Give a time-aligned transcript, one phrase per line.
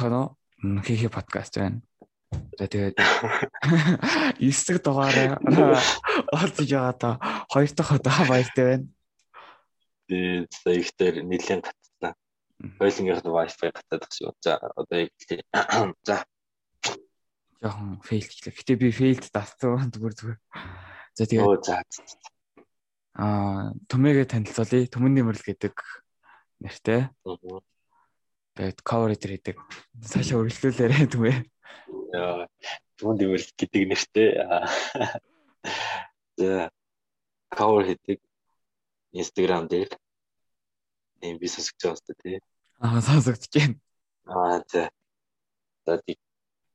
[0.00, 0.36] уу?
[0.86, 1.82] Хийхи подкаст байна.
[2.58, 2.96] За тэгээд
[4.40, 5.36] 9 дахь дугаараа
[6.32, 7.20] олж яваад
[7.52, 8.86] хоёр дахь удаа баяртай байна.
[10.08, 12.14] Тэгээд сая ихтэй нэлээд гацсан.
[12.80, 14.32] Хойлонгийнх нь wifi гатаад гэсэн.
[14.40, 15.12] За одоо яг
[16.08, 16.24] за
[17.62, 18.52] жоохон фейлчлээ.
[18.52, 20.38] Гэтэ би фейлд дассан зүгээр зүгээр.
[21.14, 21.64] За тэгээд
[23.12, 24.88] аа төмөөгөө танилцуулъя.
[24.88, 25.76] Төмөн нэмэрл гэдэг
[26.64, 27.08] нэртэй.
[28.52, 29.56] Тэгээд cover дээр хийдэг.
[30.04, 31.36] Цаашаа өргөлүүлээрэй түмээ.
[33.00, 34.28] Түн дэвэл гэдэг нэртэй.
[36.36, 36.68] За
[37.48, 38.20] cover хийдэг
[39.16, 39.88] Instagram дээр
[41.24, 42.36] эм би сонсож байгаа юм тий.
[42.80, 43.76] Аа сонсогдож байна.
[44.28, 44.92] Аа за.
[45.88, 46.00] За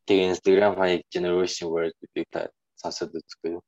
[0.10, 2.50] тэгээ Instagram хаяг generation word гэдэг та
[2.82, 3.64] сонсоод үзгүй юу?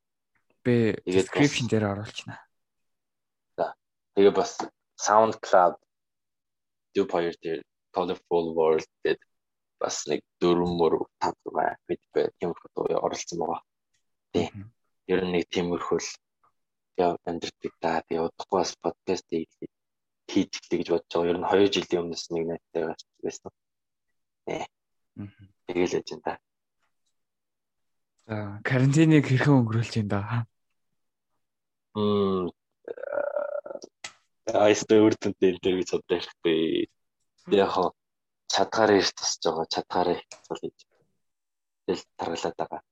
[0.66, 2.42] Би description дээр оруулчихна.
[3.54, 3.74] За.
[4.18, 4.58] Тэгээ бас
[4.98, 5.78] SoundCloud
[6.90, 7.62] Dub хоёр дээр
[7.94, 9.28] Colorful World гэдэг
[9.80, 13.62] бас нэг дөрвөн мөр тав маа бид бай тиймэрхүү дуу оролцсон байгаа.
[14.32, 14.48] Тий.
[15.12, 16.10] Ер нь нэг тиймэрхүү л
[17.00, 21.32] яа амьдрдаг та би удахгүй бас подкаст хийж эхлэе гэж бодож байгаа.
[21.32, 22.82] Ер нь 2 жилийн өмнөөс нэг найзтай
[23.24, 23.50] байсан.
[24.46, 24.62] Тий.
[25.66, 26.38] Тэгэл яж энэ.
[28.28, 28.36] За
[28.68, 30.20] карантиныг хэрхэн өнгөрүүлж байна да?
[31.96, 32.52] Мм
[34.54, 36.86] айстай үрдэнтэй энэ гэж бодож байхгүй.
[37.48, 37.74] Яг
[38.50, 40.78] чадгаараа ирт тусаж байгаа чадгаараа хийцүүл гэж
[41.86, 42.82] тэгэл таргалаад байгаа.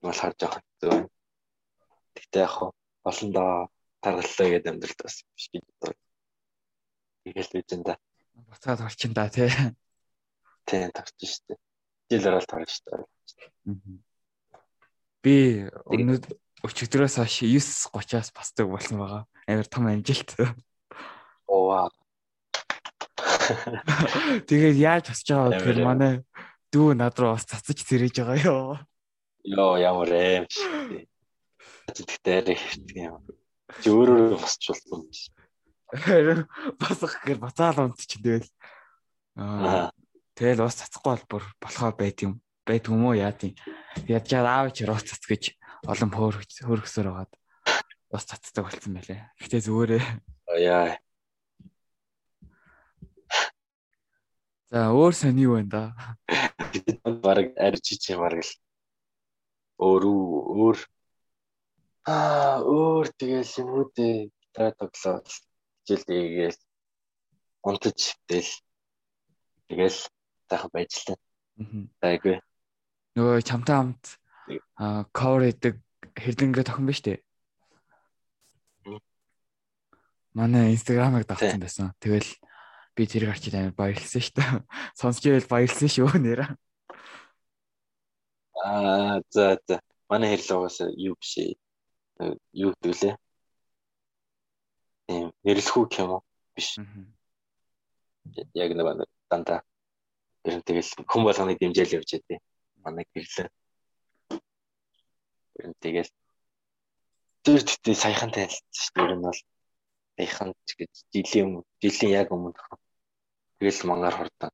[0.00, 1.08] Болохоор жоохон хэцүү байна.
[2.16, 2.54] Тэгтээ яг
[3.04, 3.50] болондоо
[4.00, 5.94] таргаллаа гэдэг амьдралд бас биш гэж бодлоо.
[7.24, 7.94] Тэгэл энэ да.
[8.48, 9.50] Буцаад орчин да тий.
[10.64, 11.54] Тий тарч штэ.
[12.08, 13.04] Жил орол тарч штэ.
[15.20, 16.32] Би өнөөдөр
[16.64, 19.22] өчигдрөөс хойш 9:30-аас басдаг болсон байгаа.
[19.44, 20.32] Амар том амжилт.
[21.44, 21.90] Оо
[24.48, 26.12] Тэгээд яаж босч байгаа вэ гэхээр манай
[26.72, 28.76] дүү над руу бас цацаж зэрэж байгаа ёо.
[29.44, 31.08] Йоо ямар аим шүү.
[31.90, 32.54] Тэгтээ
[33.08, 33.24] юм.
[33.82, 35.32] Чи өөрөө босч болсон юм чи.
[36.78, 38.46] Босох гэхээр бацаал унт чи тэгэл.
[39.34, 39.90] Аа.
[40.38, 42.38] Тэгэл ус цацахгүй бол бүр болохоо байд юм.
[42.62, 43.58] Байд юм уу яа тийм.
[44.06, 45.58] Яаж аав чи руу цац гэж
[45.88, 47.32] олон хөөргсөөр байгаад
[48.14, 49.20] ус цацдаг болсон байлээ.
[49.40, 50.04] Гэтэ зүгээрээ.
[50.62, 50.98] Яа.
[54.70, 55.82] За өөр сони юу байна да?
[57.24, 58.52] Бараг арж ичээ бараг л
[59.82, 60.78] өөр өөр
[62.06, 66.60] аа өөр тэгэл юм уу дээ гитар тоглоод хичээл дэгээл
[67.66, 67.98] унтаж
[68.30, 68.52] тэгэл
[69.66, 69.98] тэгэл
[70.46, 71.18] тахаа байжлаа.
[72.06, 72.38] Айгүй.
[73.18, 74.04] Нөгөө чамтай хамт
[74.78, 75.82] аа cover хийдэг
[76.14, 77.18] хэрлэнгээ тохин биш үү?
[80.38, 81.90] Манай инстаграмыг давтсан байсан.
[81.98, 82.30] Тэгэл
[82.96, 84.50] би тэрийг харчид амар баярлсан шүү дээ.
[85.00, 86.46] Сонсч ивэл баярлсан шүү нэрэ.
[88.64, 89.80] Аа за за.
[90.10, 91.54] Манай хэрлэгээс юу биш ээ.
[92.52, 93.16] Юу гэвэл
[95.06, 96.22] тийм нэрлэхүү юм уу?
[96.54, 96.76] Биш.
[98.54, 99.62] Яг нэг дандаа
[100.44, 102.40] ер нь тэгэл хүн болгоныг дэмжээл явж байдیں۔
[102.84, 103.48] Манай гэрлээ.
[105.60, 106.10] Ер нь тэгэл
[107.44, 109.04] тэр тэгтээ саяхан танилцсан шүү дээ.
[109.04, 109.40] Ер нь бол
[110.20, 112.52] саяхан гэж жилийн жилийн яг өмнө
[113.60, 114.52] Тэгэл мангаар хурдан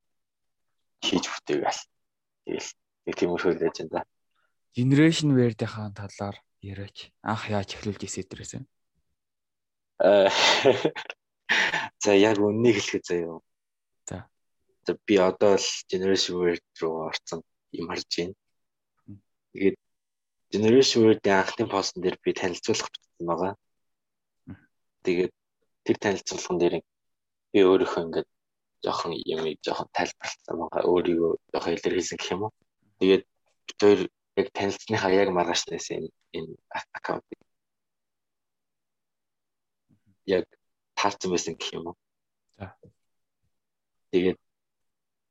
[1.03, 1.83] хийж бүтээгээл.
[2.47, 2.69] Тэгэл
[3.07, 4.03] нэг тиймэрхүү л байж энэ.
[4.75, 7.11] Generation Weird-ийн талаар яриач.
[7.23, 8.53] Анх яаж эхлүүлж ирсэн дээрээс.
[10.03, 10.27] Аа.
[12.03, 13.39] За яг үннийг хэлэхэд заяа.
[14.07, 14.27] За.
[14.83, 18.35] За би одоо л Generation Weird руу орсон юм харж байна.
[19.55, 19.77] Тэгээд
[20.51, 23.53] Generation Weird-ийн анхны постн дээр би танилцуулах бичсэн байгаа.
[25.07, 25.33] Тэгээд
[25.87, 26.75] тэр танилцуулган дээр
[27.51, 28.27] би өөрийнхөө ингээд
[28.83, 32.53] жоохон юмыг жоохон тайлбарласан байгаа өөрийгөө жоохон илэрхийлсэн гэх юм уу.
[32.99, 33.23] Тэгээд
[33.67, 34.01] бид хоёр
[34.39, 36.51] яг танилцсныхаа яг маргаашнаас энэ энэ
[36.97, 37.25] аккаунт
[40.27, 40.45] яг
[40.99, 41.95] таарсан байсан гэх юм уу.
[42.59, 42.75] За.
[44.11, 44.39] Тэгээд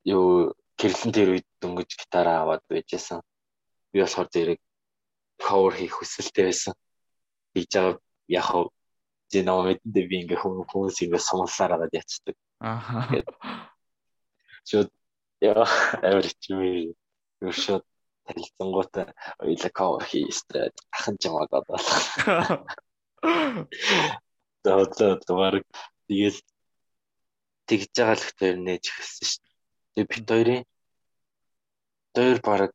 [0.08, 3.20] юу гэрлэн тэр үед дөнгөж гитараа аваад байжсэн.
[3.92, 4.60] Би болохоор зэрэг
[5.38, 6.74] cover хийх хүсэлтэй байсан.
[7.54, 8.46] Хийж байгаа яг
[9.26, 12.37] хав зэн номэдээ би ингээ хүмүүс ингээ сумлаар агаад яцдаг.
[12.61, 13.11] Аа.
[14.69, 14.90] Шууд
[15.43, 15.67] яа
[16.06, 16.94] амар чимээ
[17.43, 17.84] өршөд
[18.26, 21.78] танилцсангуудаа ойлаа cover хийстэй ахын жамаад бодлоо.
[24.64, 25.67] За за баг
[26.06, 26.38] тэгэл
[27.67, 29.55] тэгж байгаа л хөтөр нээж эхэлсэн шүү дээ.
[29.94, 30.62] Тэгээ бит хоёрын
[32.14, 32.73] хоёр баг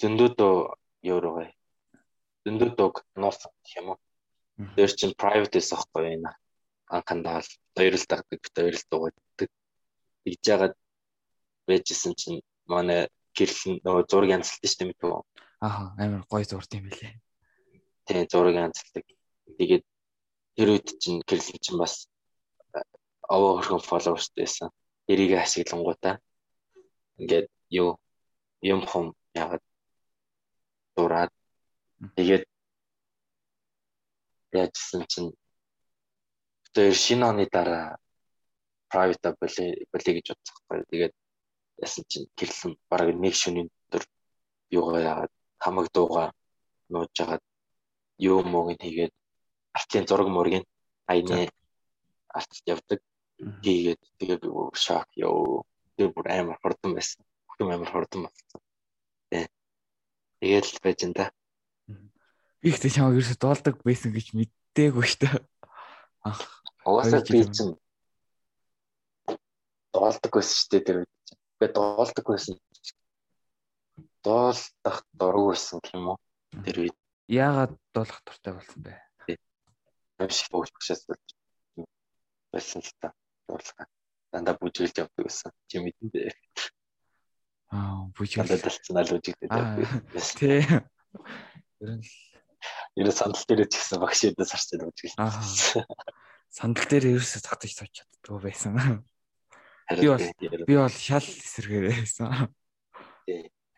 [0.00, 0.54] зөндөөдөө
[1.12, 1.48] еврогой.
[2.44, 2.88] Зөндөөдөө
[3.20, 3.98] нуусан гэх юм уу.
[4.58, 6.34] Тэр чинь private эс ахгүй байна
[6.88, 9.50] анхандаа л хоёр л дагдаг бит хоёр л дуугадаг.
[10.24, 10.74] Тэгж яагаад
[11.68, 15.22] байжсэн чинь манай гэрэл нөгөө зураг янзлалтай шүү дээ мэдв үү?
[15.60, 17.14] Аа амар гоё зурд юм билээ.
[18.08, 19.04] Тийм зураг янзлдаг.
[19.58, 19.84] Тэгээд
[20.56, 22.08] тэр үед чинь гэрэл чинь бас
[23.28, 24.68] овоо хөрхөн фолловерстэй байсан.
[25.08, 26.20] Эрийг ашиглангуудаа
[27.20, 28.00] ингээд юу
[28.64, 29.64] юм хум яагаад
[30.96, 31.32] дураад
[32.16, 32.44] тэгээд
[34.52, 35.30] яажсэн чинь
[36.74, 37.98] тэр шинэ оны дараа
[38.88, 40.86] private болээ болээ гэж бодсон байхгүй.
[40.90, 41.14] Тэгээд
[41.84, 44.04] яасан чинь гэрлэн бараг нэг шөнийн өдөр
[44.70, 46.24] юугаа яагаад хамаг дууга
[46.88, 47.44] нууж жагаад
[48.18, 49.12] юу мууг хийгээд
[49.76, 50.64] артлын зураг мургийн
[51.12, 51.48] айны
[52.28, 53.00] арт явдаг.
[53.38, 54.42] Тэгээд тэгээд
[54.74, 55.62] шок ёо
[55.96, 57.22] тэр бүр амар хурдан байсан.
[57.46, 58.60] Хүн амар хурдан болсон.
[59.30, 59.46] Тэ.
[60.40, 61.24] Тэгээд л байж энэ.
[62.58, 65.38] Би ихтэй чамайг ерөөсө дуулдаг байсан гэж мэддэггүй шүү дээ.
[66.82, 67.78] Угаасаа би чинь
[69.94, 71.12] дуулдаг байсан шүү дээ тэр үед.
[71.62, 72.58] Би дуулдаг байсан.
[74.26, 76.18] Дуулдах дург байсан юм уу?
[76.66, 76.96] Тэр үед.
[77.30, 78.98] Яагаад дуулах дуртай болсон бэ?
[80.26, 81.06] Шиг бүгдчээс
[82.50, 83.14] байсан л та
[83.46, 83.86] дуулах.
[84.34, 85.54] Дандаа бүжгэлж явдаг байсан.
[85.70, 86.34] Чи мэдэн дээ.
[87.70, 88.50] Аа, бүжгэлж.
[88.50, 89.30] Дандаа талцнаа л явдаг.
[90.34, 90.66] Тий.
[91.78, 92.02] Ер нь
[92.98, 95.16] Нь сандал дээр ч гэсэн багш эдээс харчаад бүжгэлж.
[95.18, 95.86] Аа.
[96.50, 99.04] Сандал дээр ерөөсө татаж сууж чаддгүй байсан.
[99.88, 100.26] Би бол
[100.66, 102.52] би бол шал эсэргээр байсан.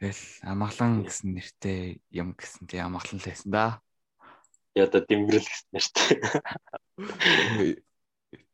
[0.01, 3.85] Тэгэл амгалан гэсэн нэртэй юм гэсэн тий амгалан л байсан да.
[4.73, 6.09] Яда дэмбэрэл гэсэн нэртэй.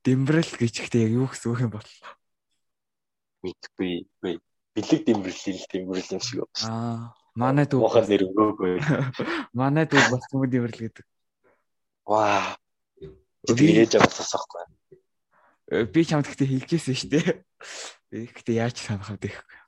[0.02, 1.90] Дэмбэрэл гэж ихтэй яг юу гэсэн үг юм бол?
[3.46, 4.08] Мэдгүй.
[4.74, 6.66] Бэлэг дэмбэрэл л дэмбэрэл юм шиг байна.
[6.66, 8.74] Аа, манай дүү Мохол нэр өгөөгүй.
[9.52, 11.06] манай дүү бас юм дэмбэрэл гэдэг.
[12.08, 12.56] Ваа.
[13.46, 14.64] Ээж аваад сонсохгүй.
[15.92, 17.28] Би чамд гэхдээ хэлжсэн шүү дээ.
[18.10, 19.58] Би гэхдээ яаж санах вэ гэхгүй.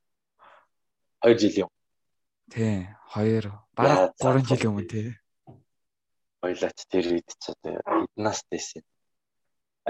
[1.27, 1.71] 2 жил юм.
[2.49, 5.09] Тий, 2 бараг 3 жил өмнө тий.
[6.43, 8.83] Ойлаач тэр үед ч одоо эднаас дэсэн.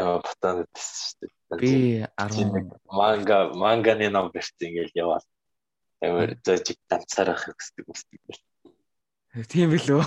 [0.00, 1.60] Аа ботоод дэсэн шүү дээ.
[1.60, 1.72] Би
[2.16, 5.26] 10 манга манганы ном барьсан ингээл яваал.
[6.05, 8.43] Амар зожиг данцаар ах гэсэн үсдэг бэл.
[9.50, 10.03] Тийм билүү.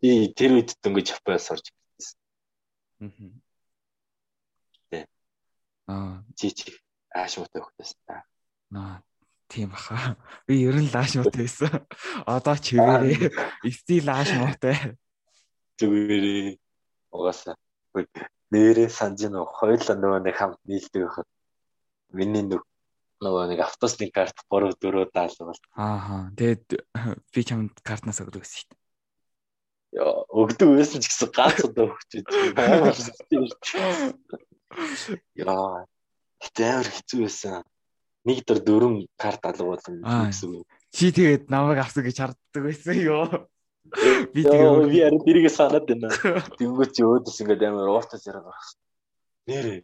[0.00, 2.20] Би тэр үед дөнгөж Японоос орж ирсэн.
[5.86, 6.22] Аа.
[6.36, 6.74] Чи чи
[7.14, 8.24] ааш муутай хөхтэйсэн та.
[8.74, 9.00] Аа
[9.48, 10.16] тийм баха.
[10.46, 11.86] Би ер нь лааш муутай байсан.
[12.26, 14.76] Одоо ч хэвээрээ стил лааш муутай.
[15.78, 16.58] Зүгээрээ
[17.14, 17.56] угаасаа
[18.52, 21.28] нэрээ санаж нөө хоёулаа нөгөө нэг хамт нийлдэг байхад
[22.12, 22.62] миний нүг
[23.22, 25.60] нөгөө нэг автобусны карт 3 4 даалгавал.
[25.72, 26.18] Ааха.
[26.36, 26.66] Тэгээд
[27.32, 28.80] би чамд картнаас өгдөг гэсэн шүү дээ.
[29.96, 32.24] Яа, өгдөг байсан ч гэсэн ганц удаа өгч дээ.
[35.40, 35.86] Яа.
[36.52, 37.64] Тэр хэцүү байсан.
[38.26, 40.68] Нэг дөр дөрөв карт алга болсон гэсэн үг.
[40.92, 43.48] Чи тэгээд намайг авсан гэж харддаг байсан ёо.
[44.34, 46.10] Би тэгээд би харин тэрийг санаад байна.
[46.58, 48.66] Тэнгүүт чи өөдөөс ингээд амар ууртас яриад байна.
[49.46, 49.80] Нэрээ.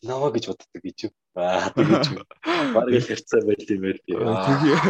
[0.00, 1.12] Намаа гэж боддог гэж юу?
[1.36, 2.24] Аа тэгэж юу.
[2.72, 4.00] Бараг л хэрцээ байл юм байл.
[4.00, 4.80] Тэгээ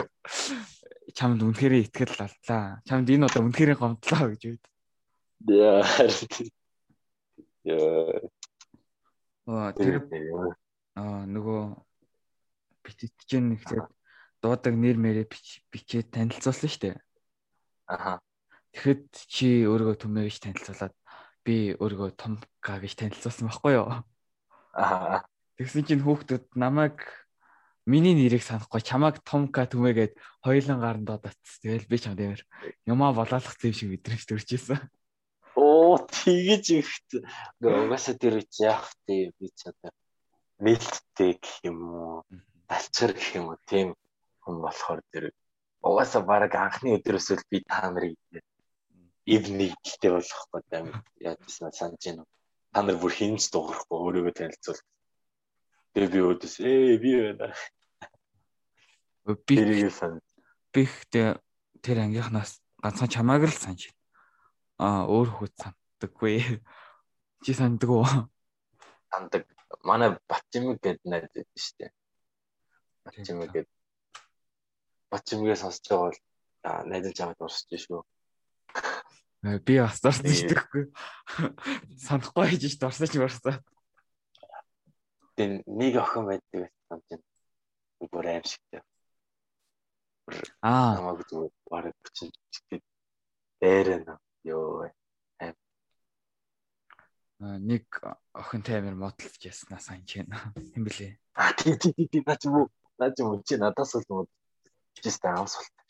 [1.19, 2.79] чамд үнэхээр итгэл аллаа.
[2.87, 4.65] Чамд энэ удаа үнэхээр гомдлоо гэж үед.
[5.51, 5.83] Яа.
[7.67, 8.23] Яа.
[9.51, 10.07] Аа тэр
[10.95, 11.61] аа нөгөө
[12.87, 13.83] бичиж нэгтэй
[14.43, 15.27] дуудаг нэр мэрэ
[15.75, 16.97] бичээд танилцуулсан шүү дээ.
[17.91, 18.23] Аха.
[18.71, 20.95] Тэгэхэд чи өөрийгөө төмөө гэж танилцуулаад
[21.43, 24.07] би өөрийгөө том га гэж танилцуулсан байхгүй юу?
[24.75, 27.03] Тэгсэн чинь хүүхдүүд намайг
[27.91, 30.15] миний нэрийг санахгүй чамайг Томка түмээгээд
[30.47, 31.59] хоёулан гаранд дуудацс.
[31.61, 32.43] Тэгэл би чамд ямар
[32.87, 34.79] юмаа болоолох юм шиг мэдрэмж төрчихсэн.
[35.59, 37.09] Оо тэгэж ихт.
[37.61, 39.91] Угаасаа тэр үуч яах вэ би ч одоо
[40.63, 42.23] нээлттэй гэх юм уу?
[42.69, 43.59] Далчар гэх юм уу?
[43.67, 43.99] Тийм
[44.45, 45.35] хүн болохоор тэр
[45.83, 48.17] угаасаа баг анхны өдрөөс л би та нарыг
[49.27, 52.25] ивний гэлтэй болохгүй амар яадсан санаж байна.
[52.71, 54.81] Та нар бүр хинж дуурахгүй өөрийгөө танилцуул.
[55.95, 57.51] Тэгээ би өөдөөс ээ би байна.
[59.47, 59.57] Би
[60.71, 61.35] би ихтэй
[61.83, 63.99] тэр ангийнхнаас ганцхан чамааг л санаж байна.
[64.79, 66.63] Аа өөр хүүд санддаггүй.
[67.43, 68.07] Чи санддаг уу?
[69.11, 69.45] Сандаг.
[69.83, 71.91] Манай Батчимэг гэдэг найз байдаг шүү дээ.
[73.05, 73.75] Батчимэг гэдэг.
[75.11, 76.21] Батчимгээ сонсож байгаа бол
[76.87, 78.07] найз чамд урсч шүү.
[79.41, 80.85] Би бас дурсаж идэггүй.
[81.97, 83.57] Санахгүй хийж ш дурсаж барсаа.
[85.37, 87.25] Тэн нэг охин байдаг байсан чинь
[88.13, 88.85] бүр аим шигтэй.
[90.61, 91.01] Аа.
[91.01, 92.33] Намайг зүгээр бараг чинь
[93.61, 94.05] дээрэн
[94.45, 94.93] ёо.
[97.41, 97.89] нэг
[98.37, 100.29] охин Чамтай амир модалж яснаа сайн ч юм
[100.85, 101.17] блэ.
[101.33, 102.69] А тий тий тий наа ч юм уу.
[103.01, 104.29] Наа ч юм уу чи надаас л мод.
[105.01, 105.89] Жист аамс болт.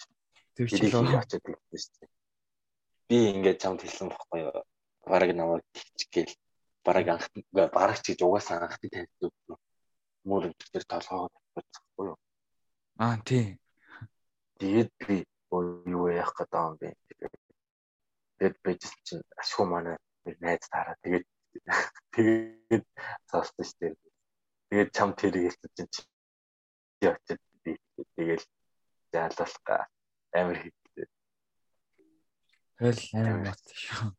[0.55, 2.20] Тэр чи лөө очоод хэлсэн шүү дээ.
[3.11, 4.63] Би ингээд чамд хэлсэн бохгүй юу.
[5.03, 6.31] Бараг намайг тэгчихгээл
[6.87, 9.35] бараг анх бараг ч гэж угаасаа анх таньдаг.
[10.23, 12.19] Мөр тэр толгоогоо тавьчихгүй юу.
[13.03, 13.59] Аа тий.
[14.63, 15.27] Тэгээд би
[15.91, 16.89] юу яах гээд байгаа юм бэ?
[18.39, 19.99] Тэгээд бэж чинь ашгүй манай
[20.39, 21.27] найз тараа тэгээд
[22.15, 22.85] тэгээд
[23.27, 23.95] цаасан шүү дээ.
[24.71, 27.75] Тэгээд чам тэрийг хэлсэн чинь чи очиж би
[28.15, 28.47] тэгээд
[30.39, 30.80] амир хийлээ.
[32.81, 34.17] Тэгэл амир бат шүү.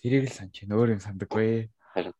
[0.00, 1.68] Тэрийг л санаж чинь өөр юм сандаггүй.
[1.92, 2.16] Харин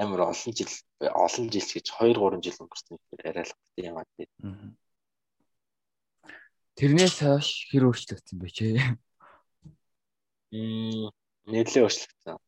[0.00, 3.52] амар олон жил олон жил гэж 2 3 жил өнгөрсөн хэрэг арай л
[3.84, 4.26] юм аа тий.
[6.80, 8.66] Тэрнээс хойш хэр өөрчлөгдсөн бэ чи?
[10.56, 11.12] Мм
[11.52, 12.40] нэлээд өөрчлөгдсөн.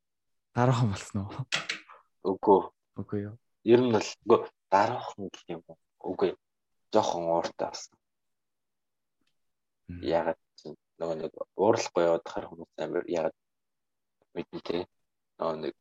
[0.57, 1.45] Дараахан болсон уу?
[2.25, 2.61] Үгүй.
[2.97, 3.37] Үгүй юу.
[3.69, 4.41] Ер нь бол үгүй
[4.73, 5.79] дараахан гэх юм уу?
[6.01, 6.33] Үгүй.
[6.89, 8.01] Жохон ууртай болсон.
[9.89, 10.41] Ягаад
[10.99, 13.37] нөгөө нэг уурлахгүй яваад хар хүмүүс амар ягаад
[14.35, 14.83] мэдэнтэй
[15.39, 15.75] нөгөө нэг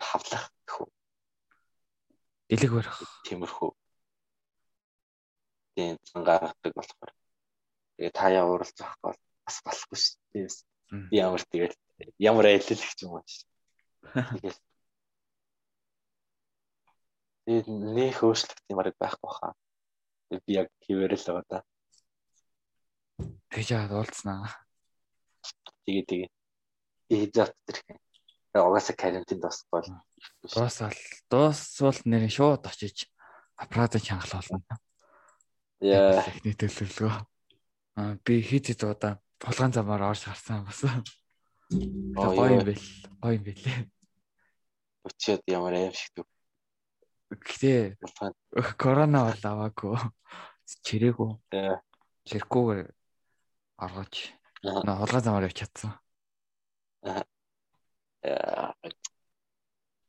[0.00, 0.90] хавлах гэх үү.
[2.48, 2.98] Дэлэг барих.
[3.28, 3.70] Тиймэрхүү.
[5.76, 7.12] Тийм гаргадаг болохоор.
[7.96, 10.48] Тэгээ та яа уурлах бол бас болохгүй шүү дээ.
[11.10, 11.76] Би ямар тэгэл
[12.18, 13.32] ямар айллах юм бол.
[14.40, 14.58] Тэгээд
[17.42, 19.52] Тэгээд нөх өөрчлөлт юм арга байхгүй хаа.
[20.30, 21.58] Би яг хിവэрэл байгаа да.
[23.52, 24.48] Тэгж яад уулзнаа.
[25.84, 26.30] Тэгээ тэгээ.
[27.12, 29.84] Эзэт тэр угаасаа карантин дуусгал.
[30.40, 30.96] Дуусвал
[31.28, 33.12] дуусвал нэр шууд очиж
[33.60, 34.80] аппарат чангалах болно.
[35.84, 36.24] Яа.
[36.24, 37.12] Техник төлөвлөгөө.
[38.00, 40.80] Аа би хит хит удаа булган замаар орж гарсан бас.
[41.68, 42.86] Гоё юм бэл.
[43.20, 43.84] Гоё юм бэлээ.
[45.12, 46.26] Өчөөд ямар аим шиг төв.
[47.36, 48.00] Гэтэ
[48.80, 50.00] корона бол аваагүй.
[50.88, 51.30] Чирээгүй.
[52.28, 52.88] Чиркүүгээр
[53.82, 54.14] оргож.
[54.62, 55.92] Наа хулгай замаар явж чадсан.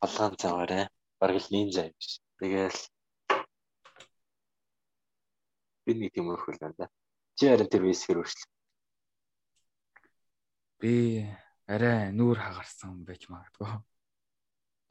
[0.03, 0.89] Алгаан цагаарэ
[1.19, 2.19] бараг л нинжа юм биш.
[2.37, 2.79] Тэгээл
[5.85, 6.91] би нэг юм өрхөл да.
[7.39, 8.51] Чи харин тэр весгэр өршлөө.
[10.77, 10.93] Би
[11.65, 13.81] арай нүүр хагарсан байж магадгүй.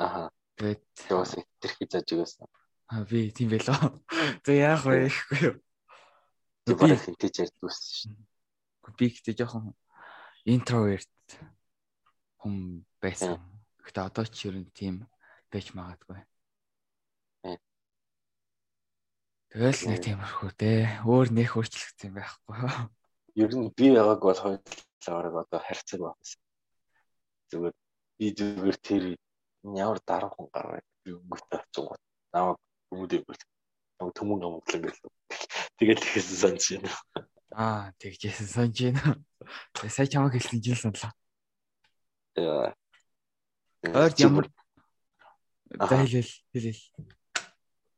[0.01, 0.33] Аха.
[0.59, 2.49] Тэгээд бас тэрхий заж өгөөсөн.
[2.91, 4.01] Аа би тийм байлоо.
[4.45, 5.57] Тэг яах вэ гэхгүй юу.
[6.67, 8.13] Бараг хинтэж ярьдгүйсэн шин.
[8.99, 9.75] Би гэхдээ жоохон
[10.45, 11.29] интроверт
[12.43, 13.39] хүн байсан.
[13.83, 15.07] Гэхдээ одоо ч ер нь тийм
[15.47, 16.19] байж магадгүй.
[19.53, 21.05] Тэгэл нэг тиймэрхүү дээ.
[21.05, 22.57] Өөр нэх өөрчлөгдсөн байхгүй.
[23.37, 26.41] Ер нь би байгааг бол хоёулаа одоо харьцаг байсан.
[27.53, 27.75] Зүгээр
[28.17, 29.05] би зүгээр тэр
[29.77, 32.59] ямар дарга хүн гараа би өнгөтэй очингууд намайг
[32.89, 35.13] хүмүүдээ бол төмөн амглан гэлээ.
[35.77, 36.91] Тэгэл тэгсэн санаж байна.
[37.53, 39.23] Аа тэгжсэн санаж байна.
[39.89, 41.13] Сая чамаг хэлсэн жил саналаа.
[42.37, 42.75] Яа.
[43.83, 44.47] Ойр ямар
[45.73, 46.83] За хэлэл хэлэл.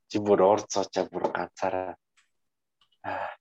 [0.07, 1.99] Чи бүр орцоочаа бүр ганцаараа
[3.03, 3.35] аа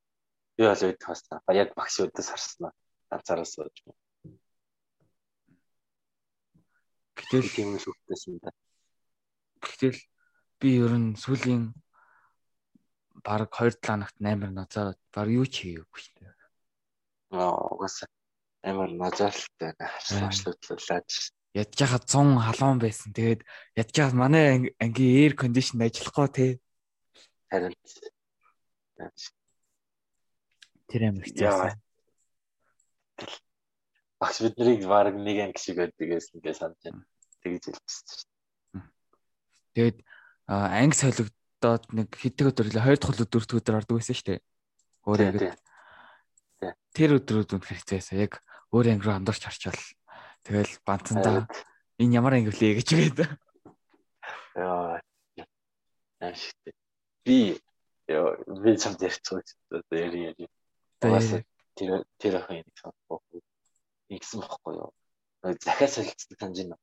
[0.58, 1.38] юу бол үед хасна.
[1.54, 2.72] Яг багш өдөөс харснаа.
[3.10, 3.74] Ганцаараа сууж.
[7.14, 8.50] Гэтэл тийм л үгтэйсэн да.
[9.62, 9.98] Гэтэл
[10.58, 11.70] би ер нь сүүлийн
[13.22, 16.34] баг 2 7 нагт амар нацаад баг юу ч хийгээгүй шүү дээ.
[17.38, 18.08] Аа угаасаа
[18.64, 21.08] амар назаарлалтай харшлуудлуулаад
[21.54, 23.12] ядж хахад 100 халуун байсан.
[23.14, 23.40] Тэгээд
[23.78, 26.46] ядж хахад манай ангийн air condition ажиллахгүй те.
[27.52, 27.74] Харин
[30.90, 31.78] тэр амар хэцүү.
[34.18, 37.06] Багш биднийг баг нэг анги шиг байдгээс ингээ санаж байна.
[37.44, 38.26] Тэгж хэлчихсэн шүү.
[39.78, 39.96] Тэгээд
[40.48, 40.96] анги
[41.64, 44.40] солигдоод нэг хэдэн өдөр л 2 дахь өдөр 4 дахь өдөр ордог байсан шүү дээ.
[45.08, 45.56] Өөрөө яг
[46.92, 48.20] тэр өдрүүд үнэхээр байсан.
[48.20, 48.32] Яг
[48.68, 49.80] өөр анги руу андуурч орчвол
[50.44, 51.48] Тэгэл бантандаа
[51.96, 53.18] энэ ямар анги вүлээ гэж гээд.
[54.60, 55.00] Яа.
[56.20, 56.76] Ашигт.
[57.24, 57.56] Би
[58.08, 59.12] яа би чамд дээ.
[59.88, 60.44] Яри яри.
[61.74, 63.40] Тэр тэр ах юм санахгүй.
[64.12, 64.92] Ингэсэн бохгүй юу?
[65.64, 66.76] Захиас солилцдог байна.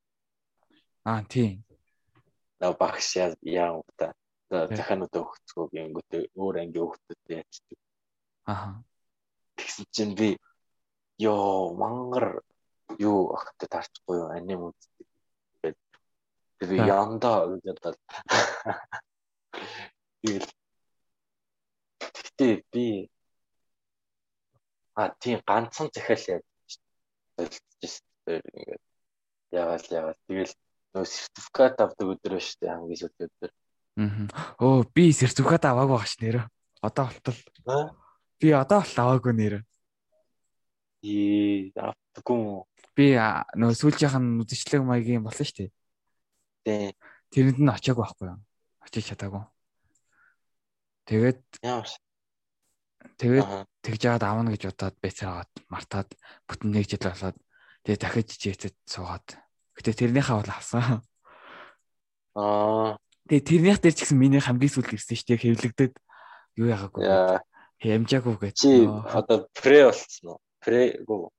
[1.05, 1.61] Аа тийм.
[2.59, 4.13] Наа багш яа яа та
[4.51, 7.79] захиануудаа өгцгөө гингүүтээ өөр анги өгтөдөө ячдаг.
[8.51, 8.83] Аа.
[9.55, 10.29] Тэгсэн чинь би
[11.23, 12.43] ёо мангар
[12.99, 15.07] юу ахтай таарчихгүй юу аним үздэг.
[15.61, 15.77] Тэгээд
[16.69, 17.97] би яндаа гэж бодоод
[20.21, 20.49] тэгэл
[22.01, 22.85] Гэтэ би
[24.99, 26.45] а тийм ганцхан захиал яаж
[27.35, 27.93] солилцож
[28.27, 28.83] ингээд
[29.51, 30.53] Яагаад яагаад тэгэл
[30.95, 33.51] нөө сертификат авдаг өдөр ба штэ хамгийн сүүлийн өдөр.
[33.97, 34.27] Аа.
[34.59, 36.47] Оо би сертификат аваагүй багш нэр.
[36.81, 37.39] Одоо болтол.
[38.39, 39.53] Би одоо бол аваагүй нэр.
[41.03, 42.63] Ээ авдаггүй.
[42.95, 43.15] Би
[43.59, 45.71] нөө сүүлжийнхэн үдшилэг маягийн болсон штэ.
[46.63, 46.95] Тий.
[47.31, 48.39] Тэрэнд нь очиагүй байхгүй юу?
[48.83, 49.43] Очиж чадаагүй.
[51.09, 51.89] Тэгээд Ямар
[53.17, 53.47] тэгээд
[53.81, 56.09] тэгж яагаад авна гэж удаад байцаагаад мартаад
[56.45, 57.37] бүтэн нэг жил болоод
[57.85, 59.27] тэгээд дахиж жижигтэд суугаад.
[59.77, 61.01] Гэтэ тэрнийхээ бол авсан.
[62.37, 62.97] Аа.
[63.31, 65.93] Тэгээд тэрнийх дээр ч гэсэн миний хамгийн сүүлд ирсэн шүү дээ хэвлэгдэд
[66.59, 66.99] юу яагаагүй.
[66.99, 67.39] Яа.
[67.79, 68.55] Хэмжаагүй гэж.
[68.59, 70.39] Чи одоо пре болцсон уу?
[70.59, 71.31] Пре гоо.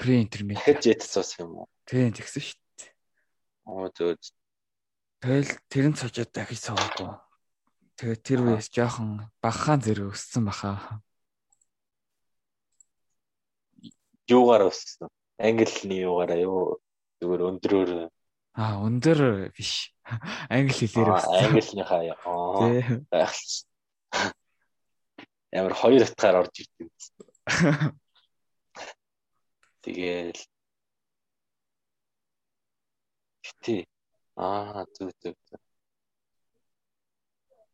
[0.00, 0.56] Пре интермед.
[0.64, 1.68] Жет цус юм уу?
[1.84, 2.88] Тийм тэгсэн шүү дээ.
[3.68, 4.16] Оо зөө.
[5.20, 7.20] Тэгэл тэрэн цочод дахиж суугаагүй.
[8.00, 11.04] Тэгээд тэр үеэс жоохон багахан зэрэг өссөн баха.
[14.24, 15.12] Юугаар өссөн?
[15.36, 16.80] Англиний юугаараа юу?
[17.20, 18.08] Зүгээр өндрөөр.
[18.58, 19.94] Аа өндөр биш.
[20.50, 21.38] Англи хэлээр өссөн.
[21.54, 22.18] Англиныхаа яа.
[22.58, 22.82] Тий.
[25.54, 26.90] Ямар хоёр утгаар орж ирдэг.
[29.82, 30.42] Тэгэл
[33.62, 33.86] Тий.
[34.36, 35.36] Аа зүг зүг.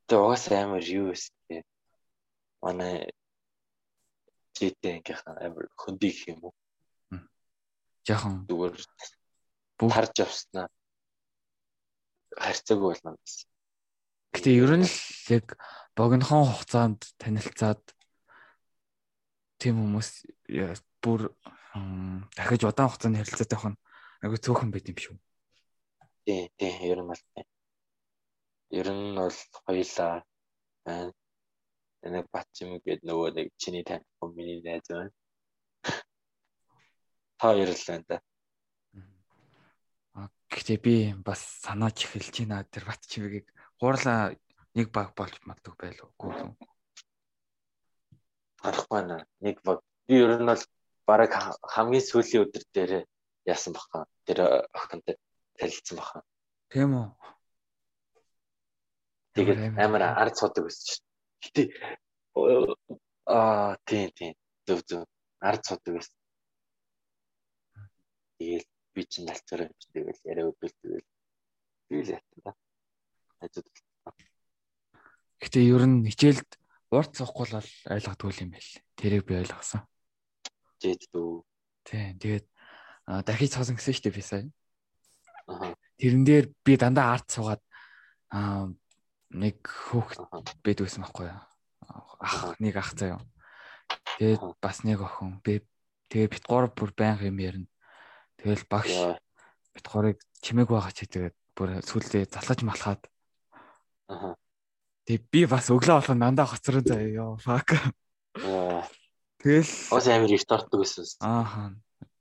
[0.06, 1.62] Тэ угаасаа амар юу вэ?
[2.60, 3.10] Манай
[4.56, 6.54] житэн гэх амар хөндий гэх юм уу?
[8.06, 8.74] Жохон Зүгээр
[9.78, 10.66] тарж авснаа
[12.36, 13.48] харьцаагүй болно гэсэн.
[14.36, 14.98] Гэтэ ер нь л
[15.32, 15.56] яг
[15.96, 17.80] богинохон хугацаанд танилцаад
[19.60, 20.10] тийм хүмүүс
[21.00, 21.32] бүр
[22.36, 23.80] дахиж удаан хугацааны харилцаатай байх нь
[24.22, 25.16] айгүй цөөхөн байт юм шүү.
[26.24, 27.44] Тий, тий, ер нь бол тий.
[28.76, 30.24] Ер нь бол хоёлаа
[30.84, 31.12] байна.
[32.06, 35.10] Нэг Батчим гэдэг нөгөө нэг чиний таних хүн миний найз байна.
[37.40, 38.16] Та хоёр л байна да.
[40.50, 40.94] Гэхдээ би
[41.26, 43.46] бас санааж эхэлж байна тэр бат чивэгийг
[43.80, 44.34] гуурлаа
[44.76, 46.52] нэг баг болж магадгүй байлгүй юу?
[48.62, 49.16] Харахгүй байна.
[49.40, 49.82] Нэг баг.
[50.06, 50.62] Би ер нь бол
[51.06, 52.92] бараг ха- хамгийн сүүлийн өдөр дээр
[53.44, 54.06] яасан баха.
[54.26, 54.38] Тэр
[54.70, 55.16] охинтой
[55.58, 56.22] танилцсан баха.
[56.70, 57.08] Тийм үү?
[59.34, 61.04] Тэгээд амар ард цодог байсан шүү.
[61.42, 61.62] Гэтэ
[63.26, 64.32] аа тийм тийм
[64.66, 65.02] зөв зөв
[65.40, 66.16] ард цодог байсан.
[68.38, 71.06] Тэгэл би чинь юм чи тэгэл яриа өгдөл тэгэл
[71.92, 72.56] би л да.
[73.44, 73.68] Ажид
[75.36, 76.48] Гэтэ ер нь хичээлд
[76.88, 77.60] урт цохгүй л
[77.92, 78.72] ойлгодгүй юм байл.
[78.96, 79.84] Тэрийг би ойлгосон.
[80.80, 81.44] жид дүү.
[81.84, 82.16] Тийм.
[82.16, 82.46] Тэгээд
[83.28, 84.48] дахиж цоосон гэсэн дээ би сая.
[86.00, 87.62] Тэрэн дээр би дандаа арт суугаад
[88.32, 88.72] аа
[89.30, 90.20] нэг хөөхт
[90.88, 91.40] байсан байхгүй юу?
[92.20, 93.20] Ах нэг ах заяа.
[94.18, 95.60] Тэгээд бас нэг охин би
[96.08, 97.68] тэгээ бит гур бүр байнга юм ярина.
[98.40, 98.92] Тэгэл багш
[99.74, 103.02] бит гурыг чимээг байгаа чи тэгээд бүр сүлдээ залгаж малхаад
[104.08, 104.36] Аа.
[105.08, 107.38] тэг би бас өглөө болох дандаа хоцрон заяа ёо.
[108.36, 108.84] Яа.
[109.40, 111.04] Тэгэл Ос амир их тортдог байсан.
[111.20, 111.74] ааха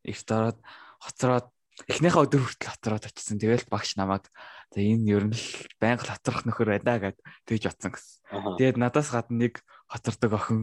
[0.04, 0.58] их дараад
[1.02, 1.48] хоцроод
[1.92, 3.38] эхнийхээ өдөр хүртэл хоцроод очсон.
[3.40, 4.30] Тэгэл багш намайг
[4.72, 5.46] за энэ ер нь л
[5.82, 8.56] байнга хоцрох нөхөр байна гэд тэгж утсан гэсэн.
[8.58, 9.60] Тэгээд надаас гадна нэг
[9.92, 10.60] хоцордог охин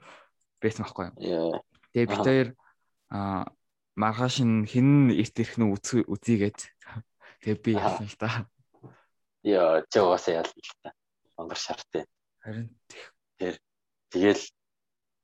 [0.62, 1.62] байсан байхгүй юу?
[1.94, 2.48] Тэгээ бид хоёр
[3.10, 3.48] аа
[3.98, 6.58] маргааш нь хин эрт ирэх нь үзьегээд
[7.42, 8.48] тэгээ би ялсан л да.
[9.42, 10.94] Яа, чи угаасаа ял л та.
[11.36, 12.06] Онгор шартай.
[12.44, 12.70] Харин
[14.12, 14.44] Тэгэл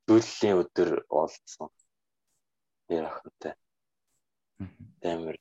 [0.09, 1.69] дүүллийн өдөр уулзсан.
[2.89, 3.53] Тэр охинтой
[4.59, 4.85] мгм.
[5.05, 5.37] амар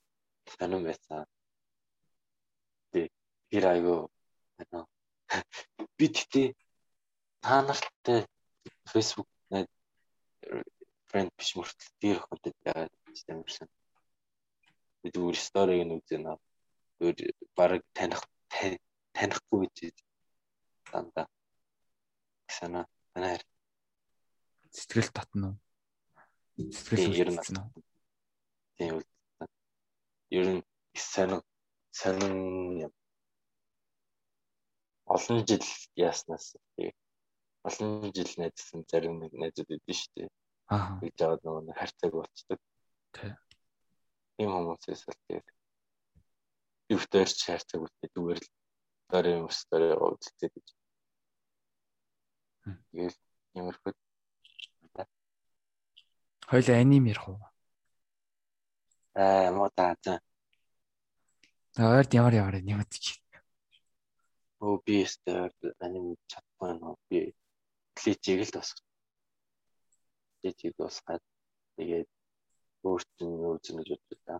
[0.51, 1.23] сонирн байсан.
[2.91, 3.07] Тэ
[3.49, 4.11] тэр айгу
[4.59, 4.83] ano
[5.97, 6.47] би тэгтээ
[7.39, 8.27] та нартай
[8.91, 9.71] Facebook найз
[11.07, 12.53] фрэнд биш мөртлөө тэр охинтой
[13.25, 13.69] байгаа амарсан.
[15.01, 16.39] Би зүгээр сториг нь үзэн аа.
[16.99, 18.21] Зүгээр баг таних
[19.15, 19.95] танихгүй гэж
[20.91, 21.25] дандаа
[22.57, 23.37] санаа санаа
[24.77, 25.57] сэтгэл татна уу?
[26.77, 27.41] Сэтгэл ер нь
[28.77, 29.07] тийм үл.
[30.37, 31.41] Ер нь сонин
[31.99, 32.35] сонин
[32.85, 32.93] юм.
[35.13, 36.93] Олон жил яаснаас тийм
[37.67, 40.29] олон жил найзсан зарим нэг найзууд идэв шүү дээ.
[40.71, 40.99] Аа.
[41.01, 42.59] Тэгж аваад нөгөө нэг харьцааг болцдог.
[43.17, 43.33] Тий.
[44.37, 45.47] Тийм хүмүүсээс л тэгээд
[46.93, 48.49] юутай ч харьцааг үлдээ зүгээр л
[49.11, 50.67] дөрөв ус дөрөв уулздаг гэж.
[52.63, 52.77] Хм.
[52.91, 53.17] Тэгээд
[53.59, 53.97] юмрхүүд
[56.47, 57.43] Хоёул аним ярих уу?
[59.19, 60.21] аа муу та за
[61.77, 63.19] Ойрд ямар ямар нэмэд чи.
[64.63, 65.51] өө би өстэй
[65.85, 67.19] аним чадахгүй нөө би
[67.97, 68.79] кличийг л тасах.
[70.39, 71.23] Кличийг тусгаад
[71.75, 72.09] тэгээд
[72.87, 74.35] өөрт нь юу зэн гэж боддог та.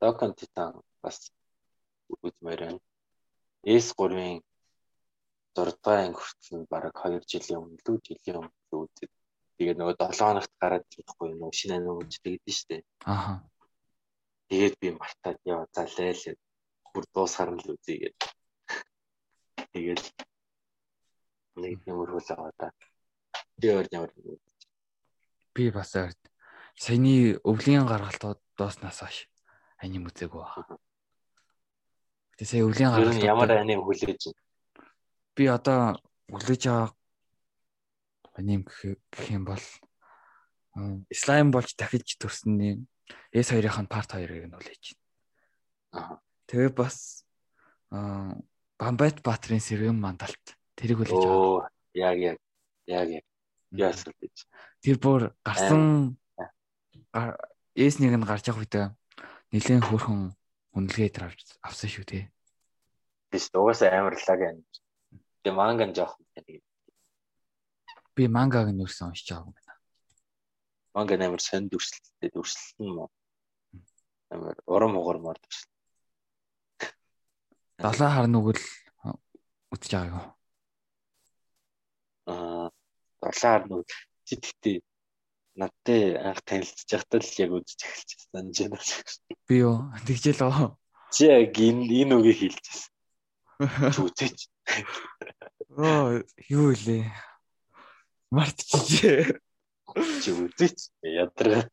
[0.00, 1.16] Dokon Titan бас
[2.24, 2.80] үзмээр байна.
[3.64, 4.40] S3-ын
[5.54, 9.12] 6 дугаар анги хүртэл бараг 2 жилийн өмнө лүү жилийн өмнө үзээд
[9.56, 12.16] тэгээд нөгөө 7 хоногт гараад ирэхгүй нөгөө шинэ анги
[12.56, 12.82] шүү дээ.
[13.12, 13.34] Ааха.
[14.48, 16.22] Тэгээд би мартаад яа за лайл
[16.92, 18.30] бүр дуусахаар нь л үзье гэдэг.
[19.72, 20.04] Тэгээд
[21.62, 22.68] нэг юмрхүүл байгаа да.
[23.60, 24.10] Би өөр ямар
[25.60, 25.92] би бас
[26.80, 29.28] саяны өвлийн гаргалтууд дооснаас хойш
[29.84, 30.80] аним үзээгүй байна.
[32.32, 34.40] Гэтэ сая өвлийн гаргалт ямар аним хүлээж байна?
[35.36, 36.00] Би одоо
[36.32, 36.88] хүлээж байгаа
[38.40, 39.64] аним гэх юм бол
[41.12, 42.88] слайм болж дахиж төрсөн
[43.36, 44.84] S2-ын part 2-ыг нь хүлээж
[45.92, 46.16] байна.
[46.48, 47.28] Тэгээ бас
[48.80, 51.68] Бамбайт Баатрин сэргэн мандалт тэрийг хүлээж байгаа.
[51.92, 52.38] Яг яг
[52.88, 53.24] яг яг
[53.72, 54.36] яасан гэж.
[54.82, 56.16] Тэр бүр гарсан
[57.76, 58.86] S1 нь гарч явах үедээ
[59.50, 60.34] нэлээд хөөрхөн
[60.74, 62.24] үнэлгээ дээр авсан шүү тий.
[63.30, 64.62] Биш угаасаа амар лаг байна.
[65.42, 66.62] Тэгээ манган жоох байна.
[68.14, 69.74] Би мангаг нь юусэн уншиж байгаа юм байна.
[70.94, 73.10] Манга амар сонд дүрслэлтэй дүрслэлт нь муу.
[74.30, 75.70] Амар урам хугармаар дүрслэл.
[77.78, 78.62] Далаа хар нүгэл
[79.74, 80.26] үтж байгаа юу?
[82.30, 82.68] Аа,
[83.20, 84.78] далаа хар нүгэл тэгтээ
[85.60, 88.88] надтай анх танилцж байхдаа л яг үзэж эхэлчихсэн юм байна.
[89.46, 90.78] Би юу тэгжэл оо.
[91.12, 92.90] Чи яг энэ энэ үгийг хэлчихсэн.
[93.92, 94.38] Чи үзээч.
[95.76, 97.04] Оо юу илээ.
[98.30, 99.36] Мартчихжээ.
[100.22, 100.78] Чи үзээч.
[101.02, 101.68] Ядраа.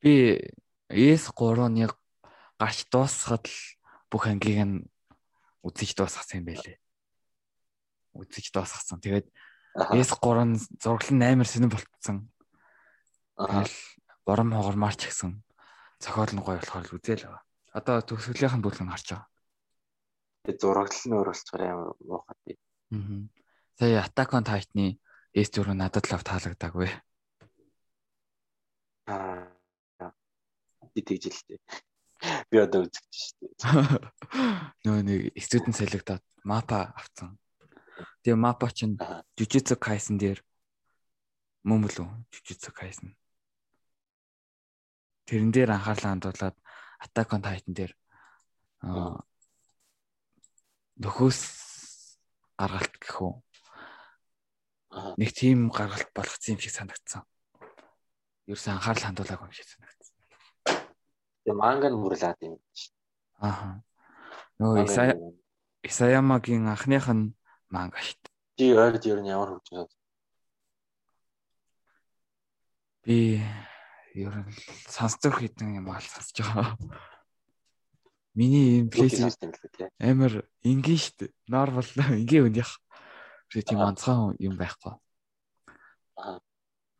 [0.00, 0.40] Би
[0.90, 1.92] S3-ыг
[2.58, 3.58] гарч дуусгаад л
[4.10, 4.76] бүх ангийг нь
[5.62, 6.76] үзэж дуусгасан юм байлээ.
[8.16, 8.98] Үзэж дуусгасан.
[8.98, 9.28] Тэгээд
[9.80, 12.28] S3 зураглал нь амар сонир болтсон.
[13.40, 13.76] Тэгэл
[14.28, 15.40] бором хогормаарч гисэн.
[16.00, 17.42] Зохиол нь гоё болохоор үзэл байгаа.
[17.72, 19.28] Одоо төгсгөлийнх нь бүлэг харж байгаа.
[20.44, 22.56] Тэгээ зураглал нь өөр болцоор амар муухай.
[22.92, 23.20] Аа.
[23.80, 25.00] Сая Attack on Titan-ы
[25.32, 26.90] S4 надад л таалагдаагүй.
[29.08, 29.48] Аа.
[30.92, 31.60] Би тэгж л тээ.
[32.50, 33.54] Би одоо үзэж шүү дээ.
[34.84, 37.38] Нөө нэг студент солигдоод мапа авцсан.
[38.22, 38.98] Тэгээ мапа чинь
[39.36, 40.40] Jujutsu Kaisen дээр
[41.64, 43.16] мөн болов Jujutsu Kaisen.
[45.26, 46.56] Тэрэн дээр анхаарлаа хандуулад
[47.00, 47.92] Attack on Titan дээр
[48.84, 49.24] аа
[51.00, 51.40] нөхөөс
[52.60, 53.34] гаргалт гэх үү.
[55.16, 57.24] Нэг тийм гаргалт болгоцсон юм шиг санагдсан.
[58.44, 60.14] Ерөөс анхаарал хандуулаагүй юм шиг санагдсан.
[61.48, 62.92] Тэгээ манга нь мөрлаад юм шүү.
[63.40, 63.80] Аа.
[64.60, 65.16] Нөгөө Исая
[65.80, 67.32] Исаямагийн анхных нь
[67.70, 68.18] манга шүү.
[68.58, 69.94] Чи ойрд ер нь ямар хөгжиж байна?
[73.06, 73.40] Би
[74.14, 74.52] ер нь
[74.90, 76.76] сонсдог хэдэн юм аа сонсож байгаа.
[78.34, 79.16] Миний плейс
[79.98, 81.32] амар ингийн штт.
[81.48, 82.78] Норвал ингийн үнийх.
[83.50, 84.98] Би тийм онцгой юм байхгүй.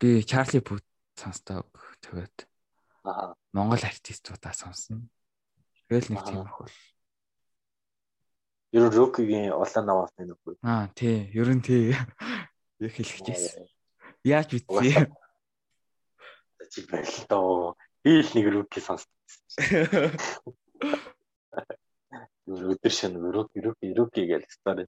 [0.00, 1.68] Би Чарли Пут сонсдог.
[2.00, 2.48] Тэгээд
[3.04, 3.34] Аа.
[3.52, 5.08] Монгол артистуудаа сонсно.
[5.88, 6.76] Тэгэл нэг тийм ах бол.
[8.72, 10.54] Ер нь Рокигийн улаан наваас нэг үгүй.
[10.62, 11.90] Аа тий, ер нь тий.
[12.78, 13.66] Яг хэлэх гэсэн.
[14.22, 14.94] Яаж битгий?
[16.70, 17.74] чи байл тоо.
[18.06, 19.10] Ийл нэг рүүки сонссон.
[22.46, 24.86] Өдөр шин рүүки рүүки рүүки гэж стори.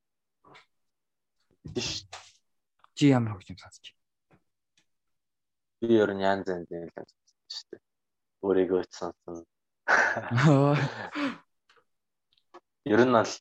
[2.95, 3.92] Чи ямар хөгжим сонсч?
[5.83, 7.18] Би ер нь янз янз юм л сонссон
[7.51, 7.83] шүү дээ.
[8.47, 9.42] Өөрийгөө ч сонсон.
[12.87, 13.33] Ер нь бол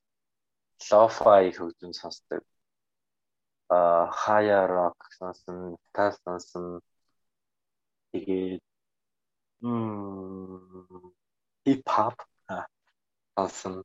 [0.90, 2.44] лофай хөгжим сонсдог.
[3.78, 6.82] Аа хая рок сонсон, метал сонсон,
[8.12, 8.62] Тэгээд
[9.64, 11.14] м
[11.64, 12.18] хип хоп
[13.36, 13.76] сонсон.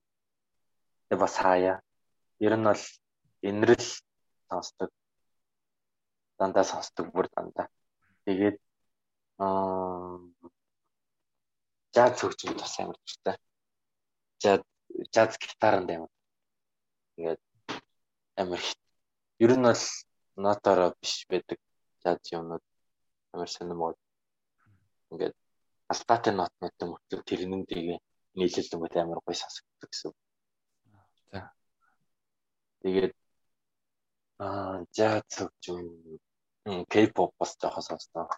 [1.06, 1.76] Тэгээ бас хаяа.
[2.46, 2.82] Ер нь бол
[3.48, 3.86] инрэл
[4.50, 4.90] сонсдог.
[6.38, 7.70] Дандаа сонсдог бүр дандаа.
[8.26, 8.58] Тэгээд
[9.38, 10.18] аа
[11.94, 13.36] жаз хөгжим бас амар дуртай.
[14.42, 14.60] Жаз
[15.14, 16.10] жаз гитаранд амар.
[17.16, 17.40] Тэгээд
[18.40, 18.62] амар
[19.44, 19.84] ер нь бол
[20.44, 21.58] ноторо биш байдаг
[22.02, 22.64] жаз юмнууд
[23.32, 23.90] амар сонирмоо
[25.10, 25.34] ингээд
[25.92, 27.86] алтаатай нотнуудтай мөртлөө тэрнүүдийг
[28.38, 30.12] нийлүүлэнгүүт амар гоё сонсогддог гэсэн.
[31.30, 31.40] За.
[32.82, 33.14] Тэгээд
[34.44, 35.80] аа жаз хөгжим
[36.92, 38.28] K-pop бас жоохон сонсноо.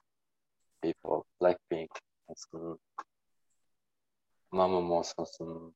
[0.80, 1.92] K-pop, Blackpink
[2.26, 2.78] сонсон.
[4.56, 5.74] Mamamoo сонсон.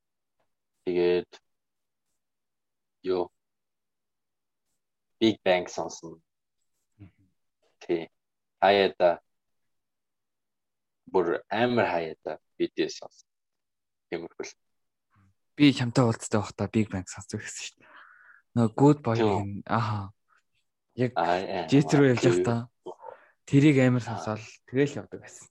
[0.85, 1.31] Тэгээд
[3.05, 3.31] ёо
[5.23, 6.19] Big Bang сонсон.
[7.79, 8.11] Тий.
[8.63, 9.23] Хаяада
[11.07, 13.29] бүр амар хаяада BTS сонсон.
[14.11, 14.51] Тиймэрхүү.
[15.55, 17.91] Би чамтай уулзтай байхдаа Big Bang сонсдог гэсэн шүү дээ.
[18.59, 20.11] Нөгөө Good Boy-ийн ааха.
[20.99, 21.15] Яг
[21.71, 22.59] Jet руу явж байхдаа
[23.47, 25.47] тэрийг амар сонсоол тэгэл явдаг байсан.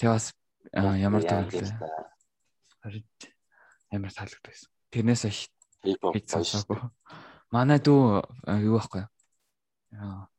[0.00, 0.26] Тэгээ бас
[0.72, 2.00] ямар таалаа.
[2.80, 3.04] Харин
[3.92, 4.72] амар таалагддаг байсан.
[4.88, 5.40] Тэрнээс хойш
[5.84, 6.80] би сонсоогүй.
[7.54, 8.22] Манай дүү
[8.64, 9.10] юу байхгүй юу?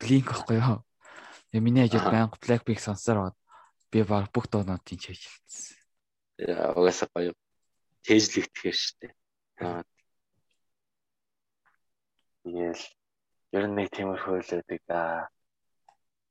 [0.02, 0.84] Blink байхгүй юу?
[1.50, 3.34] Тэгээ миний ажид байнга Blackpink сонсоор.
[3.90, 5.78] Би баг бүх дуунуудын ч ажилласан.
[6.38, 7.34] Яа, угаасаа гоё.
[8.06, 9.08] Тээжлэгдэхээр штэ.
[9.66, 9.82] Аа.
[12.46, 12.84] Тэгэл
[13.58, 15.26] ер нь нэг тиймэрхүү л байдаг аа.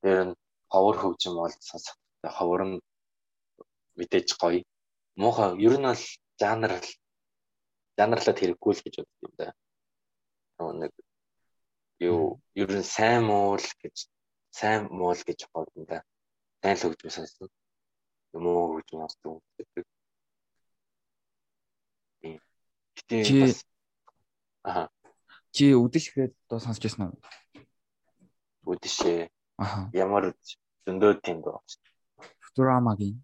[0.01, 0.38] Тэр нь
[0.71, 1.99] ховор хөгжим бол сонсох.
[2.23, 2.77] Ховор нь
[3.99, 4.62] мэдээж гоё.
[5.18, 6.05] Муухай ер нь бол
[6.38, 6.73] жанр
[7.99, 9.49] жанрлаад хэрэггүй л гэж боддог юм да.
[10.81, 10.93] Нэг
[11.99, 14.07] юу ер нь сайн муу л гэж
[14.55, 15.99] сайн муу л гэж бодно да.
[16.63, 17.51] Сайн л хөгжим сонсон.
[18.35, 19.87] Юм уу хөгжим сонсдог гэдэг.
[22.97, 23.59] Гэтэ бас
[24.63, 24.87] аа
[25.55, 27.19] чи үдэш ихэд дуу сонсч байсан уу?
[28.71, 29.27] Үдэшээ.
[29.59, 29.91] Аа.
[29.97, 30.35] Ямар
[30.85, 31.59] зөндөө тийм дуу.
[32.45, 33.19] Futurama-гийн.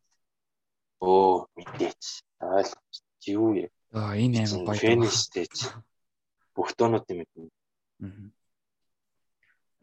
[0.98, 2.02] Оо мэдээч.
[2.40, 2.94] Ойлгож.
[3.28, 3.73] Юу юм?
[3.94, 4.78] Аа энэ аим гоё.
[4.82, 5.56] Фэнистэйч.
[6.54, 7.42] Бүх дуунууд юм мэднэ.
[8.02, 8.34] Аа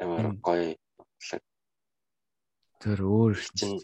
[0.02, 1.40] амар гоё бодлоо.
[2.82, 3.80] Тэр өөр чинь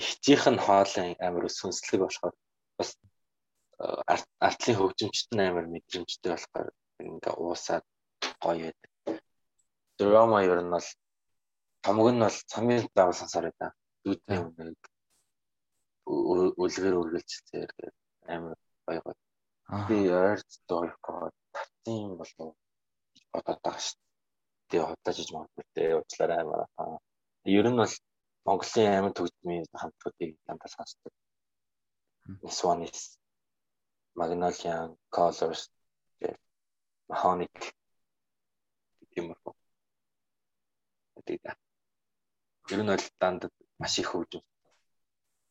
[0.00, 2.34] ихчийнх нь хоолой амар сүнслэг болохоор
[2.78, 2.90] бас
[4.46, 6.68] артлын хөгжимчт нь амар мэдрэмжтэй болохоор
[7.08, 7.84] ингээ уусаад
[8.44, 9.18] гоё байдаг.
[9.98, 10.88] Драма ер нь бол
[11.84, 13.72] хамаг нь бол цамын заавал сонсоор байдаг.
[14.04, 14.80] Дүүдний үнэг
[16.62, 17.72] үлгэр үргэлжлэлээр
[18.34, 19.12] амар гоё.
[19.88, 22.50] Би ойр дөрөх гоо татсан болов
[23.32, 24.00] бодоод байгаа шүү
[24.70, 26.42] тий худалдаж иж магадгүй те уучлаарай
[26.82, 26.96] аа.
[27.58, 27.94] Ер нь бол
[28.46, 31.12] Монголын амин төгсмийн хамтуудыг янтаа сонсдог.
[32.58, 33.00] Swanis
[34.18, 34.76] Magnolia
[35.14, 35.62] Colors
[37.10, 37.56] Mahonic
[39.12, 39.40] гэмээр.
[41.26, 41.58] Тэгээд
[42.72, 43.42] ер нь бол данд
[43.80, 44.42] маш их хөгжим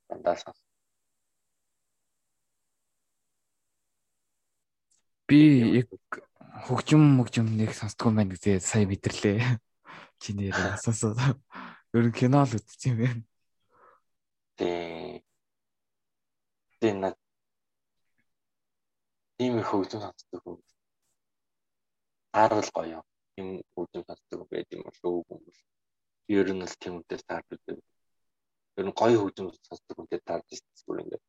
[0.07, 0.59] дандаа сонс.
[5.29, 5.37] Би
[5.77, 5.89] яг
[6.65, 9.61] хөгжим мөгжим нэг сонсдгоо байна гэдэг сая мэдэрлээ.
[10.17, 11.37] Чи нэр асуусаа.
[11.93, 13.21] Ер нь кино л үзсэн юм байна.
[14.57, 15.21] Тэг.
[16.81, 17.15] Тэг над
[19.37, 20.57] ийм их хөгжим сонсдог юм.
[22.33, 22.99] Таарвал гоё.
[23.37, 25.45] Ийм хөгжим сонсдог байд юм болов уу юм.
[26.25, 27.77] Ер нь л тийм үнтэй таардаг.
[28.81, 31.23] Ер нь гоё хөгжим сонсдог таарж ирсэн зүгээр ингээд.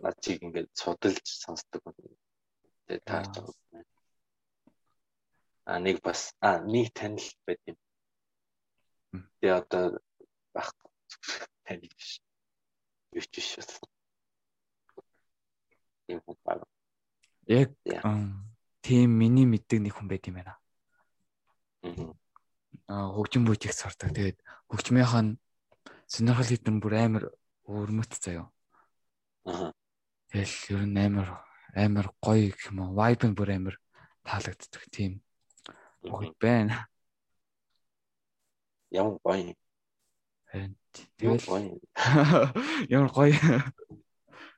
[0.00, 2.16] Над чиг ингээд судалж сонсдог юм.
[2.86, 3.62] Тэг таарч байгаа
[5.64, 7.78] а нэг бас а нэг танил байт юм.
[9.38, 10.02] Тэгээ одоо
[10.52, 10.74] баг
[11.62, 12.18] танил биш.
[13.12, 13.80] Юу ч биш бас.
[16.06, 16.66] Тийм хүн баг.
[17.46, 17.70] Яг
[18.82, 20.58] тийм миний мэддэг нэг хүн байт юм байна.
[22.90, 24.10] Аа хөгжим бүжиг сурдаг.
[24.10, 25.38] Тэгээд хөгжмийнх нь
[26.10, 27.24] сонирхол хэдэн бүр амар
[27.70, 28.50] өрмөт заяа.
[29.46, 29.70] Аа.
[30.34, 32.96] Тэгэл ер нь амар амар гоё гэх юм уу.
[32.96, 33.76] Vibe нь бүр амар
[34.22, 35.22] таалагддаг тийм
[36.02, 36.88] Огт байна.
[38.90, 39.54] Ямар гоё.
[41.16, 41.46] Тэгэл
[42.96, 43.38] ямар гоё.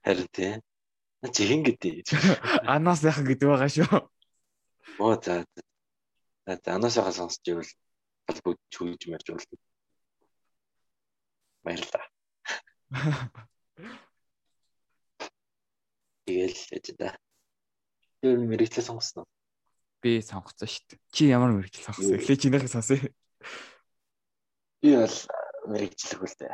[0.05, 0.63] Харин тий.
[1.33, 2.09] Чи хин гэдэг.
[2.75, 4.09] Анаас яхан гэдэг байгаа шүү.
[4.99, 5.45] Оо за.
[6.47, 7.71] За анаас яхан сонсч ивэл
[8.27, 9.57] холбогд чүгж мэрж болно.
[11.65, 12.07] Баярлалаа.
[16.25, 17.15] Тэгэл гэж да.
[18.21, 19.25] Тэр мэрэгчлээ сонгосноо
[20.05, 21.01] би сонгоцсон шүү дээ.
[21.17, 22.21] Чи ямар мэрэгжил сонгосон?
[22.21, 23.09] Эхлээ чинийхээ сонсъё.
[24.85, 25.17] Би бол
[25.73, 26.49] мэрэгжил хөлтэй.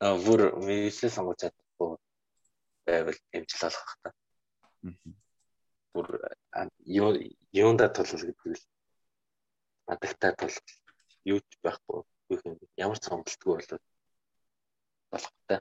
[0.00, 1.90] Аа бүр мэрэгжил сонгож чадахгүй
[2.88, 4.08] байвал эмчил болох та.
[5.92, 6.08] Бүр
[6.88, 7.12] юу
[7.52, 8.64] юунда тулвал гэдэг л
[9.92, 10.56] адагтай тул
[11.28, 13.84] юу ч байхгүй бүх юм ямар ч сонголтгүй болоод
[15.12, 15.60] болох та.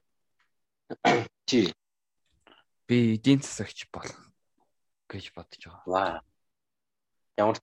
[1.44, 1.76] Чи
[2.88, 4.20] би эдийн засагч болох
[5.08, 5.84] гэж бодож байгаа.
[5.88, 6.22] Ваа.
[7.38, 7.58] Ямар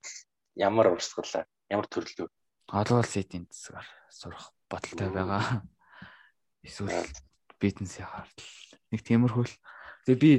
[0.55, 2.27] ямар урсгалаа, ямар төрлөө.
[2.71, 5.63] Олон улсын эдийн засгаар сурах бодолтой байгаа.
[6.63, 7.05] Эсвэл
[7.59, 8.47] бизнесийн хардл.
[8.91, 9.55] Нэг тиймэрхүү л.
[10.05, 10.31] Тэгээ би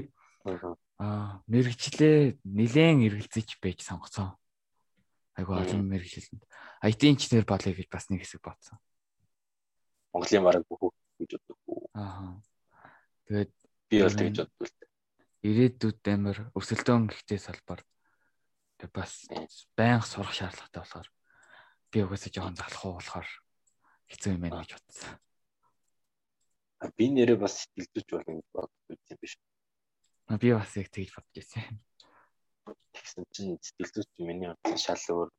[0.99, 4.35] аа мэрэгчлээ нилээн эргэлзэж байж сонгоцсон.
[5.39, 6.45] Айгу олон мэрэгчлэнд.
[6.83, 8.79] IT инженер болъё гэж бас нэг хэсэг бодсон.
[10.13, 11.59] Монголын бараг бүх гэж боддог.
[11.97, 12.37] Аа.
[13.27, 13.55] Тэгээд
[13.93, 14.83] би бол тэгж боддог л
[15.43, 17.81] ирээдүйд амар өсөлтөө гихтэй салбар
[18.95, 19.27] бас
[19.77, 21.09] байнга сурах шаардлагатай болохоор
[21.93, 23.29] би угаасаа жоохон залхуу болохоор
[24.11, 25.11] хэцүү юм байна гэж бодсон.
[26.99, 29.35] би нэрээ бас сэтгэлдүүч болно гэж боддог юм биш.
[30.43, 31.79] Би бас яг тэгж бодож байсан.
[32.95, 35.31] Тэгсэн чинь сэтгэлдүүч миний бодлоо шал өөр.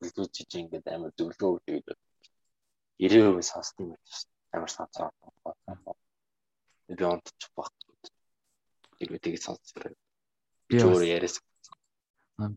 [0.00, 2.00] Сэтгэлдүүч чинь ингээд амар зөвлөгөө өгдөг гэж боддог.
[3.00, 4.04] 90% сонсдог юм байна.
[4.56, 5.08] Амар сонсоо.
[6.88, 7.72] Би онтчих баг.
[8.98, 9.94] Тэгээд тийг сонсчихлаа.
[10.70, 11.42] Би өөр яриас.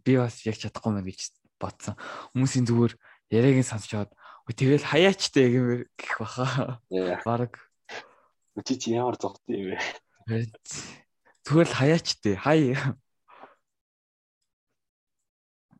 [0.05, 1.95] Би бас яг чадахгүй мэн гэж бодсон.
[2.33, 2.93] Хүмүүсийн зүгээр
[3.33, 4.13] яриагийн сонсчоод
[4.53, 6.81] тэгэл хаяачтай гэмээр гэх баха.
[7.25, 7.61] Бараг.
[8.57, 10.49] Үчи чи ямар зогт юм бэ?
[11.45, 12.33] Зүгээр л хаяачтай.
[12.33, 12.73] Хай.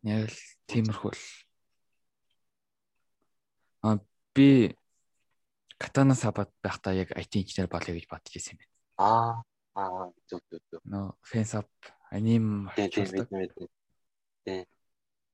[0.06, 0.38] Яг л
[0.70, 1.26] тиймэрхүү л.
[3.82, 3.98] А
[4.38, 4.78] би
[5.80, 8.76] Катана Сабат байхдаа яг IT инженер болъё гэж бодож ирсэн юм байна.
[9.00, 9.32] Аа
[9.80, 10.82] аа зүг зүг зүг.
[10.84, 11.16] Нөө
[12.12, 13.70] аним тийм тийм тийм.
[14.46, 14.66] Тийм.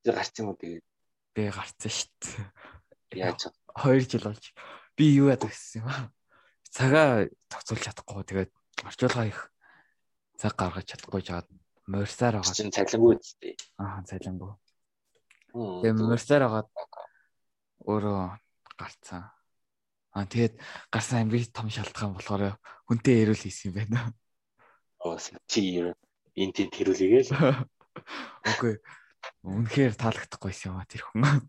[0.03, 0.86] Тэр гарсан юм уу тэгээд
[1.36, 1.91] би гарцсан
[3.12, 3.25] дээ.
[3.25, 4.45] Яаж 2 жил болж
[4.95, 6.12] би юу яадаг гэсэн юм аа.
[6.69, 8.51] Цагаа тогтоолж чадахгүй тэгээд
[8.84, 9.39] орчуулга их
[10.36, 11.47] цаг гаргаж чадахгүй жаад
[11.88, 12.55] морьсаар байгаа.
[12.55, 13.55] Чин цалингүй үстэй.
[13.79, 14.51] Аа цалингүй.
[15.55, 16.63] Тэгээд морьсаар байгаа
[17.88, 18.19] өөрөө
[18.75, 19.35] гарцсан.
[20.15, 20.56] Аа тэгээд
[20.88, 22.56] гарсан амби том шалтгаан болохоор
[22.88, 24.15] хүнтэй ирүүл хийсэн юм байна.
[25.04, 25.84] Оо чи
[26.39, 27.36] энэ тийм тэрүүлээгээл.
[28.47, 28.80] Окей.
[29.43, 31.43] Үнэхээр таалагдахгүйсэн юм а тэр хүн.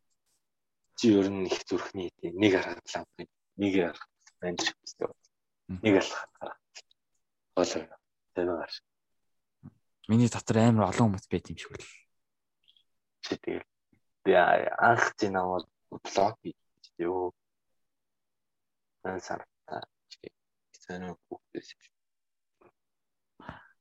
[0.98, 3.06] Чи ер нь их зүрхний нэг хараад лав
[3.54, 4.02] нэг хараад
[4.42, 5.14] амжих гэсэн.
[5.86, 6.58] Нэг алхах хараа.
[7.54, 7.86] Хоолой.
[8.34, 8.72] Тэнээр.
[10.10, 11.86] Миний дотор амар олон хүмүүс байт юм шиг л.
[13.24, 13.66] Чи тэгэл
[14.26, 16.58] би анх тийм намайг блог хийж
[19.14, 19.82] юу сартаа
[20.72, 21.68] хэцэнэ хүүхдээс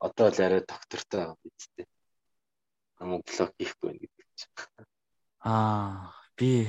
[0.06, 1.86] одоо л арай доктортой бидтэй
[3.00, 4.54] намайг блог хийхгүй байна гэдэг чинь.
[5.42, 6.68] Аа би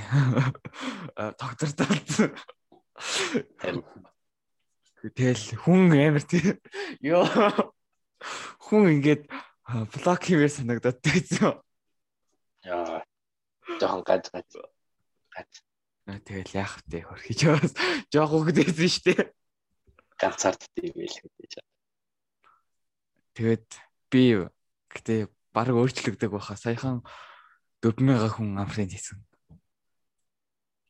[1.40, 1.86] доктортой
[5.14, 6.56] тэгэл хүн амар тий.
[7.02, 7.26] Ёо
[8.66, 9.22] хүн ингээд
[9.92, 11.60] блог хиймээр санагдаад байсан.
[12.64, 13.02] Яа.
[13.80, 14.48] Жоохон гад гад
[15.34, 15.50] гад
[16.06, 17.74] Тэгэл яах вэ хөрхиж бас
[18.14, 19.26] жоох хөгдөөсөн шүү дээ.
[20.22, 21.54] Ганцаард тийм байл гэж.
[23.34, 23.68] Тэгээд
[24.14, 24.22] би
[24.94, 26.54] гэтээ баг өөрчлөгдөг баха.
[26.54, 27.02] Саяхан
[27.82, 29.18] 4000 хүн амфрент хийсэн.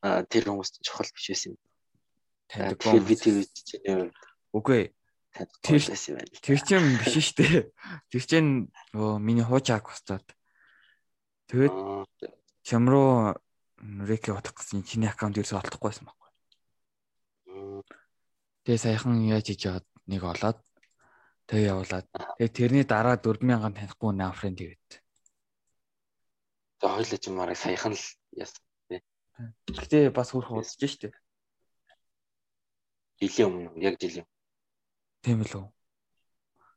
[0.05, 1.59] Аа тэр хүмүүс чухал биш байсан юм.
[2.53, 4.13] Тэгэхээр би тэр чинь
[4.53, 4.93] үгүй
[5.33, 5.81] тэр
[6.45, 7.65] тэр чинь биш шүү дээ.
[8.13, 8.51] Тэр чинь
[8.93, 10.29] нөгөө миний хуучааг бостоод.
[11.49, 11.73] Тэгээд
[12.61, 13.41] чамруу
[13.79, 16.27] Реки утах гэсэн чиний аккаунт ерөөсөй олдохгүй байсан байхгүй.
[18.65, 20.59] Тэгээ саяхан яаж хийж яагаад нэг олоод
[21.45, 22.07] тэгээ явуулаад
[22.41, 24.89] тэгээ тэрний дараа 4000 танихгүй наа фрэнд игээд.
[26.81, 29.01] Тэгээ хоёлаа ч мараа саяхан л яасан тий.
[29.69, 31.13] Гэтэ бас хөрх удаж штэ.
[33.21, 34.25] Жилийн өмнө яг жилийн.
[35.21, 35.65] Тийм л үү.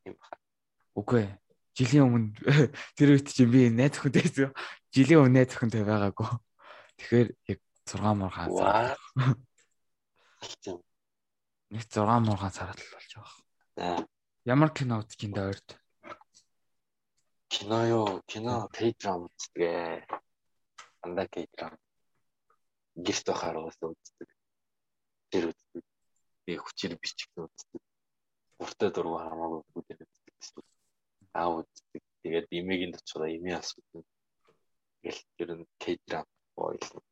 [0.04, 0.36] Тийм баха.
[0.96, 1.24] Үгүй.
[1.76, 2.28] Жилийн өмнө
[2.96, 4.52] тэр үед чинь би найз өхөнтэйсэн.
[4.94, 6.28] Жилийн өмнө найз өхөнтэй байгаагүй.
[7.00, 9.00] Тэгэхээр яг 6 мургаан сар.
[11.72, 14.04] Нэг 6 мургаан сард л болж байгаа.
[14.44, 15.68] Ямар кино үзэж ин дээрд?
[17.48, 18.20] Кино юу?
[18.28, 20.04] Кино K-drama үздэг.
[21.00, 21.80] Андаа K-drama.
[23.00, 24.28] Гэрт байхаар уусаа үздэг.
[25.32, 25.84] Тэр үздэг.
[26.44, 27.80] Би хүчээр бичих үздэг.
[28.60, 30.64] Уртай дургу хамаагүй бүгд үздэг.
[31.32, 32.02] Аа үздэг.
[32.20, 34.04] Тэгээд имэгийн дочлоо имээ асуудаг.
[35.00, 36.28] Тэгэл тэр нь K-drama
[36.60, 37.02] бойл.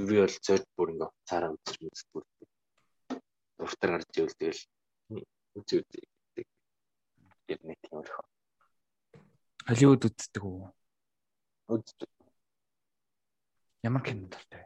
[0.00, 2.24] Би бол зөд бүр ингээ цаараа үзэж үздэг.
[3.60, 4.62] Уртар гарч ивэл тэгэл
[5.60, 5.84] үзээ.
[7.46, 8.16] Тэр нэг юм их.
[9.68, 10.68] Холливуд үздэг үү?
[11.72, 12.10] Үздэг.
[13.84, 14.64] Ямар кино дуртай?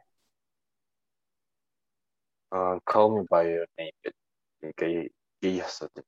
[2.51, 6.07] Аа, Call Me by Your Name гэдэг гей асуудаг.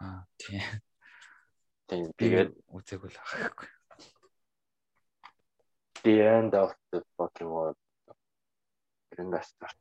[0.00, 0.60] Аа, тийм.
[1.86, 3.75] Тийм тэгээд үзээгүй л ахахгүй
[6.06, 7.76] the end of the fucking world.
[9.10, 9.78] Гэнэ старт.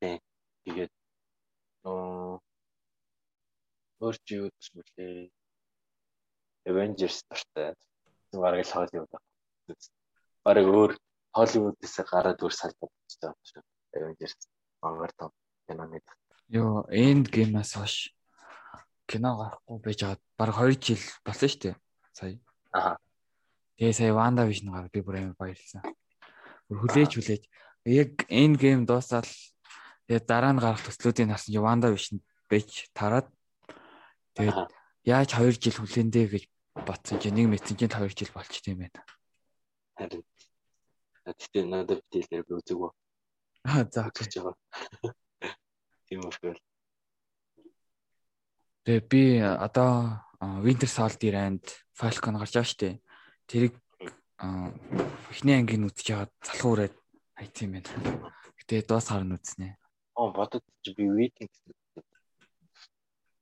[0.00, 0.20] Тэг.
[0.64, 0.92] Тэгээд
[1.88, 2.40] оо
[4.04, 5.32] өөр чи юу гэж мөлий.
[6.68, 7.72] Avengers стартай.
[8.36, 9.18] Бараг л байна.
[10.44, 10.92] Бараг өөр
[11.32, 13.64] Hollywood-ээс гараад өөр салбар байгаа юм шиг.
[13.96, 14.36] Avengers
[14.84, 15.32] мангар том
[15.64, 16.04] киноныг.
[16.52, 18.12] Йоо, End Game-аас хойш
[19.08, 20.20] кино гарахгүй байж байгаа.
[20.36, 21.76] Бараг 2 жил болсон шүү дээ.
[22.12, 22.36] Сая.
[22.76, 22.96] Аа.
[23.78, 25.82] Тэгээ сая Ванда Vision гараад би бүр амар баярлсан.
[26.70, 27.42] Бүр хүлээж хүлээж
[27.90, 29.26] яг end game дуусаад
[30.06, 33.26] тэгээ дараа нь гарах төслүүдийг харсан чи Ванда Vision байж тараад
[34.38, 34.70] тэгээд
[35.04, 36.44] яаж 2 жил хүлээндээ гэж
[36.86, 39.02] батсан чи нэг мэдсэн чинь 2 жил болчтой юм байна.
[39.98, 40.22] Харин.
[41.24, 42.88] Тэгтээ надад битэлээр би үзег ба.
[43.64, 44.56] Аа за гэж байгаа.
[46.08, 46.54] Тиймэрхүү.
[48.84, 50.20] Тэгээ би одоо
[50.60, 51.64] Winter Soldier and
[51.96, 53.00] Falcon гарч байгаа штэ.
[53.48, 53.74] Тэрийг
[55.32, 56.94] эхний ангийн үзэж яагаад залхуураад
[57.38, 58.32] хайцсан юм байна.
[58.58, 59.76] Гэтэ дуус харна үзнэ.
[60.20, 60.64] Оо бодод
[60.96, 61.58] би Vikings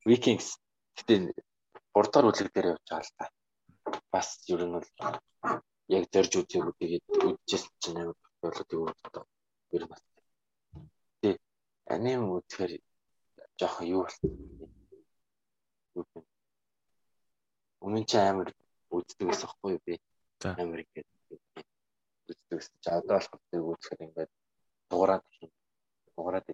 [0.09, 0.49] Vikings
[0.97, 1.19] гэтээ
[1.99, 3.25] урдаар үлэг дээр явж байгаа л та.
[4.13, 4.89] Бас ер нь бол
[5.97, 9.25] яг зорж үзээгүй тэгээд үдчихсэн чинь амар болоод юу одоо
[9.77, 9.95] ер нь.
[11.21, 11.39] Тэгээ
[11.95, 12.73] аним үзэхээр
[13.59, 14.31] жоохон юу болсон.
[17.85, 18.49] Өмнө чи амар
[18.93, 19.95] үздэг гэсэн хэвгүй би.
[20.45, 21.09] Ингээд
[22.29, 24.33] үздэг гэсэн чи одоо болох тийг үзэхээр ингээд
[24.91, 25.25] дуурайд
[26.17, 26.47] дуурайд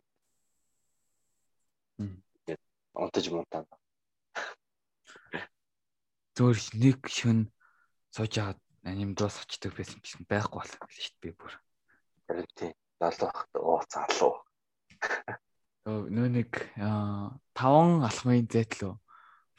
[1.99, 2.63] ингээд
[2.95, 3.63] унтаж мунтаа.
[6.39, 7.51] Зөөр нэг шөн
[8.15, 11.53] сууж агаад аним дуус очдөг байсан гэсэн байхгүй болох юм шүү дээ би бүр.
[12.55, 14.35] Тийм залуу хат оо залуу.
[15.89, 18.95] Нөө нэг 5 алхмын зэтлөө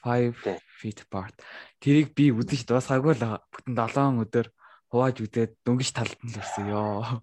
[0.04, 1.36] 5 feet apart.
[1.84, 4.48] Тэрийг би үзэж дуусгаагүй л бүтэн 7 өдөр
[4.90, 7.22] хувааж үзээд дөнгөж талд нь л ирсэн ёо.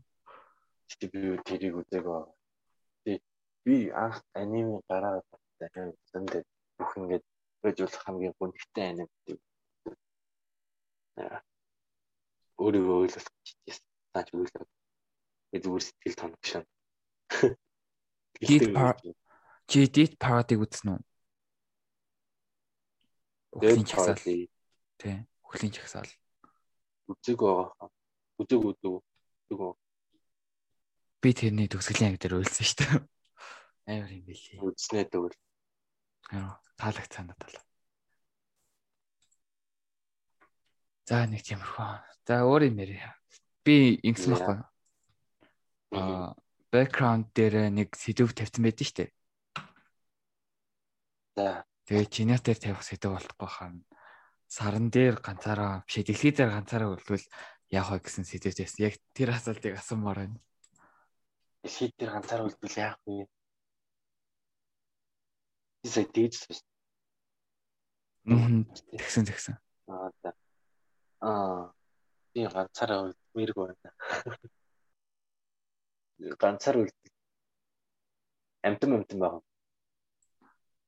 [1.01, 2.21] Тэг би тэрийг үзээгөө.
[3.67, 5.27] Би анх аниме гараад
[5.59, 6.43] дахиад зөндөө
[6.79, 7.23] бүх ингэж
[7.61, 9.39] project хамгийн гүнхтэй аним гэдэг.
[12.63, 13.27] Өөрийгөө ойлгох
[13.67, 13.77] гэж
[14.13, 14.67] тааж үйлээ.
[15.51, 16.65] Би зүгээр сэтгэл тоног шин.
[19.67, 21.01] Чи дит парадыг үзсэн үү?
[23.57, 24.21] Өхлийн чагсаал.
[24.21, 25.17] Тий.
[25.45, 26.11] Өхлийн чагсаал.
[27.09, 27.89] Үзэг байгаа.
[28.37, 29.01] Үзэг үзэг.
[29.49, 29.61] Үзэг.
[31.25, 32.93] Би тэрний төгсгөлийн анги дээр үйлсэн шүү дээ.
[33.89, 34.61] Амар юм билий.
[34.61, 35.39] Үзнэ тэгвэл.
[36.37, 37.57] Аа, таалагц санаад тал.
[41.09, 41.91] За нэг тиймэрхүү.
[42.27, 43.01] За өөр юм ярив.
[43.63, 44.59] Би ингэсэн байхгүй.
[45.95, 46.35] Аа,
[46.75, 49.11] бэкграунд дээр нэг сэдв тавьсан байдаг шүү дээ.
[51.39, 51.65] За.
[51.87, 53.87] Тэгээ чиний дээр тавих сэдв болохгүй хаана.
[54.51, 57.23] Саран дээр ганцаараа биш дэлхий дээр ганцаараа үлдвэл
[57.71, 60.43] яах вэ гэсэн сэдвээс яг тэр асуултыг асуумаар байна.
[61.63, 63.31] Дэлхий дээр ганцаараа үлдвэл яах вэ?
[65.83, 66.59] Би сая дээжсэн.
[68.35, 69.55] Мм тэгсэн тэгсэн.
[69.87, 70.35] Аа за.
[71.23, 71.71] Аа
[72.35, 73.91] би ганцаараа үлдмээргүй байна.
[76.43, 77.15] Ганцаар үлдэл.
[78.67, 79.43] Амтан амтан байгаа.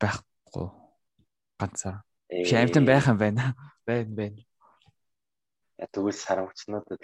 [0.02, 0.87] Байхгүй
[1.58, 2.02] ганцаа.
[2.30, 3.54] Биш амтан байх юм байна.
[3.86, 4.42] Байна байна.
[5.78, 7.02] Я тэгвэл сарамчнуудад.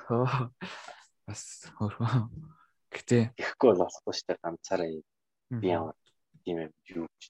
[0.00, 0.50] Хөө.
[1.26, 1.42] Бас
[1.78, 2.26] хөрхөө.
[2.90, 4.88] Гэтэ ихгүй бол болохгүй шүү дээ ганцаараа
[5.62, 5.94] би ямар
[6.42, 7.22] тийм юм юу гэж.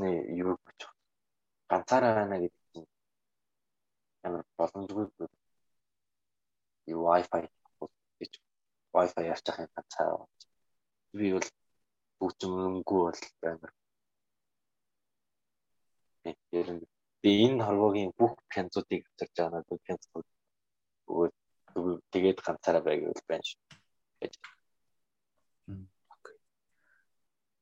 [0.00, 0.80] Нэ юу гэж.
[1.70, 2.88] Ганцаараа байна гэдэг чинь
[4.26, 5.06] ямар боломжгүй
[6.92, 7.42] юу Wi-Fi
[8.20, 8.32] гэж
[8.92, 10.28] Wi-Fi ярьж байгаа юм ганцаараа.
[11.16, 11.48] Би бол
[12.20, 13.72] бүгд мөнгөө бол амар
[16.60, 16.82] ер нь
[17.22, 20.26] би энэ хорвогийн бүх пянцуудыг авчирч байгаа надад пянцууд
[21.10, 21.34] өгөөд
[22.12, 23.60] тэгээд ганцаараа байгаад байна шүү.
[24.20, 24.34] гэж.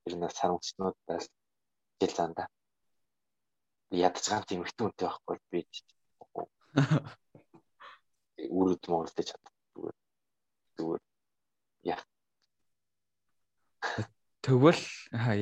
[0.02, 1.26] Тэр нас сарамчнуудаас
[2.00, 2.44] жил занда.
[4.06, 5.60] Ядаж гам тийм ихтэй үнтэй байхгүй би
[8.38, 9.54] үрд моолдож чаддаг.
[10.76, 11.02] Зүгээр.
[11.90, 12.02] Яа.
[14.42, 14.84] Тэгвэл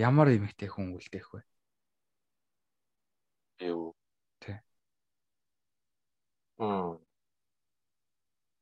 [0.00, 1.40] ямар эмэгтэй хүн үлдээх вэ?
[3.61, 3.96] Юу.
[4.38, 4.61] Тэ.
[6.59, 7.00] Мм.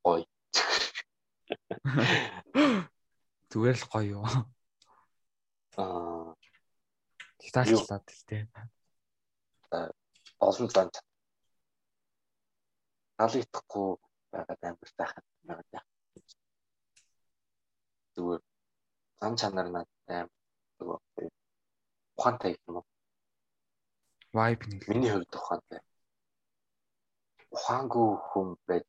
[0.05, 0.23] Ой.
[3.51, 4.25] Зүгээр л гоё юу.
[5.79, 6.35] Аа.
[7.55, 8.47] Таачлаад л тэ.
[10.39, 10.89] Олон зан
[13.19, 13.91] халигдахгүй
[14.33, 15.83] байгаад амар сайхан байгаа.
[18.15, 18.43] Зүгээр
[19.21, 20.09] зан чанар надад
[20.79, 20.99] амар
[22.17, 22.87] ухаантай юм уу?
[24.35, 24.83] Vibe нэг.
[24.91, 25.81] Миний хувьд ухаантай.
[27.55, 28.85] Ухаангүй хүн байж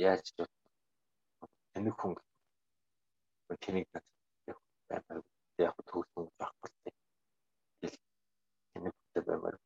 [0.00, 0.38] яаж ч
[1.72, 2.12] тэнэг хүн
[3.62, 4.04] тэнэг над
[4.88, 5.20] баймаар
[5.60, 6.70] яг төгсөн байхгүй.
[8.72, 9.56] Тэнэг хүнтэй баймаар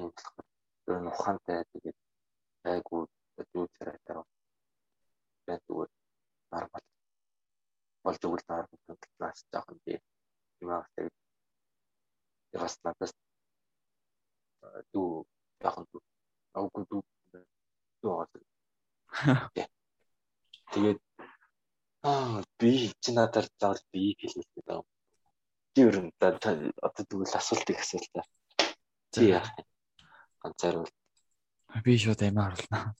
[0.00, 1.98] энэ нь ухаантай тэгээд
[2.72, 3.02] айгуу
[3.58, 4.16] юу царайтай
[5.46, 5.90] байна зүгээр
[6.52, 6.86] нормал
[8.04, 9.94] болж өгөл нормал класс жоохон би
[10.60, 11.14] юм аа тэгээд
[12.62, 13.12] бас надаас
[14.92, 15.24] дүү
[15.66, 16.02] яхан дүү
[16.58, 17.02] агуу дүү
[18.02, 18.14] дүү
[20.72, 21.00] тэгээд
[22.02, 24.82] аа би чи надаар заавал би хэлүүлдэг даа.
[25.74, 28.24] Би ер нь одоо тэгвэл асуултыг асуултаа.
[29.12, 29.64] Чи яах вэ?
[30.42, 30.92] Ганцаар бол
[31.84, 32.94] би шууд амиа оруулнаа.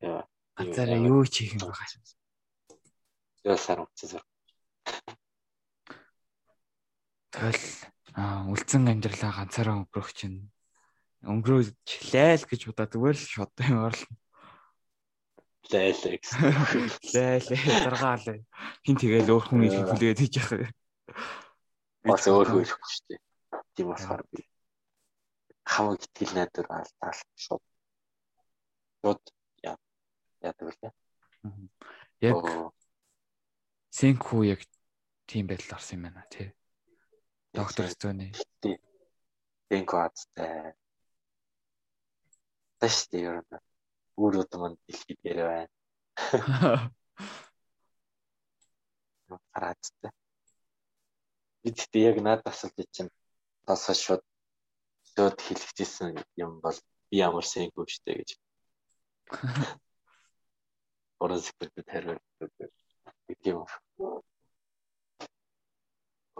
[0.00, 0.22] Яа.
[0.56, 2.04] Ганцаараа юу хийх юм байгаа юм.
[3.48, 4.20] Яа сар үцээс.
[7.32, 7.64] Тэгэл
[8.20, 10.53] аа үлдсэн амьдралаа ганцаараа өнгөрөх чинь
[11.24, 14.12] өнгөрөөжлээ л гэж удаа зүгээр л шууд юм орлоо.
[15.72, 16.40] Лайлаа гэсэн.
[17.16, 18.38] Лайлаа даргаалаа.
[18.84, 20.68] Хин тэгэл өөр хүн ирэх хүлээд хийж яах вэ?
[22.04, 23.20] Бас өөр хүн ирэхгүй шүү дээ.
[23.74, 24.44] Тийм болохоор би
[25.64, 27.64] хамаг итгэл найдвар алдаал шууд
[29.00, 29.22] шууд
[29.64, 29.76] яа
[30.44, 30.92] яадаг үлээ.
[32.20, 32.36] Яг
[33.94, 34.60] Сэнхүү яг
[35.30, 36.52] тийм байдал орсон юм байна тий.
[37.54, 38.32] Доктор Стоны.
[39.70, 40.74] Сэнхүү азтай.
[42.84, 43.64] Тэш тий ер нь
[44.22, 45.72] үр удам дэлхийд ярэ байна.
[49.52, 50.12] Хараацтай.
[51.64, 53.08] Бид тэ яг надад асуулт чинь
[53.64, 54.22] тасаа шууд
[55.16, 56.10] шууд хэлчихсэн
[56.44, 56.76] юм бол
[57.08, 58.30] би ямар сэнхүү штэ гэж.
[61.22, 62.24] Орон секретарь хариулт
[63.28, 63.64] гэдэг юм.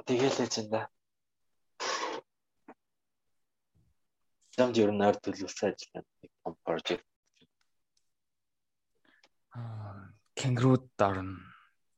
[0.05, 0.93] Тэгэл л чинь да.
[4.55, 6.07] Замд ер нь ард төлөвлөсөн ажил нэг
[6.47, 7.07] том project.
[9.55, 11.43] Аа, кенгурууд орно.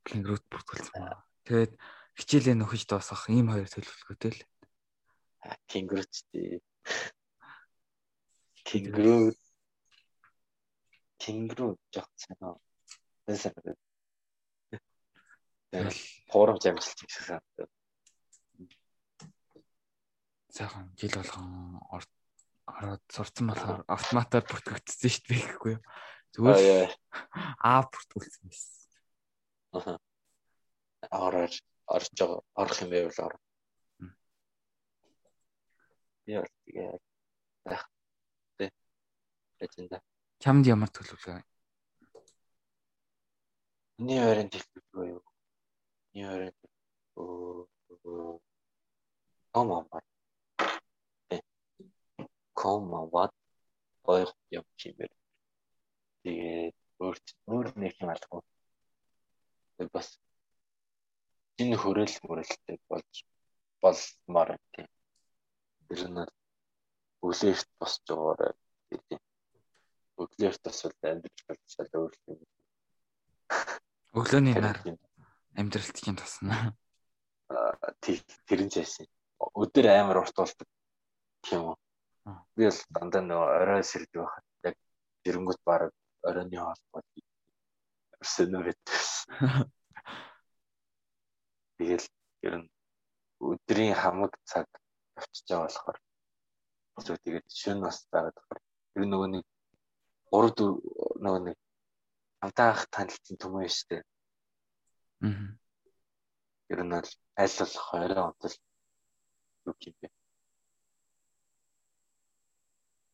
[0.09, 1.05] Кенгурууд бүртгүүлсэн.
[1.45, 1.73] Тэгээд
[2.17, 4.41] хичээлээ нөхөж дуусгах ийм хоёр төлөвлөгөөтэй л.
[5.69, 6.65] Кенгурууд тий.
[8.65, 9.37] Кенгуруу
[11.21, 12.57] Кенгуруу жоох сайн аа.
[13.27, 13.53] Тэсэр.
[15.73, 16.01] Тэгэл
[16.31, 17.69] форум амжилт гэсэн санагдав.
[20.57, 21.81] Сайхан жил болгон
[22.67, 25.83] ороод сурцсан болохоор автоматар бүртгэгдсэн шүү дээ гэхгүй юу.
[26.35, 26.91] Зүгээр
[27.71, 28.75] аа бүртгүүлсэн байсан.
[29.77, 29.99] Аа.
[31.15, 31.53] Ороор
[31.87, 33.35] орж байгаа орох юм байвал ор.
[36.27, 36.99] Яа тэгээ
[37.65, 37.83] байх.
[38.59, 38.75] Тэ.
[39.63, 40.03] Эцэнда.
[40.43, 41.39] Чамд ямар төлөвлөгөө?
[44.03, 45.23] Миний ойрын төлөвлөгөө юу?
[46.13, 46.55] Миний ойрын
[47.15, 48.43] төлөвлөгөө
[52.57, 53.31] Коммават.
[53.31, 53.35] Коммават
[54.07, 55.11] хоёр юм чимэр.
[56.23, 57.17] Тэгээд өөр
[57.51, 58.43] өөр нэг юм алгүй.
[59.77, 60.09] Тэг бас
[61.59, 63.15] энэ хөрөл мөрөлтэй болж
[63.83, 64.89] болмоор тийм.
[65.91, 66.23] Тэр нь
[67.27, 68.55] өглөөрт босч байгаарай
[68.91, 69.21] гэдэг.
[70.23, 72.39] Өглөөрт бас амьдрал болчихлоо өөр юм.
[74.15, 74.79] Өглөөний нар
[75.59, 76.79] амьдралт чинь тусна.
[77.51, 77.91] Аа
[78.47, 79.11] тэрэн чайсан.
[79.37, 80.69] Өдөр амар урт болдог
[81.43, 81.77] тийм үү.
[82.57, 84.77] Би бол дандаа нөгөө орой сэрд байхад яг
[85.23, 85.93] зэрэнгүүт баг
[86.29, 87.03] оройны холбоо
[88.21, 88.77] өрсөнөөрэй.
[91.77, 92.07] Тэгэл
[92.47, 92.69] ер нь
[93.51, 94.67] өдрийн хамаг цаг
[95.21, 95.99] авчиж байгаа болохоор
[97.07, 98.61] зөв тэгээд шөнө бас байгаад болохоор
[98.97, 99.45] ер нь нөгөө нэг
[100.33, 101.57] 3 4 нөгөө нэг
[102.41, 104.03] хамтаах танилцсан түмэн шүү дээ.
[105.27, 105.49] Аа.
[106.73, 108.55] Ер нь аль болох орой онтол
[109.67, 110.16] юу юм бэ?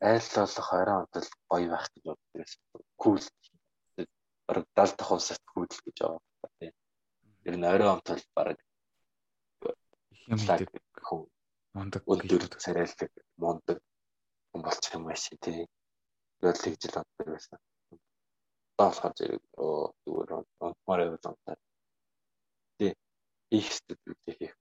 [0.03, 2.51] Болох орой онтол гоё байх гэж боддог.
[2.97, 3.23] Кул.
[4.47, 6.75] Бараг 70 дахь усад кул гэж байгаа тийм.
[7.47, 8.73] Ер нь орой онтол бараг их
[10.29, 10.39] юм
[11.07, 11.23] хүн
[11.75, 13.79] мундаг өндөр царайлаг мундаг
[14.51, 15.67] хүн болчих юм байсан тий.
[16.41, 17.59] Тэгэл тэгж л боддог байсан.
[18.79, 20.31] Болохоор зэрэг оо зүгээр
[20.67, 21.35] онтмоор явуулсан.
[22.79, 22.93] Тий.
[23.51, 24.55] Их студиуд хийх.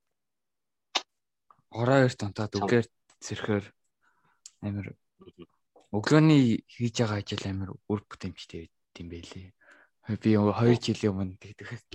[1.71, 2.87] Ороо эрт онтаад үгээр
[3.25, 3.65] зэрхээр
[4.61, 5.00] амир
[5.91, 9.49] өглөөний хийж байгаа ажил амир үр бүтэмжтэй байт юм байлээ.
[10.21, 11.85] Би 2 жилийн өмнө тэгдэхээс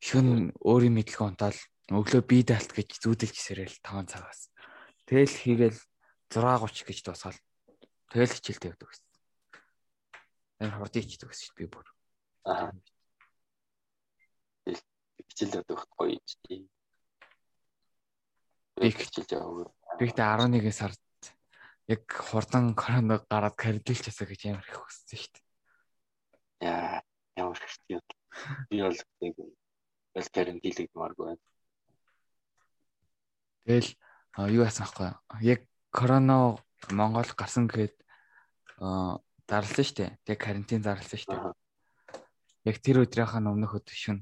[0.00, 1.58] шүн өөрийн мэдлэг онтаал
[1.92, 4.50] өглөө бие даалт гэж зүүдэлж сэрэл 5 цагаас.
[5.06, 5.78] Тэгэл хийгээл
[6.32, 7.38] 6:30 гэж дуусгаал.
[8.10, 9.06] Тэгэл хичээлтэй явдаг гэсэн.
[10.58, 11.86] Амар хурд ичдэг гэсэн би бүр.
[12.48, 12.72] Аа.
[14.66, 16.18] Хичээл явдаг гоё
[16.50, 16.66] юм.
[18.76, 19.70] Би хичээлж яваа.
[19.98, 20.98] Би тэ 11 сард
[21.86, 23.54] яг хурдан коронавиг гараад
[24.10, 25.44] ясаа гэж амар их хүссэн шүү дээ.
[26.66, 27.02] Яа,
[27.38, 28.04] ямар хэрэгтэй юм.
[28.70, 31.44] Би бол нэг бол карантинлэгдмааргүй байна.
[33.66, 33.90] Тэгэл
[34.50, 35.10] юу яасан аахгүй
[35.46, 35.60] яг
[35.94, 36.58] корона
[36.90, 37.94] Монгол гарсан гэхэд
[39.46, 40.10] зарласан шүү дээ.
[40.26, 41.54] Тэг карантин зарласан шүү дээ.
[42.66, 44.18] Яг тэр өдрийнхаа өмнөх өдөр шүн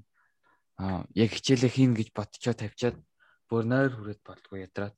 [1.16, 3.00] яг хичээлээ хийн гэж ботчоо тавьчаад
[3.48, 4.94] бүр нойр хүрээд болдгоо ядраад.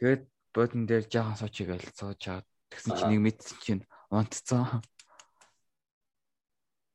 [0.00, 0.22] Тэгээд
[0.56, 4.80] бодон дээр жаахан игээл сууж чаад тэгсэн чинь нэг мэдсэн чинь унтцсан.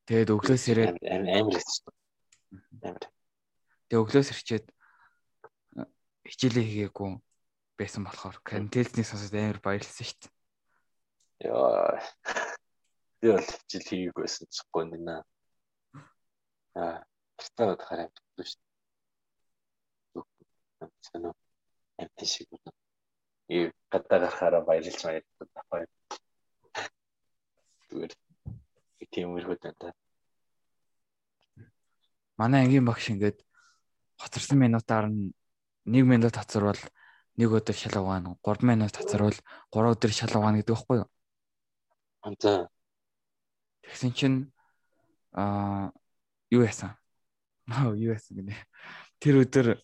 [0.10, 1.94] Тэгээд өглөөс ирээд амар хэвчээ.
[2.82, 3.06] Амар.
[3.86, 4.66] Тэгээд өглөөс ирчээд
[6.26, 7.12] хичээлээ хийгээгүй
[7.78, 10.34] байсан болохоор карантинний сонсоод амар баярлсан шүү дээ.
[11.54, 12.02] Яа.
[13.22, 15.22] Би бол хичээл хийгээгүйсэн ч гоо нэ.
[16.82, 17.06] Аа,
[17.38, 18.62] гартаа бодохоор амтдаг шүү
[20.18, 20.30] дээ.
[21.06, 21.30] Соно
[22.02, 22.81] амт шиг байна.
[23.52, 25.84] И гадаа гарахаараа баярлж баярлж тахаа.
[27.92, 28.14] Зүгээр
[29.12, 29.92] тийм үргүүд байна та.
[32.40, 33.44] Манай ангийн багш ингээд
[34.24, 35.36] хоцорсон минутаар нь
[35.84, 36.80] 1 минут хоцорвол
[37.36, 38.40] 1 өдөр шал угаана.
[38.40, 39.36] 3 минут хоцорвол
[39.76, 41.10] 3 өдөр шал угаана гэдэг байхгүй юу?
[42.40, 42.72] За.
[43.84, 44.40] Тэгсэн чинь
[45.36, 45.92] аа
[46.56, 46.96] юу яасан?
[47.68, 48.56] Аа юу яасан гинэ.
[49.20, 49.76] Тэр өдөр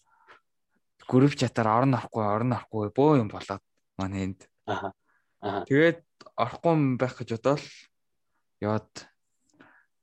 [1.08, 3.64] групп чатаар орон орохгүй, орон орохгүй бөө юм болоод
[3.98, 4.46] манай энд.
[4.68, 4.92] Аа.
[5.66, 6.04] Тэгээд
[6.36, 7.64] орохгүй юм байх гэж бодоод
[8.60, 8.92] яваад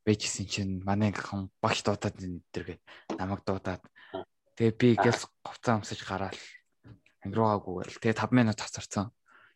[0.04, 2.82] байжсэн чинь манай хэн багш дуудаад энэ төргээд
[3.18, 3.82] намайг дуудаад
[4.56, 6.40] тэгээ би гэлс говцаа амсаж гараал
[7.24, 9.10] ангируугаагүй гэл тэгээ 5 минут тасарсан.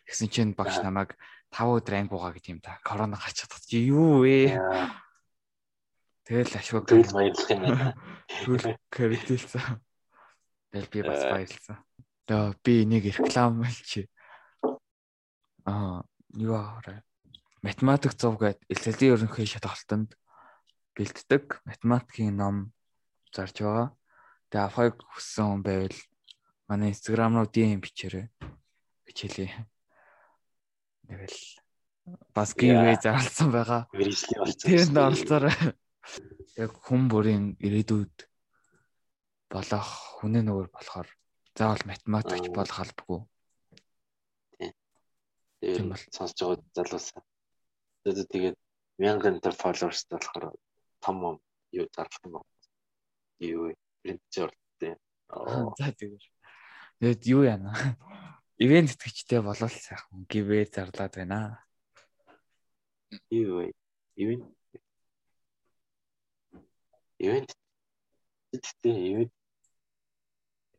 [0.09, 1.15] Тэгсэн чинь багш намайг
[1.53, 2.81] 5 өдөр ангиугаа гэдэг юм да.
[2.81, 4.57] Корона гарч чадах чи юу вэ?
[6.25, 7.93] Тэгэл ашгүй тэгэл баярлах юм байна.
[8.45, 9.81] Түл кредитэлсэн.
[10.73, 11.79] Тэгэл би бас баярлсан.
[12.29, 14.09] Тэгээ би нэг реклам хэлчих.
[15.65, 16.05] Аа,
[16.37, 17.03] юу аа
[17.63, 20.15] математик 100 гээд элсэлдийн ерөнхий шалгалтанд
[20.95, 22.73] бэлддэг математикийн ном
[23.35, 23.89] зарж байгаа.
[24.51, 25.99] Тэгээ авахыг хүссэн хүн байвал
[26.71, 28.31] манай инстаграм руу DM бичээрэй
[29.09, 29.67] гэж хэлье.
[31.09, 31.39] Тэгэл
[32.35, 33.91] бас giveaway зарласан байгаа.
[33.93, 34.63] Вируслийн болсон.
[34.63, 35.57] Тэрэнд оролцоорой.
[36.57, 38.28] Яг хүн бүрийн ирээдүйд
[39.49, 39.89] болох
[40.21, 41.09] хүнээ нөгөө болохоор
[41.57, 43.21] заавал математикч болох албагүй.
[45.61, 47.23] Тийм бол сонсож байгаа залуусаа.
[48.05, 48.57] Тэгээд
[49.03, 50.55] мянган дээр followers болохоор
[51.01, 51.41] том
[51.73, 52.47] юу зарлах юм бол
[53.41, 54.95] юу принтер тий.
[55.79, 56.25] За тэгээд
[57.01, 57.73] тэгээд юу яана.
[58.59, 61.65] Ивент тэтгэгчтэй болол сайхан гівэ зарлаад байна.
[63.31, 63.71] Юу?
[64.15, 64.47] Ивент
[67.19, 67.51] Ивент
[68.55, 69.33] тэгтээ ивент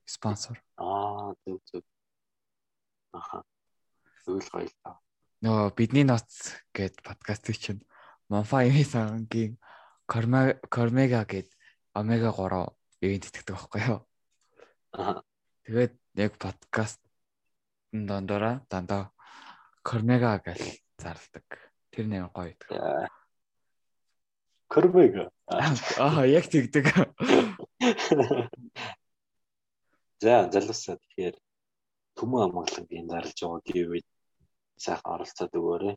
[0.09, 0.57] спонсор.
[0.77, 1.85] Аа зүг зүг.
[3.13, 3.43] Аха.
[4.25, 4.97] Зөвл гоё л таа.
[5.45, 7.85] Нөгөө бидний ноц гэд подкастыг чинь
[8.27, 9.61] Монфа Эми сангийн
[10.09, 11.49] Кормега гэд
[11.93, 12.73] Омега 3
[13.05, 13.99] ивент итгэдэг байхгүй юу?
[14.97, 15.21] Аа.
[15.63, 16.99] Тэгээд яг подкаст
[17.93, 19.13] дондороо дандаа
[19.81, 20.61] Кормега гэж
[20.97, 21.47] зарладаг.
[21.93, 23.09] Тэр нэр гоё гэдэг.
[24.67, 25.31] Кормега.
[25.47, 26.85] Аа яг тэгдэг.
[30.19, 31.35] За залуусаа тэгэхээр
[32.19, 34.07] төмөн амгалангийн зарлж байгаа гэвэл
[34.83, 35.95] сайхан оролцоод өгөөрэй.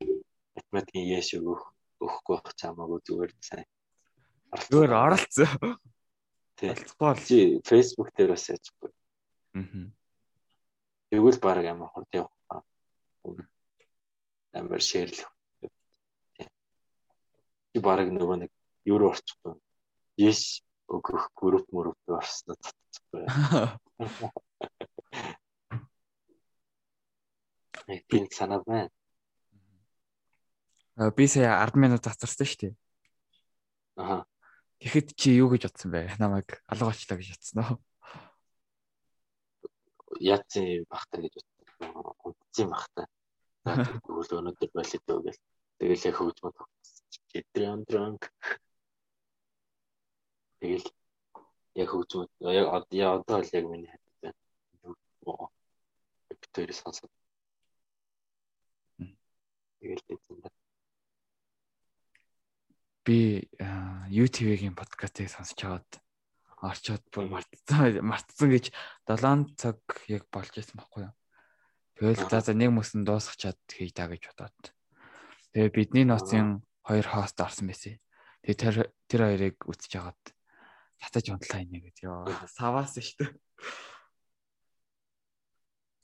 [0.55, 1.63] Математикийн яаш өгөх
[2.05, 3.69] өгөхгүй байх чамаагүй зүгээр сайн.
[4.71, 5.51] Зүгээр оролцоо.
[6.63, 8.91] Оролцохгүй бол чи Facebook дээр бас яахгүй.
[9.59, 9.91] Аа.
[11.11, 12.63] Тэгвэл баг амар хурд явах.
[14.55, 15.31] Амар шеэрлэх.
[17.73, 18.51] Чи баг нөгөө нэг
[18.87, 19.59] руу орчихгүй.
[20.15, 20.63] Yes
[20.93, 23.25] өгөх групп мөрөв орсноо татчихгүй.
[28.09, 28.91] Тийм санаад байна.
[31.17, 32.75] Би сая 10 минут цацарсан шүү дээ.
[33.97, 34.25] Аа.
[34.81, 36.17] Тэгэхэд чи юу гэж бодсон бэ?
[36.19, 37.77] Намайг алгаачлаа гэж бодсон уу?
[40.21, 41.57] Яатсан бахтаа гэж бодсон.
[42.27, 43.07] Унтсан бахтаа.
[43.63, 45.41] Тэгвэл өнөөдөр байлээ дөө гэл.
[45.79, 46.57] Тэгэл яг хөгжмөд
[47.33, 48.29] Эдрэн дранк.
[50.61, 50.87] Тэгэл
[51.81, 55.49] яг хөгжмөд яг одоо л яг миний хатад байна.
[56.41, 57.13] Битүүрээ сонсоод.
[59.81, 60.63] Тэгэл тэгсэн байна
[63.05, 63.51] би
[64.11, 65.91] YouTube-ийн подкастыг сонсож аваад
[66.63, 68.71] орчоод бүр мартсан мартсан гэж
[69.11, 71.15] 7 цаг яг болж исэн байхгүй юу.
[71.99, 74.63] Тэгэл за за нэг мөсөн дуусгачаад хий даа гэж бодоод.
[75.51, 77.99] Тэгээ бидний ноцын хоёр хост орсон байсан.
[78.47, 78.75] Тэгээ тэр
[79.11, 80.23] тэр хоёрыг үтсэж хагаад
[81.03, 82.31] татаж унтлаа инеэ гэж ёо.
[82.47, 83.35] Саваас дээ.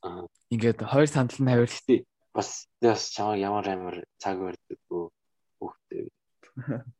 [0.02, 2.00] Аа ингээд хоёр сандал нь хавирлтий.
[2.34, 5.04] Бас бас чамаа ямар амар цаг үү
[5.62, 6.04] хүүхдээ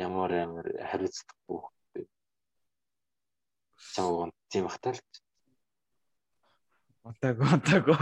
[0.00, 2.02] Ямар амар хариуцлагагүй хөөе.
[3.94, 5.02] Чамаг тийм бахтаа л.
[7.04, 7.98] Онтаагүй онтаагүй.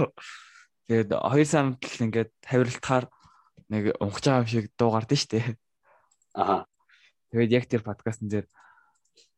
[0.88, 3.06] Тэгээд хоёр санд л ингээд хавирлтахаар
[3.68, 5.58] нэг унгаж байгаа юм шиг дуу гардыг штэ.
[6.38, 6.64] Аа.
[7.34, 8.46] Тэгээд яг тэр подкастн дээр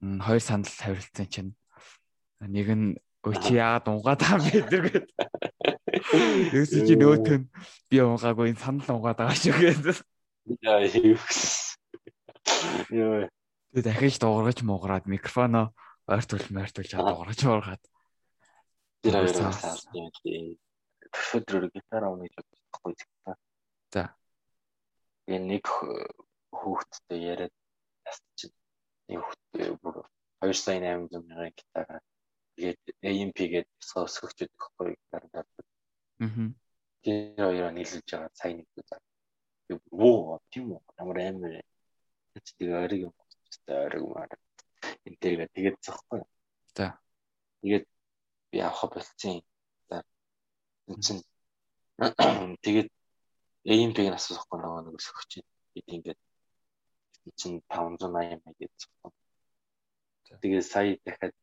[0.01, 1.53] хоёр сандал хавирлцсан чинь
[2.41, 2.87] нэг нь
[3.25, 5.09] өчи яагаад унгаад байгаа бэ тэр гээд.
[6.57, 7.49] Юусе чи нөгөөт нь
[7.93, 9.97] би унгаагүй энэ сандал унгаад байгаа шүү гэдэг.
[10.65, 11.77] Яа юус.
[12.89, 13.29] Яа.
[13.77, 15.77] Тэгээ дахиж дуургаж муугараад микрофоноо
[16.09, 17.41] ойртуул мойртуулж чад дуургаж
[19.95, 20.59] юм тий.
[21.37, 23.37] Өдөр гитар авах гэж бодохгүй зэгтээ.
[23.93, 24.03] За.
[25.27, 25.65] Тэгээ нэг
[26.51, 27.55] хүүхдтэй яриад
[28.07, 28.53] ястчих.
[29.11, 29.97] Нэг бүр
[30.41, 32.01] 2 сая 800 мянган гитараа
[32.61, 32.81] тэгээд
[33.11, 35.67] AMP гэдэг өсгөгчд өгөхгүй гитар дардаг.
[36.21, 36.49] Аа.
[37.01, 39.01] Тэр хоёроо нийлүүлж байгаа сая нэг заа.
[39.93, 40.81] Оо тийм үү.
[41.01, 41.55] Ямар амар.
[42.37, 43.15] Тэгээд ориг юм.
[43.69, 44.31] Ориг маар.
[45.09, 46.21] Энтэйгээ тэгээд зөхгүй.
[46.77, 47.01] За.
[47.63, 47.85] Тэгээд
[48.53, 49.41] би авах болцсон.
[49.89, 50.05] За.
[50.89, 52.89] Энд тэгээд
[53.65, 55.33] AMP-г асуухгүй нөгөө нэг өсгөгч.
[55.73, 56.21] Тэгээд ингээд
[57.37, 58.79] чинь 580 мэг гэж.
[60.41, 61.35] Тэгээд сая дахиад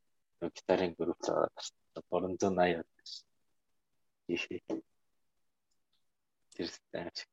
[0.41, 1.78] гитарын групп л ороод ирсэн.
[2.09, 2.86] 380
[4.28, 4.82] байсан.
[6.55, 7.28] Тэр стач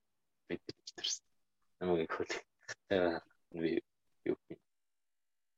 [0.49, 1.24] бидэрсэн.
[1.80, 2.32] Намайг хөл.
[3.55, 3.82] Би
[4.24, 4.36] юу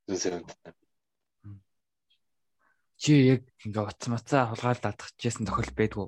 [0.07, 0.49] зүсэрэнд.
[2.97, 6.07] Чи яг ингээ утас мацаа хулгаал даатчихсан тохиол байдгүй.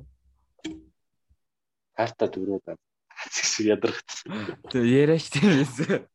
[1.93, 2.77] Карта дөрөв даа.
[3.59, 4.23] Ядрагт.
[4.71, 6.07] Тэг яриач тийм байсан.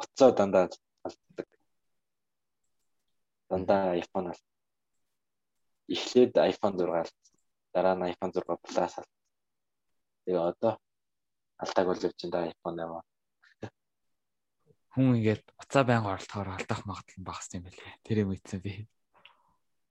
[0.00, 0.68] Уцаа дандаа
[1.06, 1.48] алддаг.
[3.50, 4.44] Дандаа iPhone алт.
[5.88, 7.18] Эхлээд iPhone 6 алт.
[7.74, 9.12] Дараа нь iPhone 6 Plus алт.
[10.24, 10.72] Тэгээ одоо
[11.62, 13.02] алдааг бол явж байгаа iPhone 8.
[14.92, 17.92] Хүн ингээд уцаа байнга оролдохоор алдах магадлал нь багас юм байлээ.
[18.04, 18.72] Тэр юм ийцэн би.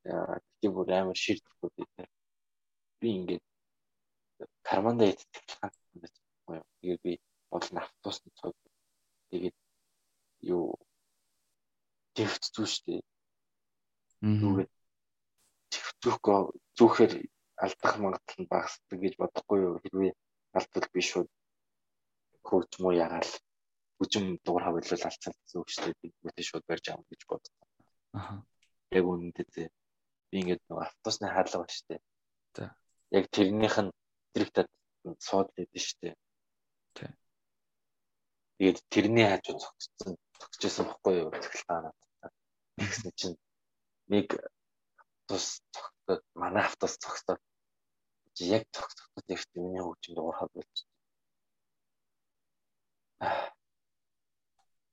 [0.05, 1.83] Яа, тийм бүр амар шийдэхгүй би.
[3.01, 3.43] Би ингээд
[4.61, 5.27] карманда идэх
[5.59, 6.05] хаа юм
[6.47, 6.65] байна.
[6.79, 7.13] Тэгээд би
[7.51, 8.55] бол автобусны цог
[9.29, 9.57] тэгээд
[10.55, 10.75] юу
[12.17, 12.95] тэгвч зүү штэ.
[14.21, 14.69] Нүгээр
[15.71, 16.39] тэгвчүүхгөө
[16.77, 17.13] зүүхээр
[17.63, 20.13] алдах магадлал нь багасдаг гэж бодохгүй юу хэрвээ
[20.57, 21.29] алдвал би шууд
[22.47, 23.31] хөөж муу ягаал
[23.97, 27.55] хүчм дуурай хавлал алцсан зүгштэй би бүтэн шууд барьж авах гэж бодсон.
[28.17, 28.41] Аа.
[28.97, 29.69] Яг үнэндээ
[30.29, 32.01] би ингээд нэг автобусны хаалга ба штэ.
[32.57, 32.75] За.
[33.13, 33.93] Яг тэрнийх нь
[34.33, 34.67] директад
[35.21, 36.17] сууд лээд штэ.
[38.61, 41.97] Тэгээд тэрний хажуу зогссон зогсчихсан бохгүй юу цэглэлтаа.
[42.77, 43.37] Тэгсэн чинь
[44.05, 47.41] нэг автобус цогцоод манай автобус цогцоод
[48.37, 50.85] яг цогцоод ихт миний хөгжим дуурхаад болчих.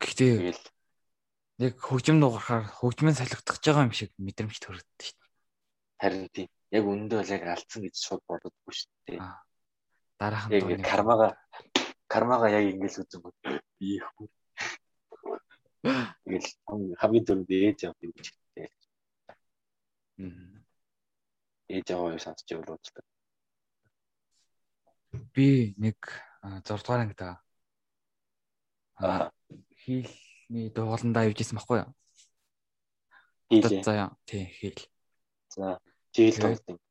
[0.00, 0.56] Гэхдээ
[1.68, 5.28] яг хөгжим дуурахаар хөгжмөн солигдож байгаа юм шиг мэдрэмж төрөгддөг шүү дээ.
[6.00, 6.48] Харин тийм.
[6.72, 9.20] Яг үндэ бол яг алдсан гэж шууд боддоггүй шүү дээ.
[10.16, 11.36] Дараах нь кармага
[12.08, 13.57] кармага яг ингэж үзэн гоо.
[13.79, 14.29] Би их бүр.
[16.26, 16.49] Тэгэл
[16.99, 18.33] хамгийн түрүүнд ээж авах юм чи.
[21.70, 23.07] Ээж аваа юу сонсч явал уучлаа.
[25.35, 25.99] Би нэг
[26.43, 27.39] 6 дугаар ангид байгаа.
[28.99, 29.31] Аа.
[29.79, 31.95] Хийлний дууландаа явж исэн байхгүй юу?
[33.49, 33.83] Хийлээ.
[33.87, 34.83] За тий хийл.
[35.49, 35.79] За
[36.12, 36.83] жийл тоглолт.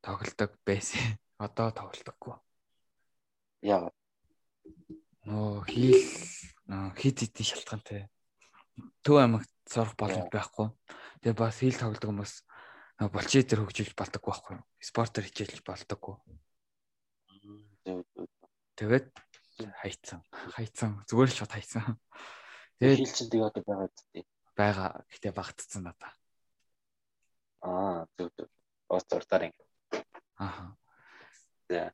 [0.00, 1.18] Тоглодог байсан.
[1.44, 2.38] Одоо тоглодоггүй.
[3.66, 3.90] Яа.
[5.26, 5.98] Нөө хийл
[6.94, 8.06] хит хитийн шалтгаантай.
[9.02, 10.70] Төв аймагт сурах боломж байхгүй.
[11.22, 12.34] Тэгээ бас хийл тоглодог хүмүүс
[13.10, 14.56] болчий дээр хөгжүүлж болдоггүй байхгүй?
[14.78, 16.14] Спортоор хичээлж болдоггүй.
[18.78, 19.06] Тэгээд
[19.82, 20.22] хайцсан.
[20.54, 21.02] Хайцсан.
[21.10, 21.98] Зүгээр л шууд хайцсан.
[22.78, 24.24] Тэгээд хийл чинь тэгээ одоо байгаа үстэй.
[24.54, 25.04] Бага.
[25.10, 26.12] Гэтэ багтцсан надаа.
[27.66, 28.48] Аа зөв зөв.
[28.88, 29.64] Оцортаар ингэ.
[30.38, 30.76] Аа.
[31.68, 31.90] За.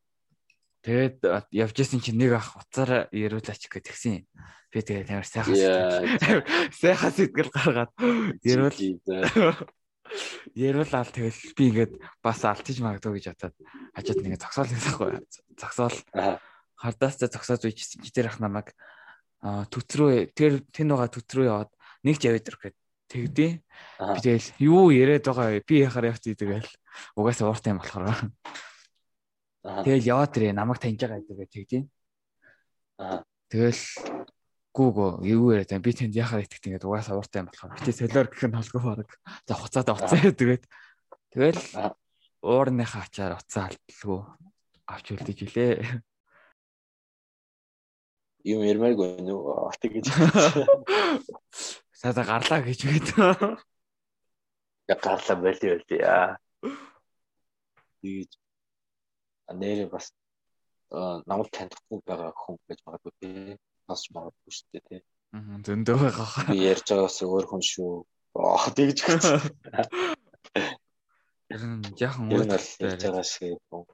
[0.83, 1.23] Тэгээд
[1.55, 4.27] явж исэн чинь нэг ах уцаараа яриулаач гэж тэгсэн.
[4.75, 5.55] Би тэгээд амар сайхан
[6.75, 7.93] сайхан сэтгэл гаргаад
[8.43, 8.75] яриул
[10.59, 13.57] яриулаад тэгэл би ингээд бас алдчих магадгүй гэж бодоод
[13.95, 15.23] хажууд нэгэ зогсоол гэсэн.
[15.55, 15.99] Зогсоол.
[16.75, 18.75] Хардаас та зогсоод үйчихсэн чи тэр ах намайг
[19.43, 21.71] төтрөө тэр тэн байгаа төтрөө яваад
[22.03, 22.77] нэг ч яваад ирэх гээд
[23.07, 23.53] тэгдээ.
[23.63, 25.63] Би тэгэл юу яриад байгаа вэ?
[25.63, 26.69] Би яхаар явчих тэгэл
[27.15, 28.09] угаасаа ууртай юм болохоор.
[29.63, 31.83] Тэгэл яваад ирээ намайг таньж байгаа гэдэг тэгдээ.
[32.99, 33.23] Аа.
[33.47, 33.83] Тэгэл
[34.75, 37.79] гүүгөө юу яриад би тэнд яхаар итгэх тэгээд угаасаа ууртай юм болохоор.
[37.79, 39.11] Гэтэ солиор гэх нь холгүй баг.
[39.47, 40.65] За хуцаад уцаа тэгээд
[41.31, 41.61] тэгэл
[42.43, 44.21] уурныхаа ачаар уцаа алдалгүй
[44.91, 46.03] авч үлдэж илээ.
[48.43, 49.39] Юм ярмааргүй нүү
[49.71, 50.11] отыг гэж.
[52.03, 53.15] Сада гарлаа гэж мэд.
[54.91, 56.35] Я гарлаа байли байли яа.
[59.61, 60.13] Нэрээ бас
[61.29, 63.57] намайг танихгүй байгаа хүн гэж магадгүй тий
[63.89, 65.01] бас магадгүй шүү дээ тий.
[65.33, 66.29] Аа зөндөө байгаа.
[66.53, 67.93] Би ярьж байгаас өөр хүн шүү.
[68.37, 69.41] Аа тэгж хэлсэн.
[71.97, 73.85] Яхан ярьж байгаа шиг юм.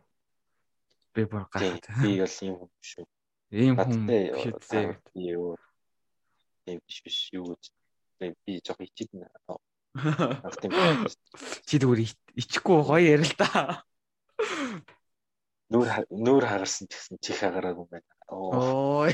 [1.14, 1.86] Би бүр гайхаад.
[2.02, 3.06] Би бол юм хүн шүү.
[3.54, 4.02] Ийм хүн
[4.42, 4.86] хэвчээ.
[5.14, 5.56] Юу.
[6.66, 7.70] Тийм биш биш юу гэж.
[8.44, 9.10] Би жоо ичид.
[11.66, 12.00] Чи зүгээр
[12.38, 13.82] ичихгүй гоё ярил та.
[15.68, 18.08] Нүүр нүүр хагарсан ч гэсэн чих хагараагүй юм байна.
[18.32, 19.12] Ой.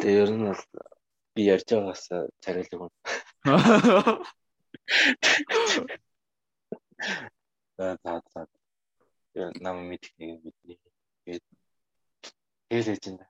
[0.00, 0.62] Тэгээ ер нь бол
[1.36, 2.04] би ярьж байгаагаас
[2.40, 2.92] царайлаг хүн.
[7.76, 8.46] За за за.
[9.36, 10.78] Яа нам мэдх нэг мэдний.
[11.28, 11.44] Тэгээд
[12.72, 13.26] хэлээж байна.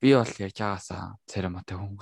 [0.00, 1.96] Би бол ярьж байгаасаа церемонтой хүн.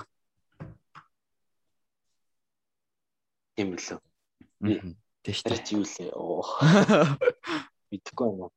[3.55, 3.99] Тийм билүү.
[5.29, 6.09] Тийш Тэр чи юу лээ?
[7.93, 8.49] Мэдхгүй юм?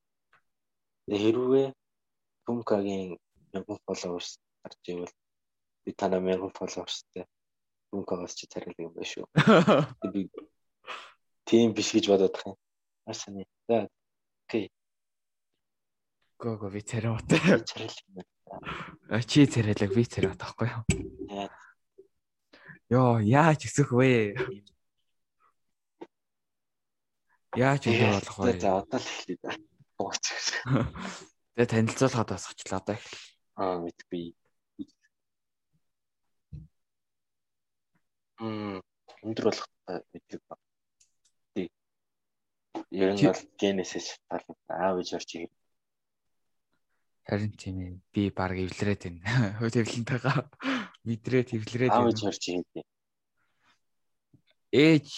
[1.11, 1.76] Хэрвээ
[2.47, 3.19] Тумкагийн
[3.51, 5.11] 1000 followers гарч ивэл
[5.84, 7.28] би танаа 1000 followersтэй
[7.91, 9.28] Тумкагаас чи царилэг юм байна шүү.
[10.15, 10.32] Би
[11.43, 12.59] тийм биш гэж бодоод байгаа юм.
[13.03, 13.43] Асаны.
[13.67, 13.91] За.
[14.47, 14.72] Окей.
[16.39, 17.59] Гого би цариутай.
[17.67, 18.24] Царилэг юм.
[19.11, 20.88] А чи царайлаг би цариут байхгүй юу?
[22.88, 24.39] Йоо, яаж өсөх вэ?
[27.51, 28.59] Яаж өндөр болох вэ?
[28.63, 29.51] За одоо л эхлэе да.
[29.99, 30.23] Бууч.
[31.59, 33.03] Тэгээ танилцуулахад бас очлоо одоо их.
[33.59, 34.31] Аа мэдгүй.
[38.39, 38.79] Мм
[39.27, 40.55] өндөр болох мэддэг ба.
[41.51, 41.67] Тий.
[42.87, 45.51] Ер нь бол Genesis тал аав гэж орч ирээ.
[47.27, 47.99] Харин тийм ээ.
[48.15, 49.59] Би баг эвлэрээд байна.
[49.59, 50.39] Хөө тэвлэнтэйгаа
[51.03, 52.87] мэдрээд эвлэрээд аав гэж орч ирээ.
[54.71, 55.09] Ээж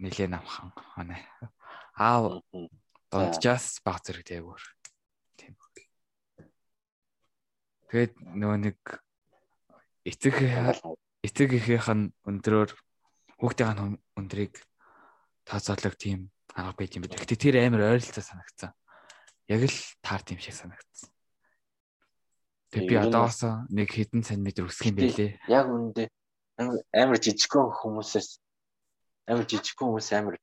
[0.00, 1.20] нэлээ намхан хоноо.
[1.94, 2.42] Аав
[3.12, 4.62] дунджаас баг зэрэг дээгүүр.
[5.36, 5.54] Тийм.
[7.92, 8.78] Тэгээд нөгөө нэг
[10.08, 10.36] эцэг
[11.20, 12.70] эцэг эхийнх нь өндрөөр
[13.40, 14.64] хүүхдийн өндрийг
[15.44, 17.20] тооцоолог тийм арга байж юм байна.
[17.20, 18.72] Гэтэ тэр амар ойролцоо санагцсан.
[19.50, 21.10] Яг л таард юм шиг санагдсан.
[22.70, 25.42] Тэг би одоос нэг хэдэн сантиметр өсөх юм байлээ.
[25.50, 26.08] Яг үүндээ
[26.94, 28.38] амар жижигхэн хүмүүсээс
[29.30, 30.36] амар жижигхэн хүмүүс амар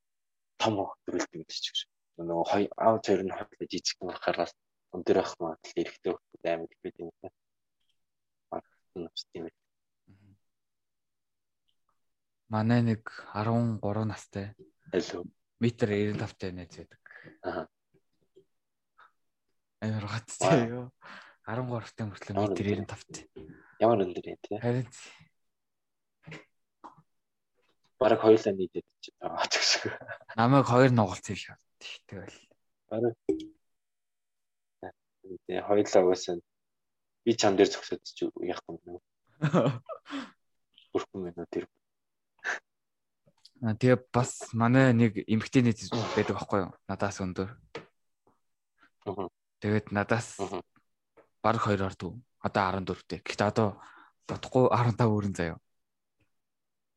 [0.56, 1.76] том хөвтрүүлдэг юм шиг.
[2.16, 4.52] Нөгөө хоёр аав хоёр нь хоёул жижигхэн байхаас
[4.96, 7.36] өндөр ах магадлал эрэхтэй хүмүүс амар их байдаг юм байна.
[8.48, 9.56] Магадгүй тийм ээ.
[12.48, 13.04] Манай нэг
[13.36, 14.56] 13 настай.
[14.96, 15.28] Алуу.
[15.60, 17.02] Метр 95 тай найз байдаг.
[17.44, 17.68] Аа.
[19.84, 20.88] Амар гацтай юу.
[21.44, 23.24] 13 тай мөртлөө метр 95 тай.
[23.84, 24.56] Ямар өндөр юм те.
[24.64, 24.88] Харин
[27.98, 29.90] Бараг хоёулаа нийтэд чи байгаа ч гэсэн.
[30.38, 31.60] Намайг хоёр нугалцсан л шат.
[32.06, 32.38] Тэгэл.
[32.86, 33.14] Бараг.
[35.26, 36.38] Тэгээ хоёулаа уусаа
[37.26, 39.02] би чам дээр зогсоод чи яах юм?
[40.94, 41.66] Бүрхэн мэнүү тэр.
[43.66, 45.82] А тэгээ бас манай нэг эмгтэй нийт
[46.14, 46.72] байдаг аахгүй юу?
[46.86, 47.50] Надаас өндөр.
[49.58, 50.38] Тэгээд надаас
[51.42, 52.02] баг 2 орд.
[52.38, 53.20] Одоо 14 дээ.
[53.26, 53.82] Гэхдээ одоо
[54.30, 55.58] бодохгүй 15 өрн заяа.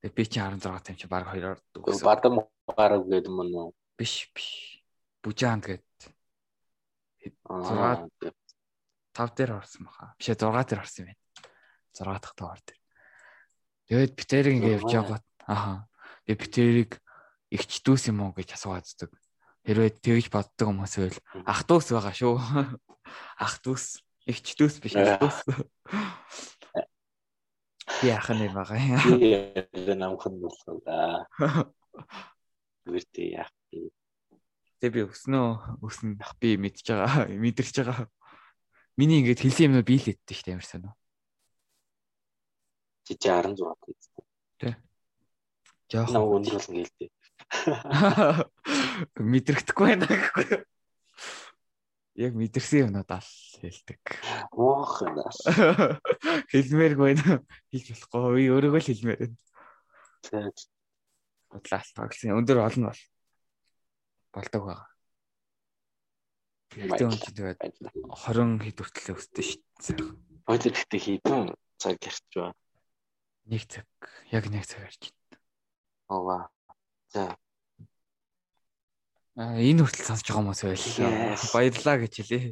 [0.01, 2.05] Тэгээ би чи 16 тайм чи баг 2 орд гэсэн.
[2.05, 2.35] Бадам
[2.65, 3.69] гараг гэдэг юм уу?
[3.93, 4.81] Биш биш.
[5.21, 5.85] Бүжаанд гээд
[7.21, 8.09] 6
[9.13, 10.17] 5 дээр орсон баха.
[10.17, 11.21] Биш 6 дээр орсон юм байна.
[11.93, 12.81] 6 дахь товар дээр.
[13.85, 15.19] Тэгээд битэрийг ингээ явж байгаа.
[15.45, 15.85] Аха.
[16.25, 16.91] Тэгээд битэрийг
[17.53, 19.11] ихч дүүс юм уу гэж асуугааддаг.
[19.69, 22.35] Хэрвээ тэгж боддог хүмүүс байвал ах дүүс байгаа шүү.
[23.43, 25.39] Ах дүүс, ихч дүүс биш ах дүүс.
[27.99, 28.99] Би ах нь байгаа юм.
[29.19, 31.27] Би намхан болсон да.
[32.87, 33.91] Үрдээ яах вэ?
[34.81, 38.07] Тэг би өснөө өснө би мэдж байгаа мэдэрч байгаа.
[38.97, 40.95] Миний ингээд хэлсэн юмнууд би л яддаг шүү дээ ямарсан уу.
[43.05, 44.23] Чи 16 гэсэн.
[44.61, 44.77] Тэ.
[45.93, 47.09] Наа өндөр болсон гэлтэй.
[49.31, 50.47] Мэдрэхдэггүй байна гэхгүй.
[52.19, 53.29] Яг мэдэрсэн юмнууд ал
[53.63, 54.03] хэлдэг.
[54.51, 55.99] Оох юм аа.
[56.51, 57.39] Хэлмээргүй байна.
[57.71, 58.35] Хэлж болохгүй.
[58.35, 59.37] Би өөрийгөө л хэлмээр байна.
[60.27, 60.59] Тэгээд
[61.51, 62.35] бодлаа тагсан.
[62.35, 63.01] Өндөр олон бол
[64.35, 64.91] болдог байгаа.
[66.71, 67.59] Тэгтээ хүн чинь тэгээд
[68.11, 70.11] 20 хэд хүртэл шүү дээ.
[70.47, 72.55] Өдөр гэхдээ хідэн цаг ярьж байна.
[73.51, 73.87] Нэг цаг.
[74.31, 75.39] Яг нэг цаг ярьж байна.
[76.07, 76.37] Ова.
[77.11, 77.35] За.
[79.39, 81.39] Энэ хүртэл сонсож байгаа хүмүүс байл.
[81.55, 82.45] Баярлаа гэж хэлээ.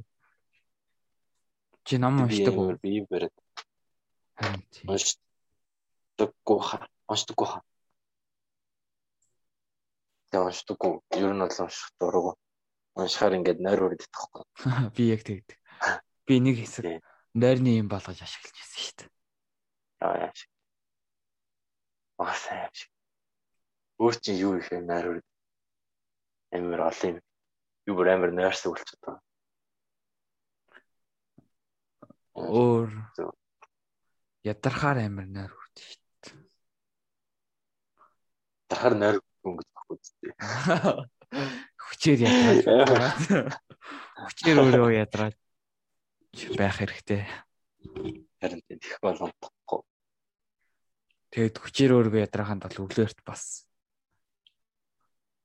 [1.84, 2.80] Чи ном уншдаг уу?
[2.80, 3.28] Би барь.
[4.40, 4.88] Харин тийм.
[4.88, 6.88] Уншдаггүй хаа.
[7.12, 7.64] Уншдаггүй хаа.
[10.32, 10.92] Тэгээ уншдаггүй.
[11.20, 12.36] Ер нь бол унших дурггүй.
[12.96, 14.44] Уншихаар ингээд нойр үрдэх тахгүй.
[14.96, 15.60] Би яг тэгдэг.
[16.24, 17.04] Би нэг хэсэг
[17.36, 19.10] нойрны юм болгож ашиглаж ирсэн шүү дээ.
[20.00, 20.52] Аа яа шиг.
[22.24, 22.92] Аа сайн шиг.
[24.00, 25.28] Өөр чинь юу их нойр үрд.
[26.56, 27.26] Амар олон юм.
[27.86, 29.22] Би бүр амар нойрс үлчээд байна.
[32.40, 32.90] Өөр
[34.48, 36.38] ядархаар амар нойр үрд шүү дээ.
[38.70, 40.12] Ядархаар нойр өнгөж баггүй зү.
[41.90, 43.20] Хүчээр ядраад.
[44.26, 45.38] Хүчээр өөрөө ядраад
[46.58, 47.24] байх хэрэгтэй.
[48.40, 49.82] Харин тэгэх боломжтой.
[51.30, 53.70] Тэгэд хүчээр өөргөө ядраханд бол өглөөрт бас.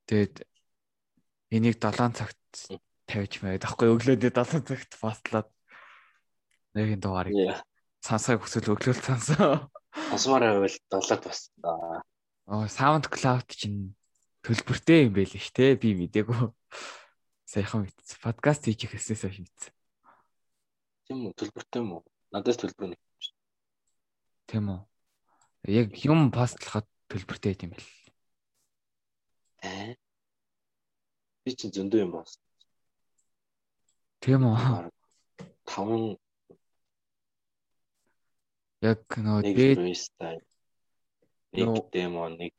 [0.09, 0.49] Тэгэд
[1.55, 2.43] энийг 7 цагт
[3.07, 5.49] тавьж байгаад аахгүй өглөөдөө 7 цагт баслаад
[6.75, 7.63] нэг энэ дугаарыг
[8.03, 9.71] сансахыг хүсвэл өглөөл сансан.
[10.11, 11.49] Асмаар байвал 7-д бас.
[11.63, 12.03] Аа
[12.69, 13.97] SoundCloud чинь
[14.45, 16.53] төлбөртэй юм байл ш тэ би мдээгүй.
[17.49, 18.21] Саяхан мэдсэн.
[18.21, 19.73] Подкаст хийж ихээсээс хойш мэдсэн.
[21.09, 22.03] Тийм үү төлбөртэй юм уу?
[22.29, 23.37] Надаас төлбөр нэг юм шүү.
[24.53, 24.81] Тийм үү.
[25.73, 27.89] Яг юм постлоход төлбөртэй юм байл.
[29.65, 29.97] Э?
[31.45, 32.41] Би чинь зөндөө юм бас.
[34.25, 34.57] Тийм үү.
[35.69, 36.17] 5
[38.85, 39.81] Яг нөө дээд
[41.57, 42.57] нэг демо нэг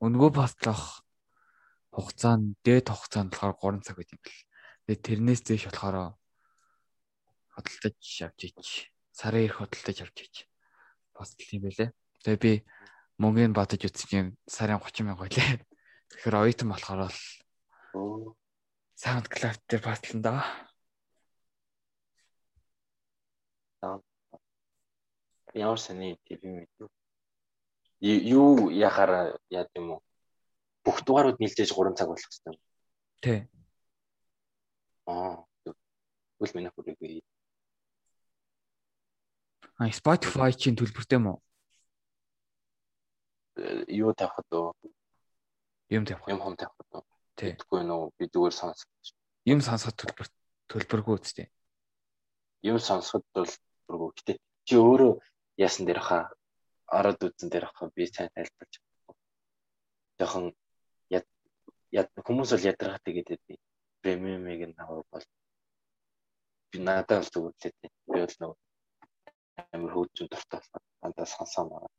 [0.00, 1.04] өнгөө постлох
[1.92, 4.40] хугацаанд дээд хугацаанд болохоор 3 цаг байт юм бэл.
[4.88, 6.16] Тэгээ тэрнээс дэш болохоор
[7.56, 8.64] хөдөлтөж авч ич.
[9.12, 10.34] Сарын ирэх хөдөлтөж авч ич.
[11.12, 11.90] Постл юм бэлээ.
[12.24, 12.52] Тэгээ би
[13.20, 15.65] мөнгөний бодож үзсэн юм сарын 30 мянга байлээ.
[16.10, 17.20] Тэгэхээр оюутан болохоор л
[18.96, 20.42] SoundCloud дээр постлон даа.
[25.54, 26.88] Ямар сони тийм юм.
[28.00, 30.00] Юу яхаар яа гэм үү?
[30.84, 32.56] Бүх дугаарууд нийлжээж 3 цаг болох хэрэгтэй.
[33.24, 33.38] Тий.
[35.08, 35.44] Аа.
[36.40, 37.24] Үл минь хүрээгүй.
[39.80, 41.40] А Spotify чинь төлбөртэй мó?
[43.56, 44.72] Э, юу тавих уу?
[45.90, 46.26] Юм тавих.
[46.28, 47.04] Юм хом тавих уу?
[47.36, 48.90] Тэгэхгүй нөө би зүгээр сонсох.
[49.46, 50.28] Юм сонсоход төлбөр
[50.72, 51.46] төлбөргүй үстэй.
[52.66, 54.10] Юм сонсоход төлбөргүй.
[54.18, 54.32] Гэтэ
[54.66, 55.12] чи өөрөө
[55.62, 56.32] яасан дээр хаа
[56.90, 58.80] ороод үзэн дээр хаа би сайн тайлбарч.
[60.18, 60.50] Жохон
[61.96, 63.54] яд хүмүүс бол ядаргатай гэдэг би
[64.02, 65.26] премиумыг нь авах бол
[66.70, 67.72] би надад л дээ.
[68.10, 68.58] Би бол нөгөө
[69.72, 71.92] амар хөөцөн дуртай болохоор дандаа сонсоо байгаа.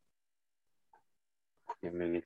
[1.87, 2.25] Юмэг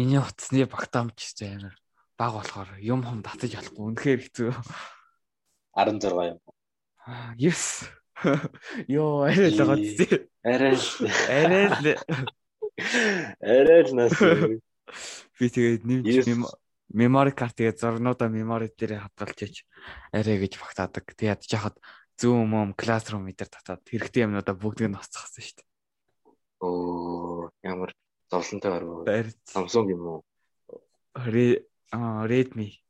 [0.00, 1.76] Миний утасны багтаамж ч амар
[2.16, 3.84] баг болохоор юм хум татаж болохгүй.
[3.84, 4.50] Үнэхээр хэцүү.
[5.76, 6.38] 16 юм.
[7.36, 7.84] Yes.
[8.88, 10.24] Йоо, арай л зү.
[10.40, 10.88] Арай л.
[11.28, 11.84] Арай л.
[13.44, 14.16] Арай л нас.
[15.36, 16.48] Би тэгээд нэмж
[16.88, 19.68] мемори картыг зурнуудаа мемори дээр хадгалж ич
[20.16, 21.12] арай гэж багтаадаг.
[21.12, 21.76] Тэгээд яхад
[22.16, 25.68] Zoom, Mom, Classroom дээр татаад хэрэгтэй юмнуудаа бүгдийг нь ноцохсон шүү дээ.
[26.64, 27.92] Оо, ямар
[28.30, 29.34] зовлонтой гарав.
[29.44, 30.24] Samsung юм уу?
[31.14, 32.80] Redmi.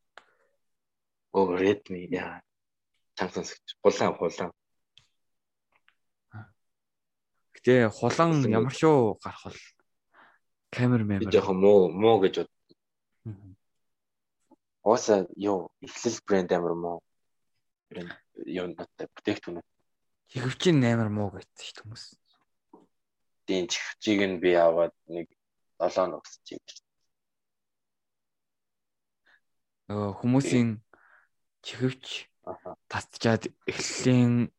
[1.33, 2.43] Оо, Redmi яа.
[3.17, 3.45] Samsung
[3.83, 4.53] хулаан хулаан.
[7.57, 9.59] Гэтэ хулан ямар шүү гарах бол
[10.71, 11.33] камер мемори.
[11.33, 12.51] Жохон муу муу гэж бод.
[14.83, 17.01] Ооса юу эхлэл брэнд амар муу.
[17.89, 18.13] Брэнд
[18.45, 19.61] юу надад бүтээгдэхүүн.
[20.29, 22.20] Чихвчин амар муу шүү хүмүүс.
[23.51, 25.27] Тийм чихвчийг нь би аваад нэг
[25.83, 26.63] 7 ногсож юм.
[29.91, 30.79] Нөгөө хүмүүсийн
[31.67, 32.31] чихвч
[32.87, 34.55] татчаад эхлэлийн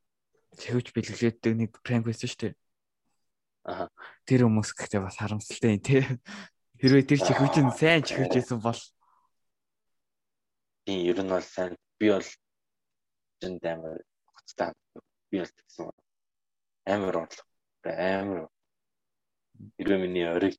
[0.60, 2.54] чихвч бэлгэлээдэг нэг пранк байсан шүү дээ.
[3.72, 3.88] Аа.
[4.28, 6.04] Тэр хүмүүс гэхдээ бас харамсалтай юм тий.
[6.84, 8.82] Хэрвээ тэр чихвч нь сайн чихвч байсан бол
[10.84, 12.28] тийм ер нь бол сайн би бол
[13.40, 14.04] зэнд амар
[14.36, 14.76] хуцтай
[15.32, 15.88] би бол тэгсэн
[16.92, 17.48] амар орлого
[17.88, 18.52] амар
[19.78, 20.58] хэрвээ миний ориг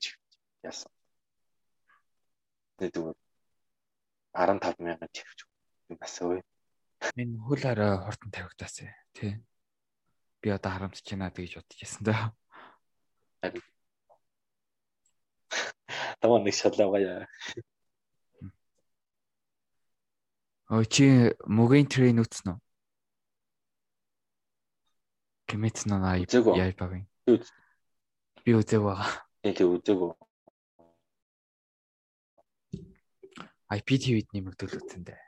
[0.63, 0.91] яасан.
[2.79, 3.17] Тэгээд
[4.35, 5.45] 15 мянган чихвч
[5.91, 6.41] юм бас өө.
[7.19, 8.81] Энэ хөл хараа хортон тавигдаас
[9.13, 9.33] тий.
[10.41, 12.33] Би одоо харамсаж байна гэж бодож байсан да.
[16.23, 17.27] Тамаа нэг шалгаваа.
[20.73, 21.07] Өө чи
[21.45, 22.59] мөгийн трейн үтсэн үү?
[25.51, 27.05] Кэмэт наа яа багын.
[28.43, 29.11] Би үзег байгаа.
[29.47, 30.13] Тэг үзег үү.
[33.71, 34.35] IPTV-д
[34.67, 35.23] үтсэн дээ.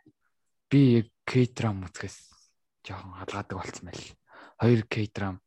[0.66, 2.18] Би K-drama үзгээс
[2.82, 4.10] жоохон халгаадаг болсон байл.
[4.60, 5.38] 2 K-drama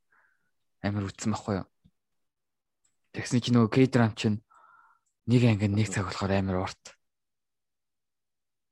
[0.82, 1.68] амар үзсэн байхгүй юу?
[3.14, 4.40] Тэгсэн чи нөгөө K-drama чинь
[5.28, 6.84] нэг ангид нэг цаг болохоор амар урт.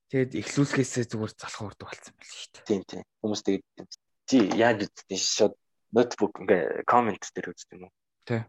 [0.09, 2.65] Тэгэд эхлүүлэхээсээ зүгээр залах урд болсон байл шүү дээ.
[2.65, 3.03] Тийм тийм.
[3.19, 3.65] Хүмүүс тэгээд
[4.25, 5.55] чи яаж үзтээ шууд
[5.91, 7.93] ноутбук ингээ коммент дээр үздэг юм уу?
[8.25, 8.41] Тий.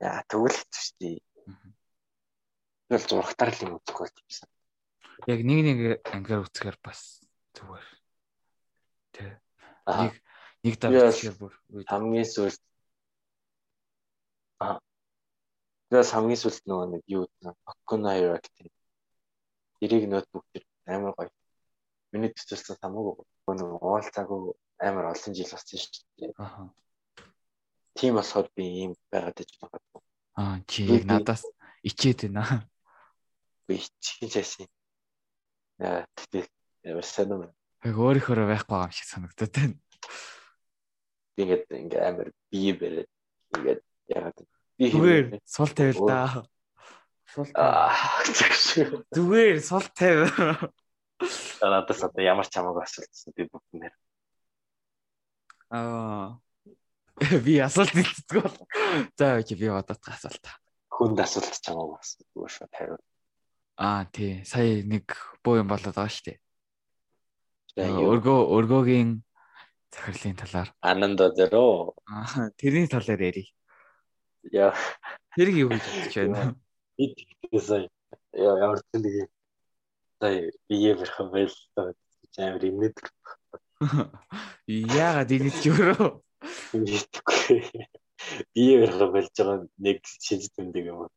[0.00, 0.60] Яа тэгвэл
[1.00, 1.18] дээ.
[2.88, 4.48] Тэгэл зурагтаар л юм үзэх болж байсан.
[5.26, 5.78] Яг нэг нэг
[6.12, 7.24] ангиар үзэхээр бас
[7.56, 7.88] зүгээр.
[9.16, 9.32] Тий.
[9.88, 10.12] Нэг
[10.62, 11.52] нэг давтчихээр бүр
[11.88, 12.60] хамгийн сүүлд
[14.60, 14.80] Аа.
[15.92, 17.52] Тэгээс хамгийн сүлд нөгөө нэг юу вэ?
[17.68, 18.72] Окуна Hierarchy.
[19.84, 21.30] Эрийг ноутбук төр амар гоё.
[22.12, 23.20] Миний төсөлсөн хамаагүй
[23.52, 26.32] нэг уулзаагүй амар олон жил болсон шүү дээ.
[26.40, 26.72] Аа.
[27.96, 30.02] Тийм болохоор би ийм байгаад иж магадгүй.
[30.36, 31.42] Аа чи яг надаас
[31.80, 32.68] ичээд байна.
[33.66, 34.68] Би чихэн цайсан.
[35.80, 36.44] Яа тэгтээ
[36.92, 37.52] ямар сонирм.
[37.84, 39.76] Яг өөрийнхөө байхгүй юм шиг санагдаад байна.
[41.36, 43.06] Би ингээд ингээ амар бие бэрээ
[43.56, 43.80] ингээд
[44.12, 44.38] ягаад
[44.76, 46.44] би Зүгээр сул тавил да.
[47.32, 49.04] Сул тавил.
[49.16, 50.28] Зүгээр сул тавил.
[51.64, 53.94] надаас одоо ямар ч хамаагүй асуултсан би бүгднээр
[55.70, 56.38] Аа.
[57.46, 58.56] Би асуулт хэлцдэг бол.
[59.16, 60.44] За чи би бодоод асуулт.
[60.92, 62.98] хүнд асуулт ч асуулт зүгээр шүү тавиу.
[63.76, 64.44] Аа тий.
[64.44, 65.12] Сая нэг
[65.44, 66.40] буу юм болоод байгаа шүү дээ.
[67.76, 69.20] Өргөө өргөөгийн
[69.92, 70.72] захирлын талаар.
[70.80, 71.92] Ананда зөрөө.
[72.08, 73.48] Аа тэрний талаар ярив.
[74.52, 74.72] Яа
[75.36, 76.56] Тэрийг юу гэж бодож байна?
[76.96, 77.12] би
[77.52, 77.88] тэгсэн
[78.32, 79.30] яа ямар ч нэг юм.
[80.20, 81.56] сая бие бэрх байл
[82.40, 82.96] амар имнэд
[84.64, 86.25] Яагаад ингэж өөрөө?
[86.72, 87.60] Мэдхгүй.
[88.54, 91.08] Бие бэрх болж байгаа нэг шинж тэмдэг юм.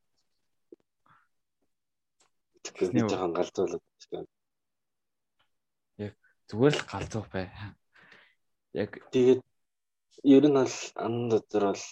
[2.63, 4.27] Тэгэхээр жоохон галзуулаад байна.
[6.49, 7.47] Зүгээр л галзуу бай.
[8.73, 9.41] Яг Тэгээд
[10.23, 11.85] ер нь бол анд дотор бол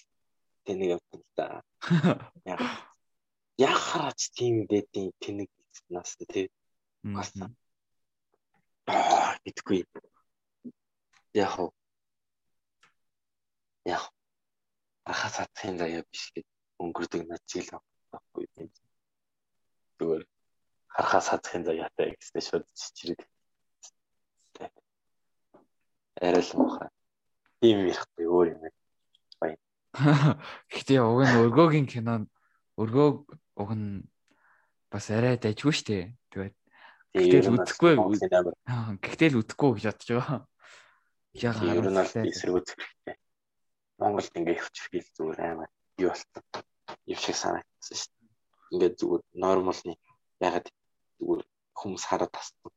[0.66, 1.48] тэнэг явдаг л да.
[2.46, 2.60] Яг
[3.70, 5.50] яхаач тийм дэдийн тэнэг
[5.90, 6.50] нас тий
[7.04, 7.50] бас аа
[9.46, 9.86] мэдгүй.
[11.34, 11.72] Яг.
[13.88, 14.04] Яг
[15.08, 16.46] ахаа сатхын заяа биш гэж
[16.84, 17.70] өнгөрдөг над жил
[18.12, 18.70] байхгүй юм.
[19.98, 20.24] Зүгээр
[20.92, 23.22] харахаа сатхын заяатай гэснээр шууд чичрээд.
[26.20, 26.90] Арай л муухай.
[27.62, 28.62] Тийм ярихгүй өөр юм.
[30.74, 32.30] Гэхдээ уг нь өргөөгийн кинон
[32.78, 33.10] өргөө
[33.58, 34.06] уг нь
[34.92, 36.14] бас арай дайггүй штэ.
[36.30, 36.56] Тэгээд
[37.18, 37.94] Гэтэл үдэхгүй.
[38.70, 40.40] аа, гэхдээ л үдэхгүй гэж бодож байгаа.
[41.34, 43.16] Яг Ер нь бол эсрэг үзэх хэрэгтэй.
[43.98, 46.44] Монголд ингээ явчих хэл зүгээр амар юу болсон.
[47.10, 48.34] Юу шиг санагдсан шүү дээ.
[48.74, 49.94] Ингээ зүгээр нормалны
[50.42, 50.68] ягаад
[51.18, 51.42] зүгээр
[51.78, 52.72] хүмүүс хараад тассан.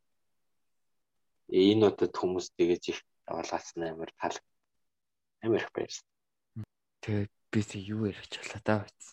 [1.53, 4.37] Э, Энэ удаад хүмүүс тэгэж их яваалгасан амар тал
[5.45, 6.07] амар их байсан.
[7.05, 9.07] Тэгээд би тэг юу ярих болоо даа биз.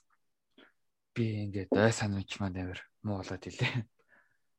[1.11, 3.83] Би ингээд ой санамж маань амар муу болоод илээ.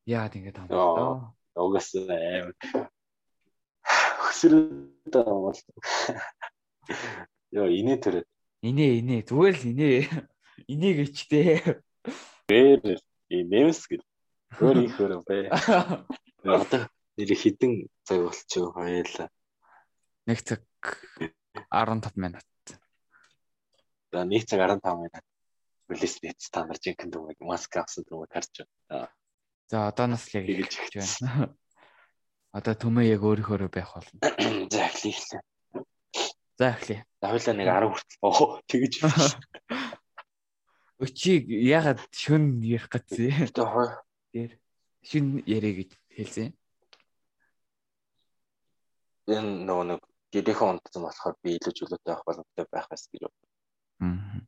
[0.05, 0.69] Яагаад ингэж Яа.
[0.69, 1.33] амлаа?
[1.55, 2.53] Угаас амар
[4.21, 5.57] хөсрөөд бол
[7.49, 8.23] Яа инээ төрөө.
[8.61, 9.99] Инээ инээ зүгээр л инээ.
[10.73, 11.81] Инээ гэчтэй.
[12.45, 14.05] Бээр нэмс гэл.
[14.61, 15.49] Өөр их өөр бай.
[16.45, 19.29] Одоо нэр хідэн цаг болчихоо хоёлаа.
[20.29, 20.61] Нэг цаг
[21.73, 22.45] 15 минут.
[24.13, 25.25] За нэг цаг 15 минут.
[25.89, 29.09] Релиз бит стандар жинхэнэ дүмэг маск авсан дүмэг харж байна.
[29.69, 31.49] За одооноос л яг эхэлж байна.
[32.57, 34.17] Одоо төмөө яг өөрийнхөө байх болно.
[34.73, 35.41] За эхлэе.
[36.59, 37.07] За эхлэе.
[37.23, 38.19] За хоёлаа нэг 10 хүртэл.
[38.19, 38.93] Оо тэгэж.
[40.99, 43.47] Өчиг ягаад шүн ярих гэсэн.
[43.55, 44.59] Тэр
[44.99, 46.51] шүн ярэ гэж хэлсэн.
[49.29, 50.01] энэ нөгөө нэг
[50.33, 53.37] гэрээхэн унтсан болохоор би илүү чөлөөтэй авах боломжтой байх байсан гэж бод.
[54.01, 54.41] Аа.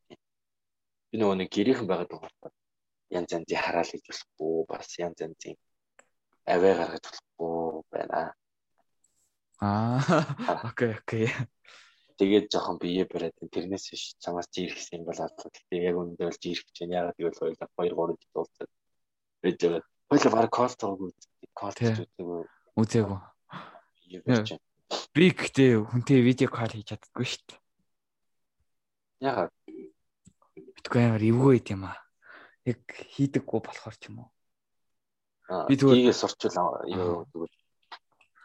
[1.13, 2.53] Би нөгөө нэг гэрээхэн байгаад байгаа болохоор
[3.13, 5.55] янз янзын хараал хийж болохгүй бас янз янзын
[6.49, 8.33] аваа гаргаж болохгүй байна.
[9.61, 10.01] Аа.
[10.69, 11.27] Окей, окей.
[12.17, 15.49] Тэгээд жоохон бие бариад тэрнээс биш чамаас жирхсэн юм бол адлаа.
[15.51, 16.97] Гэтэ яг үндэ бол жирэх гэж байна.
[16.99, 18.71] Ягаад гэвэл хоёул 2 3 жил уулзаад
[19.41, 19.81] байж байгаа.
[20.11, 21.11] Хоёул баг кол тоогүй.
[21.53, 22.07] Кол Тий.
[22.77, 23.19] үзээгүй.
[24.05, 24.65] Бие барьж байна.
[25.15, 27.59] Би гэхдээ хүнтэй видео кол хийж чаддаггүй шүү дээ.
[29.21, 29.51] Ягаад
[30.75, 31.97] Битгүй амар эвгүй байт юм аа.
[32.65, 32.81] Яг
[33.15, 34.29] хийдэггүй болохоор ч юм уу.
[35.67, 37.53] Би зүгээр- Ийгээс сурчвал юу тэгвэл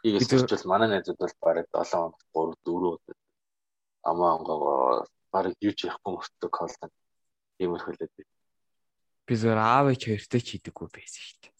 [0.03, 3.15] зүгээр- сурчвал манай найзууд бол бараг 7 хоног 3 4 удаа
[4.03, 6.91] амаа онгоо бараг юу ч яахгүй мөртөг колтон
[7.61, 8.23] иймэрхүүлээд би.
[9.27, 11.53] Би зөвөр аав ээж хоёртой ч хийдэггүй байсан шүү дээ.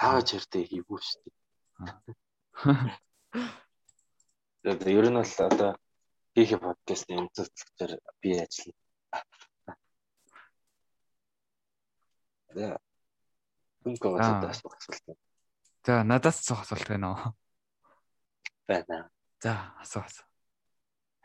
[0.00, 1.34] Аав чиртэй хийвгүй шүү дээ.
[4.60, 5.70] Тэгээд ер нь бол одоо
[6.34, 8.80] хийх подкастын эмзэгчлэгчээр би ажиллана.
[12.56, 12.78] За.
[13.86, 15.18] Үнэхээр асуух асуулт
[15.86, 17.32] За надаас цог асуулт байна уу?
[18.68, 19.10] байна.
[19.40, 20.29] За асуу асуу.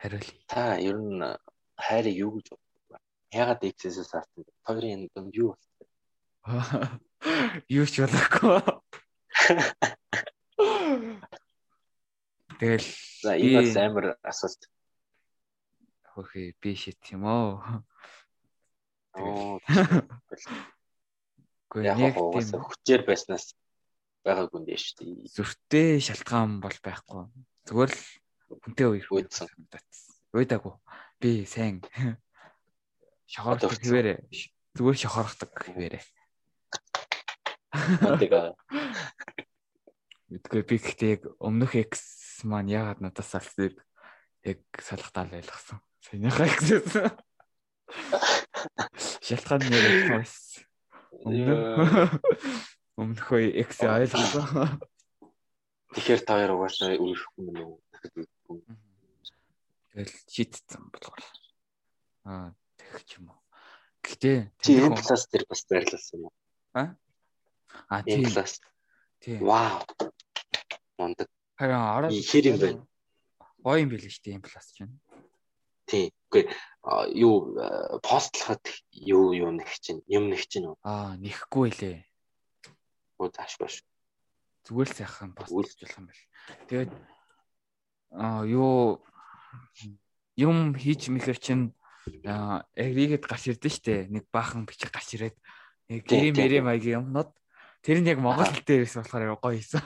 [0.05, 0.45] Хариулъя.
[0.45, 1.17] Та ер нь
[1.81, 2.97] хайрыг юу гэж боддог вэ?
[3.33, 4.45] Ягаад X-с бэ?
[4.61, 7.01] Хоёрын дунд юу болсон?
[7.65, 8.61] Юу ч болоогүй.
[12.61, 12.85] Тэгэл
[13.25, 14.61] За энэ бас амар асуулт.
[16.13, 17.81] хөрхий би шит юм оо.
[19.17, 19.57] Оо.
[21.65, 23.57] Үгүй яг тийм хүчээр байснаас
[24.21, 25.33] байгаагүй юм дээ шүү дээ.
[25.33, 27.25] зүрхтэй шалтгаан бол байхгүй.
[27.67, 27.99] Зүгээр л
[28.49, 29.47] хүнтэй үер Үүдсэн.
[30.35, 30.73] Өөдаагүй.
[31.19, 31.81] Би сайн
[33.31, 34.19] шохордог хэвээрээ
[34.75, 36.03] зүгээр шохордог хэвээрээ.
[38.03, 38.55] Мантайга
[40.31, 41.91] Үгүй би гэхдээ яг өмнөх X
[42.43, 43.79] маань яагаад надаас салсыг
[44.43, 45.79] яг салхтаал байлгасан.
[46.03, 46.65] Саяныхаа X.
[49.25, 49.85] Шалтгаан нь яг
[50.27, 50.59] X.
[52.99, 54.79] Өмнөх X ойлгосон.
[55.95, 57.79] тэгэхээр та хоёр угаасаа үргэлжлэхгүй юм уу?
[58.45, 61.23] Тэгэл шийдсэн болохоор.
[62.25, 63.41] Аа тэгэх юм уу.
[64.05, 66.35] Гэхдээ Чи M класс дээр бас байрлуулсан юм уу?
[66.75, 68.27] аа M тийм
[69.23, 69.39] тийм.
[69.41, 69.81] Вау.
[70.97, 71.29] Мондөг.
[71.57, 72.81] Харин ороод Ихэр юм байна.
[73.65, 74.93] Гоё юм билээ шүү дээ энэ пласт чинь.
[75.89, 76.11] Тийм.
[76.29, 76.43] Үгүй
[76.83, 78.61] а, юу а, постлоход
[78.91, 80.75] юу юу нэг чинь юм нэг чинь үү?
[80.83, 82.03] Аа нэхгүй лээ.
[83.17, 83.81] Оо тааш баш.
[84.67, 85.39] Зүгээр л сайхан Үгүй.
[85.39, 86.25] постуулах юм байна.
[86.69, 86.91] Тэгээд
[88.45, 89.03] юу
[90.35, 91.71] юм хийж мэхэр чинь
[92.75, 94.07] эригэд гарч ирдэ штэ.
[94.11, 95.35] Нэг баахан бичиг гарч ирээд
[96.07, 97.31] тийм, мэрэм маягийн юмнууд
[97.81, 99.83] тэр нь яг монгол хэл дээр байсан болохоор гоё хийсэн.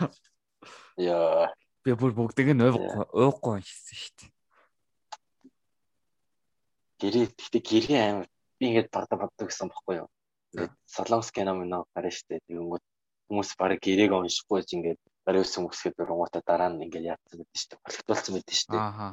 [0.97, 1.53] Яа.
[1.84, 4.26] Би бүр бүгдийг нь уухгүй уухгүй уншсан штэ.
[6.99, 8.27] Гэрээ гэхдээ гэрээ амар
[8.60, 10.10] би ингээд багада боддог гэсэн бохгүй юу?
[10.84, 12.43] Солонгос кино минь гарна штэ.
[12.43, 12.84] Тэгэнгүүт
[13.31, 14.99] хүмүүс барыг гэрээг уншихгүй ч ингээд
[15.38, 17.76] өсөн хүмүүсгээд дургуута дараа нь ингээд яатсан гэдэг штэ.
[17.85, 18.77] Болготуулсан байдаг штэ.
[18.77, 19.07] Ааха.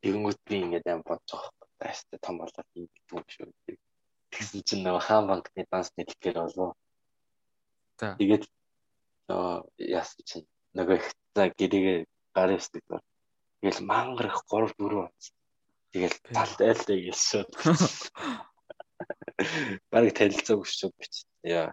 [0.00, 1.68] Тэгэнгүүт би ингээд амар бодож байгаа байхгүй.
[1.84, 3.76] Тастай том болоод юм гэдэг юм шүү.
[4.32, 6.72] Тэгсэн чинь нөгөө хаан банкны данс нэтлэгээр болов.
[8.00, 8.44] Тэгээд
[9.28, 11.98] аа яасан чинь нөгөө их за гэрээгээ
[12.34, 12.82] гарын өсдөг.
[13.60, 15.24] Тэгэл мангар их 3 4 онц.
[15.94, 16.34] Тэгэл Окей.
[16.34, 17.50] талтайлтай гэлсөд.
[19.90, 21.24] Бараг танилцаа өгчөөд бич.
[21.46, 21.72] Яа.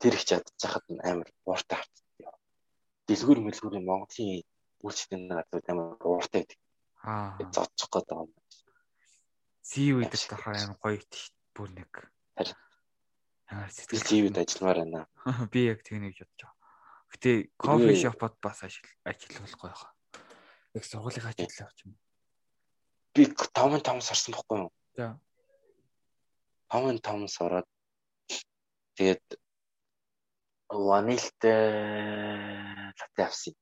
[0.00, 2.09] Тэр их чадчихад амар ууртай харцдаг.
[3.10, 4.46] Дэлгүүр мэлгүүрийн Монголын
[4.86, 6.58] үйлчлэгэн гадууд амар ууртай гэдэг.
[7.02, 7.34] Аа.
[7.50, 8.32] Зодчих гээд байгаа юм.
[9.66, 11.90] Си үед л тахаар амар гоё штт бүр нэг.
[12.38, 12.54] Харин.
[13.50, 15.00] Би сэтгэл ТV-д ажилламаар байна.
[15.52, 16.54] Би яг тэгнийг бодож байгаа.
[17.10, 19.92] Гэтэ кофе шопод бас ажил ажиллах гоё хаа.
[20.78, 21.98] Яг сургуулийн ажиллах юм.
[23.10, 24.70] Би 5 5 сарсан бохгүй юу?
[24.94, 25.18] За.
[26.70, 27.66] 5 5 сараад
[28.94, 29.26] тэгээд
[30.70, 31.58] ванилтай
[32.98, 33.54] латте авсан.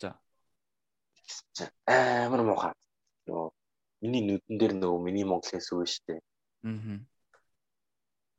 [0.00, 1.70] За.
[1.86, 2.74] Амар муухай.
[3.28, 3.48] Нөгөө
[4.02, 6.18] миний нүдэн дээр нөгөө миний Монголын сүв штэ.
[6.66, 6.98] Аа.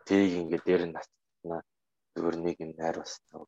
[0.07, 1.61] Тэрийг ингээд дээр нь татна.
[2.17, 3.47] Зүгээр нэг юм найруулсан.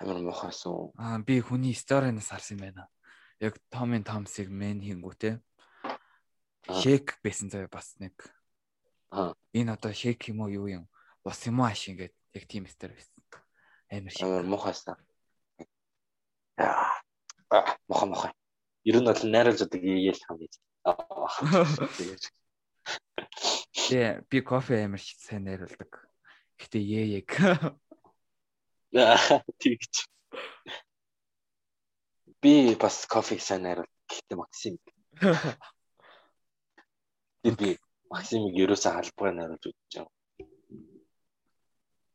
[0.00, 0.92] Амар муухайсан.
[1.00, 2.88] Аа би хүний сториноос харсан юм байна.
[3.40, 5.40] Яг Томын Томсыг мен хийнгүүтэй.
[6.82, 8.12] Шек байсан заяа бас нэг.
[9.14, 9.32] Аа.
[9.54, 10.84] Энэ одоо шек юм уу юу юм?
[11.24, 13.13] Бас юм аа шиг ингээд яг тийм стори байсан.
[13.94, 14.26] Амар шиг.
[14.26, 14.98] Амар муухайсан.
[16.58, 16.90] Яа.
[17.54, 18.32] Аа, муухай муухай.
[18.88, 20.52] Ер нь бол найруулж удаг яэл хам гэж.
[20.84, 21.30] Аа.
[21.96, 22.24] Тэгээд
[23.84, 26.08] Тэгээ би кофе амар шиг сайн найруулдаг.
[26.56, 27.28] Гэтэ ээ яг.
[28.96, 30.08] Аа, тэгж.
[32.40, 33.92] Би бас кофег сайн найруул.
[34.08, 34.74] Гэхдээ Максим.
[37.44, 37.76] Би
[38.08, 40.13] Максимыг ерөөсөө халбгаар найруулж үзэж байгаа.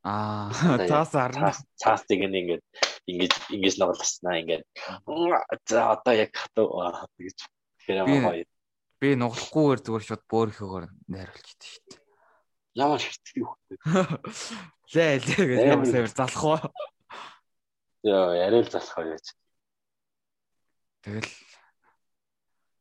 [0.02, 0.48] Аа
[0.88, 1.52] таас арна.
[1.76, 2.64] Цаас нь ингээд
[3.04, 4.64] ингэж ингэж нугалснаа ингээд.
[5.68, 6.80] За одоо яг хатуу
[7.20, 7.38] тэгж.
[7.84, 8.44] Тэгэхээр гоё.
[9.00, 12.00] Би нуглахгүйгээр зүгээр шууд бөөрийнхөөр найруулж идэв шүү дээ.
[12.80, 13.78] Ямар хэрцгий хөхтэй.
[14.92, 16.58] Лээ лээ гэж ямар саяар залах уу.
[18.04, 19.26] Яа, яриа л залах байж.
[21.00, 21.32] Тэгэл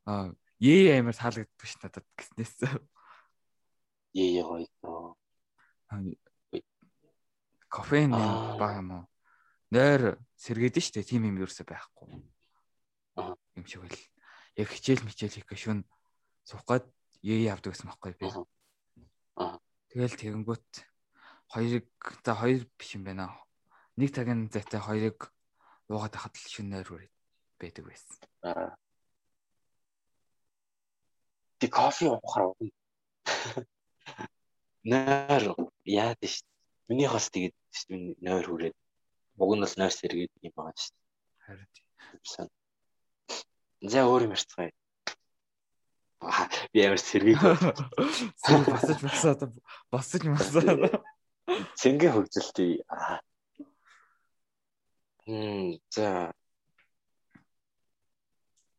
[0.07, 2.67] аа ээ амар таалагддаг ш надад гэснээс.
[4.11, 4.67] Ее гоё.
[7.69, 8.57] Кофеин Аа.
[8.57, 9.05] баг юм уу?
[9.69, 12.09] Нойр сэргээдэн штэ тийм юм ерөөсөй байхгүй.
[13.55, 14.01] Юм шиг байл.
[14.57, 15.79] Яг хичээл мичээл хийх гэж шүн
[16.43, 16.85] суух гээд
[17.21, 18.25] ээ авдаг гэсэн байхгүй би.
[19.93, 20.69] Тэгэл тэгэнгүүт
[21.53, 21.89] хоёрыг
[22.25, 23.29] за хоёр биш юм байна.
[23.97, 25.29] Нэг цагийн зайтай хоёрыг
[25.89, 27.13] уугаад хахад л нойр үрээд
[27.61, 28.17] байдаг байсан.
[31.59, 32.69] Ти кофе уухаар уу?
[34.87, 35.43] Нойр
[35.85, 36.41] яад ш.
[36.87, 37.53] Миний хос тэгээд
[37.89, 38.75] миний нойр хүрээд
[39.37, 40.91] уг нь бол нойр сэргээд юм байгаа ш.
[41.45, 42.49] Харин тийм.
[43.91, 44.73] За өөр юм ярьцгаая.
[46.19, 47.39] Аа би ямар сэргийг
[48.43, 49.41] Сэр басаж басаад
[49.91, 51.03] басаж масаад.
[51.79, 52.83] цэнгэ хөгжилтий.
[52.91, 53.23] Аа.
[55.25, 56.33] Хм за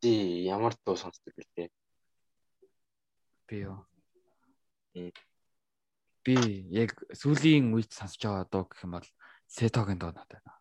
[0.01, 0.13] Ти
[0.49, 1.69] ямар дуу сонсдог бэлээ?
[3.49, 3.85] Би юу.
[4.95, 5.13] Мм.
[6.25, 6.37] Би
[6.75, 9.09] яг сүүлийн үед сонсож байгаа дуу гэх юм бол
[9.51, 10.53] Сетогийн дуу надад байна.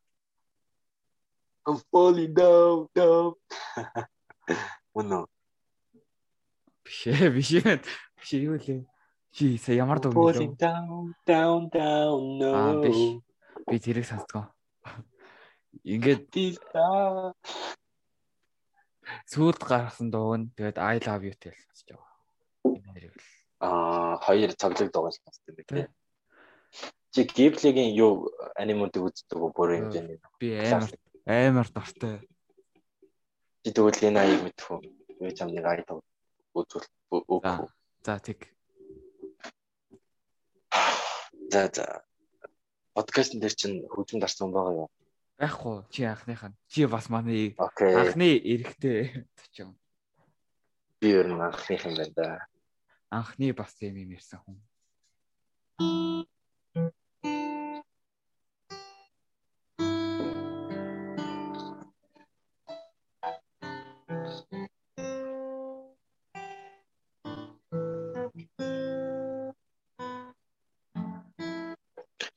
[1.67, 3.35] I'm falling down down.
[4.97, 5.25] Үнэ.
[6.81, 7.77] Биш ээ, биш ээ.
[8.17, 8.81] Биш юу лээ.
[9.31, 12.49] Чи сая ямар дуу Falling down down down no.
[12.49, 13.21] Аа, биш.
[13.69, 14.49] Би тэрийг сонсдгоо.
[15.85, 16.33] Ингээд
[19.29, 22.09] сүүлд гаргасан дуу нь тэгээд I love you гэж сонсож байгаа.
[22.65, 23.28] Энэ нэрийг л.
[23.59, 25.75] Аа, хоёр сонсдог юм Тэ.
[25.75, 25.89] байна.
[27.11, 30.19] Чи Ghibli-гийн юу анимуудыг үздэг үү бүр хэмжээний?
[30.39, 30.93] Би амар
[31.25, 32.21] амар дуртай.
[33.65, 34.79] Чи тэгвэл энэ аяг мэдэх үү?
[35.19, 35.99] Юу ч амныг аяг тав
[36.53, 37.73] үзүүл өөх.
[38.05, 38.21] За.
[38.21, 38.47] Тэг.
[41.51, 42.05] За за.
[42.93, 44.89] Подкастн дээр чинь хөгжим дарсан байгаа юу?
[45.41, 46.55] Байхгүй чи анхных нь.
[46.69, 49.73] Чи бас манай анхны эрэхтэй төчөн.
[51.01, 52.27] Би ер нь анхных юм байна да.
[53.09, 54.57] Анхны бас юм юм ярьсан хүн.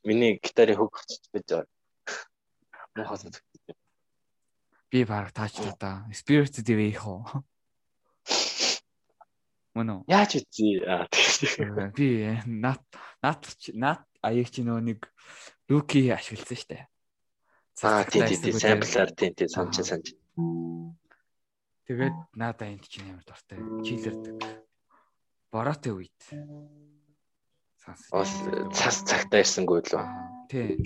[0.02, 1.68] Миний гитарын хөг хацж байж байгаа.
[2.96, 3.22] Мохос.
[4.90, 5.92] Би баг таачлаа да.
[6.12, 6.56] Spirit
[6.88, 7.44] их уу.
[9.72, 10.00] Мөн үү?
[10.12, 10.84] Яаж үгүй тийм.
[11.96, 12.08] Би
[12.44, 12.84] нат
[13.24, 15.00] нат ч- нат аяг чи нөө нэг
[15.72, 16.78] луки ашигласан штэ.
[17.82, 19.88] Аа тийм тийм тийм самплаар тийм тийм санч Аа.
[19.96, 20.06] санч.
[21.88, 23.58] Тэгээд надаа энд чинь ямар дуртай.
[23.80, 24.36] Чилэрдэг.
[25.50, 26.20] Бороотой үед.
[27.82, 28.30] Бас
[28.76, 30.04] цас цагтаа ирсэнгүй л үү?
[30.04, 30.76] Аа, Тий.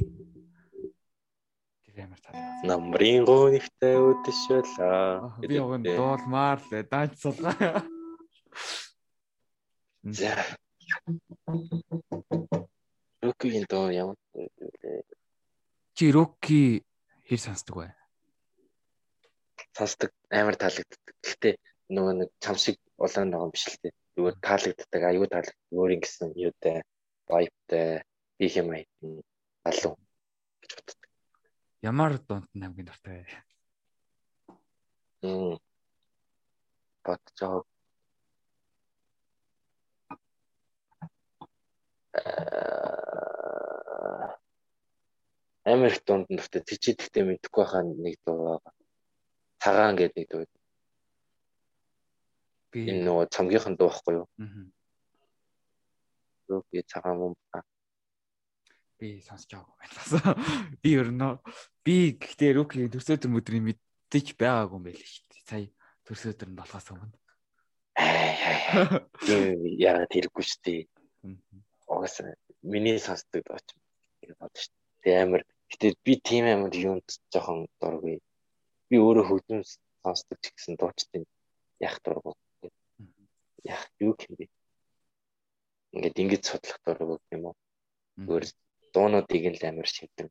[1.84, 2.32] Тэр амар таа.
[2.64, 5.42] Намрын гонигтай өдөшөлөө.
[5.44, 7.82] Би уг нь дуулмаар л данч сулгаа.
[10.06, 10.38] За.
[13.22, 14.16] Рокигийн доо ямар?
[15.94, 16.86] Чи Роки
[17.26, 17.88] хэр сонсдог вэ?
[19.74, 21.02] Сонсдог амар таалагддаг.
[21.26, 21.54] Гэхдээ
[21.90, 23.98] нөгөө нэг чам шиг улаан юм биш л дээ.
[24.14, 25.74] Зүгээр таалагддаг, аюу таалагддаг.
[25.74, 26.86] Өөрийн гэсэн юутай,
[27.26, 28.06] вайптай,
[28.38, 28.86] би хэм аяд
[29.66, 29.98] алуу
[30.62, 31.00] гэж боддог.
[31.82, 33.34] Ямар дунд нь хамгийн дуртай вэ?
[35.26, 35.58] Мм.
[42.16, 42.56] Батчаа.
[45.66, 48.72] Америк дунд нь гэхдээ тийчэдэгтэй мэдхгүй хаа нэг дуу байгаа.
[49.58, 50.46] Цагаан гэдэг нэг дуу.
[52.70, 54.26] Би Энэ нөгөө цамгийнхан дуу байхгүй юу?
[54.38, 54.70] Мгм.
[56.54, 57.66] Юу би цагаан юм ба.
[58.98, 60.32] би сонсож байгаагүй байна.
[60.82, 61.20] Би ер нь
[61.84, 65.42] би гэхдээ Роки төрсөдөр өдрийн мэдчих байгаагүй юм байл шүү дээ.
[65.50, 65.66] Сая
[66.06, 67.18] төрсөдөр нь болохоос өмнө.
[69.82, 70.82] Яагаад хэрэггүй шүү дээ.
[71.26, 71.65] Мгм.
[71.86, 73.68] Угаасаа миний сонсдог дуу ч
[74.26, 74.74] юм байна шүү.
[75.02, 75.42] Тэгээ амар.
[75.70, 78.18] Гэтэ би тийм амар юунд жоохон дургүй.
[78.90, 79.60] Би өөрөө хөгжим
[80.02, 80.74] сонсдог ч гэсэн
[81.80, 82.34] яах дургу.
[82.98, 83.28] Мгм.
[83.64, 84.46] Яах юу бэ?
[85.94, 87.56] Ингээд ингэж судлах дургу юм уу?
[88.18, 88.44] Өөр
[88.94, 90.30] дуунуудыг л амар шивдэг.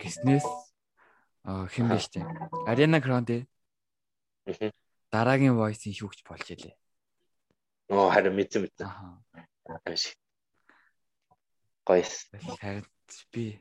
[0.00, 0.46] Гиснес
[1.44, 2.20] а бэ штэ.
[2.70, 3.46] Ariana Grande
[4.46, 4.70] Мгм.
[5.12, 6.74] дараагийн voice-ийн шүүгч болж илээ.
[7.88, 8.86] Оо харин мэдэн мэдэн.
[8.86, 9.18] Аа.
[9.66, 10.14] Ааш.
[11.86, 12.30] Гойс.
[12.60, 12.86] Харин
[13.32, 13.58] би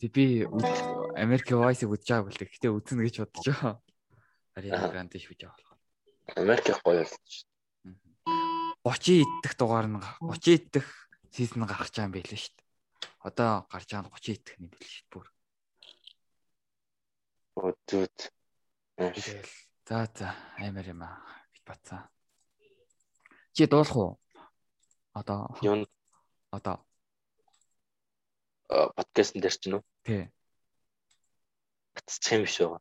[0.00, 0.48] Тэг би
[1.20, 3.74] Америк voice-ыг үзэж байгаа бол гэхдээ үзнэ гэж бодож байгаа.
[4.56, 4.88] Аа.
[4.88, 5.80] Grande шүүж байгаа болохоор.
[6.40, 7.44] Америк гоё л шүү.
[8.80, 10.88] 30 идэх дугаар нь 30 идэх
[11.28, 12.64] сизон гарч байгаа юм байл шүү дээ.
[13.28, 15.12] Одоо гарч байгаа нь 30 идэх юм байл шүү дээ.
[15.12, 15.26] Бүр.
[17.84, 18.08] дээ.
[18.96, 19.52] Тэгэл.
[19.84, 21.20] За за амар юм аа.
[21.52, 22.08] Бит бацаа.
[23.52, 24.20] Чи дуулах уу?
[25.12, 25.86] Одоо Юун
[26.50, 26.78] одоо
[28.68, 30.30] подкастн дээр ч нү тий.
[31.94, 32.78] батцсан юм биш үү?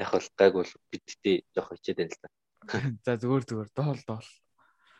[0.00, 2.28] Яг л гайгүй л бидтэй жоох хичээд байна л да.
[3.04, 4.28] За зүгээр зүгээр доол доол.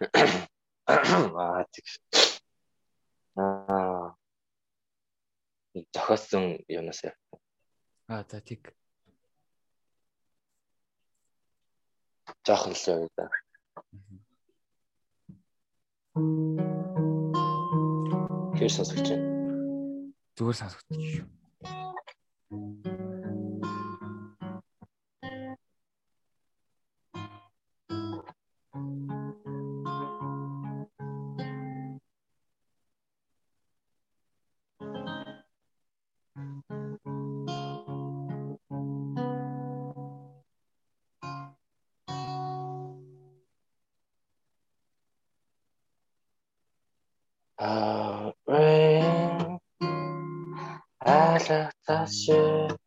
[1.41, 1.87] Аа тийм.
[3.41, 4.13] Аа.
[5.95, 7.17] Зохиосон юунаас яа.
[8.13, 8.69] Аа за тийг.
[12.47, 13.29] Жоох л юу да.
[18.59, 19.29] Тэр сонсогч байна.
[20.37, 22.94] Зүгээр сонсогдчих шүү.
[47.59, 49.59] Аа rain.
[51.01, 52.84] Алаташ би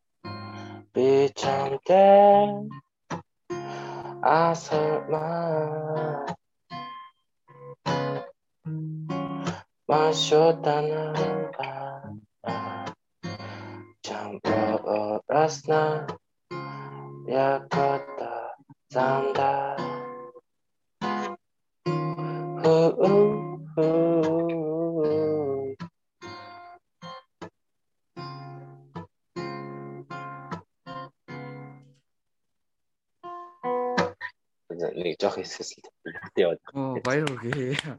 [37.17, 37.97] баяр хүргэе.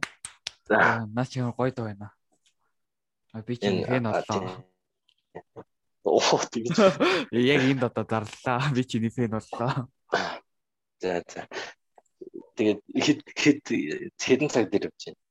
[0.69, 2.13] За наа чи гоё доо байна.
[3.33, 4.65] А би чи хэн боллоо.
[6.05, 6.67] Оо тийм.
[7.33, 8.71] Яг энд одоо зарлаа.
[8.75, 9.89] Би чиний фэн боллоо.
[11.01, 11.49] За за.
[12.55, 13.63] Тэгээд хэд хэд
[14.19, 15.23] хэдэн цаг дээр явж байна?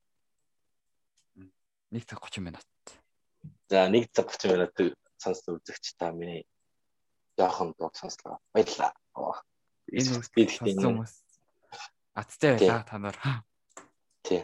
[1.91, 2.67] 1 цаг 30 минут.
[3.69, 4.75] За 1 цаг 30 минут
[5.17, 6.43] сонсон үзэгч та миний
[7.37, 8.39] жоохон дуу сонслоо.
[8.53, 8.91] Баярлалаа.
[9.87, 11.27] Энэ үстэй хүмүүс
[12.17, 13.17] Аттай байлаа та нар.
[14.27, 14.43] Тий.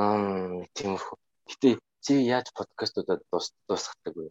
[0.00, 1.16] Аа, тиймэрхүү.
[1.52, 4.30] Гэтэ чи яаж подкастуудад дуусгадаг вэ?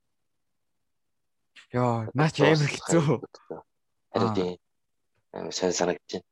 [1.78, 3.22] Йоо, наач амар хэцүү.
[4.10, 6.26] Харин тийм сайн санагдаж байна.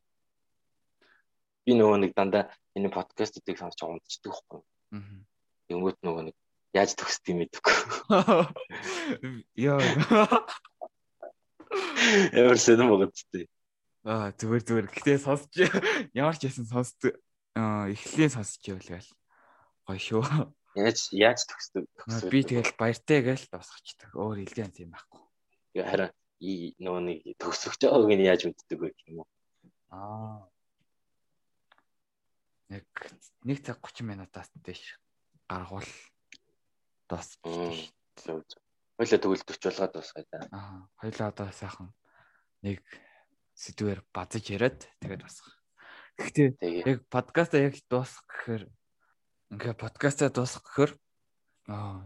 [1.66, 4.62] Би нөгөө нэг дандаа энэ подкастуудыг сонсч унтчихдаг байхгүй.
[4.98, 5.22] Аа.
[5.70, 6.36] Тэнгүүт нөгөө нэг
[6.74, 7.76] яаж төгсдөг юм мэдэхгүй.
[9.66, 9.82] Йоо.
[12.34, 13.46] Ямар сэдэм богдтой.
[14.06, 14.88] Аа зүгээр зүгээр.
[14.94, 15.54] Гэтэ сонсч
[16.14, 17.10] ямар ч ясан сонсд
[17.58, 19.02] эхлэлийн сонсч явлаа.
[19.90, 20.22] Гоё шүү.
[20.78, 21.90] Яаж яаж төгсдөг?
[22.30, 24.14] Би тэгэл баяртай гээл дуусгачдаг.
[24.14, 25.26] Өөр илгэн юм байхгүй.
[25.82, 29.28] Харин и нөө нэг төгсөгч байгааг нь яаж мэддэг вэ юм уу?
[29.90, 30.46] Аа.
[32.70, 32.86] Нэг
[33.42, 35.02] нэг цаг 30 минутаас дэш
[35.50, 35.90] гаргуул
[37.10, 37.42] дуусчих.
[38.22, 40.46] Хойлоо тэгвэл 40 болгоод дуусгая да.
[40.54, 40.86] Аа.
[41.02, 41.90] Хойлоо одоо сайхан
[42.62, 42.84] нэг
[43.56, 45.48] сэдвээр базаж яриад тэгээд басах.
[46.20, 46.50] Гэхдээ
[46.84, 48.64] яг подкаста яг дуусгах гэхээр
[49.56, 50.92] ингээ подкаста дуусгах гэхээр
[51.72, 52.04] аа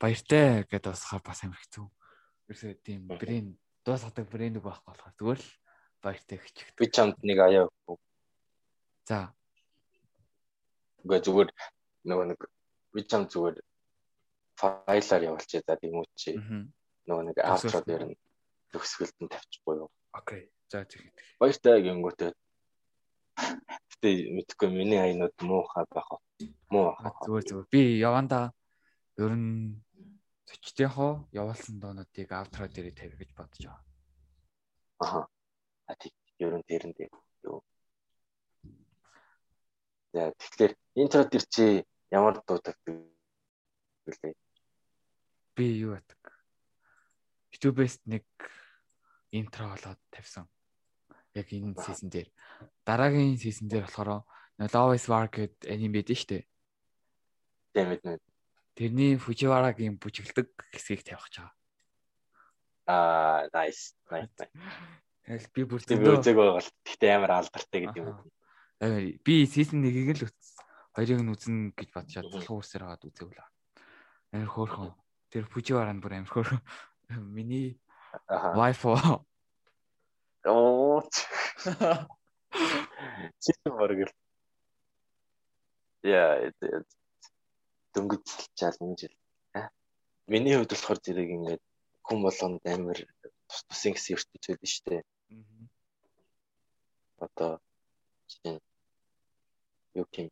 [0.00, 1.86] баяртай гэдээ дуусгахаар бас амар хэцүү.
[2.48, 5.50] Ерөөсөө тийм брэнд дуусгадаг брэнд байхгүй болохоор зүгээр л
[6.00, 6.68] баяртай хичих.
[6.76, 7.96] Би чамд нэг аяа өгөө.
[9.08, 9.32] За.
[11.04, 11.50] Уга зүгээр
[12.08, 12.40] нөгөө нэг
[12.92, 13.56] би чам зүгээр
[14.60, 16.36] файлаар явуулчих за тийм үү чи.
[17.08, 18.16] Нөгөө нэг аутро дээр нь
[18.72, 19.90] төгсгөлд нь тавьчихгүй юу.
[20.12, 20.48] Окей.
[20.68, 21.08] За тийм.
[21.40, 22.34] Баяртай гингүүтэй.
[23.40, 26.20] Гэтэ мэдхгүй миний аянууд муухай байх уу?
[26.68, 27.16] Муу байх.
[27.24, 27.68] Зүгээр зүгээр.
[27.72, 28.52] Би яванда
[29.16, 29.80] ер нь
[30.44, 33.80] зочдынхоо явуулсан доонуудыг аутро дээр тавих гэж бодож байгаа.
[35.00, 35.20] Аха.
[35.88, 36.12] А тийм.
[36.36, 37.08] Ер нь тэр нь дээ.
[37.48, 37.64] Юу.
[40.12, 41.64] За тэгэхээр интро дээр чи
[42.12, 44.36] ямар дуудагдаг вэ?
[45.56, 46.20] Би юу ятдаг?
[47.56, 48.28] YouTube-ээс нэг
[49.32, 50.44] интро болоод тавьсан
[51.38, 52.28] яг энэ сизон дээр.
[52.82, 54.26] Дараагийн сизон дээр болохоор
[54.58, 56.44] Love is War гэдэг анime байдаг шүү дээ.
[57.74, 58.18] Тийм мэднэ.
[58.74, 61.54] Тэрний Fujiwara-гийн бүжиглдэг хэсгийг тавих гэж байгаа.
[62.90, 63.94] Аа, nice.
[64.10, 64.34] Nice.
[65.28, 68.18] Тэгэл би бүр зөв үзег байгаа л гэхдээ амар алдартай гэдэг юм.
[68.82, 70.58] Аа би сизон 1-ийг л үзсэн.
[70.96, 73.42] Хоёрыг нь үзэн гэж бодчиход болох үсээр хагаад үзэв л.
[74.34, 74.90] Амар хөөрхөн.
[75.30, 76.62] Тэр Fujiwara нь бүр амар хөөрхөн.
[77.30, 77.78] Миний
[78.58, 78.88] wife
[80.48, 81.02] Оо.
[83.42, 84.12] Чисэн мөргөл.
[86.08, 86.48] Яа,
[87.92, 89.14] дөнгөжлчаал энэ жил.
[90.32, 91.62] Миний хувьд болохоор зэрэг ингээд
[92.06, 92.98] хүн болгонд амар
[93.48, 95.02] тус тусын гэсэн ертөц байдаг шүү дээ.
[97.24, 97.52] Одоо
[98.30, 98.60] чинь
[100.00, 100.28] юу юм.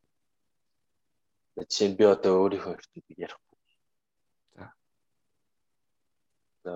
[1.73, 3.57] Чинь би одоо өөрийнхөө ертөцийг ярихгүй.
[4.57, 4.65] За.
[6.65, 6.73] За.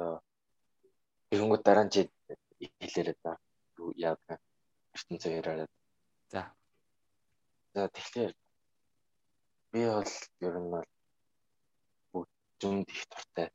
[1.29, 1.93] Тэгэнгүүт дараа нь
[2.61, 3.33] хэлээрээ да.
[3.97, 4.21] Яг
[4.97, 5.71] ертөнцөө яриад.
[6.33, 6.43] За.
[7.75, 8.33] За тэгэхээр
[9.73, 10.13] би бол
[10.47, 10.89] ер нь бол
[12.13, 13.49] бүгд их туртай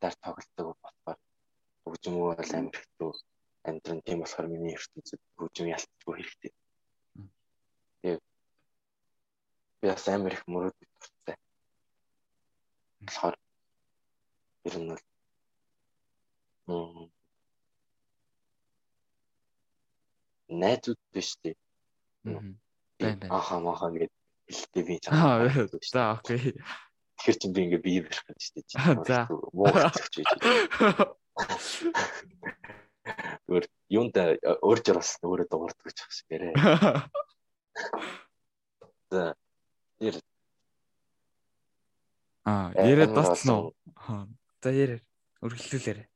[0.00, 1.18] дар тоглолтог болохоор
[1.82, 3.10] хөгжим бол амар хэцүү
[3.68, 6.52] амьдрын тийм болохоор миний ертөнцид хөгжим ялцгүй хэрэгтэй.
[8.02, 8.22] Тэгээд
[9.80, 11.36] би бас амар их мөрөд туртай.
[13.00, 13.36] болохоор
[14.68, 15.04] ер нь бол
[20.48, 21.54] найзууд биш тий.
[22.24, 22.56] Байна
[22.98, 23.26] байна.
[23.30, 24.10] Аха маха ингэж
[24.48, 25.48] хэлдэг би цаа.
[25.92, 26.54] За окей.
[27.18, 28.64] Тэр чинь би ингээ бие барих гэж тий.
[29.06, 29.28] За.
[29.30, 30.28] Муугч гэж.
[33.48, 36.54] Өөр юунд өөр жир бас өөрөө дуурдаг гэж ахш гэрээ.
[39.10, 39.34] За.
[39.98, 40.20] Тэр
[42.48, 43.74] Аа, э, яриад дууссан уу?
[44.62, 45.04] За, яриа.
[45.44, 46.08] Үргэлжлүүлээрэй.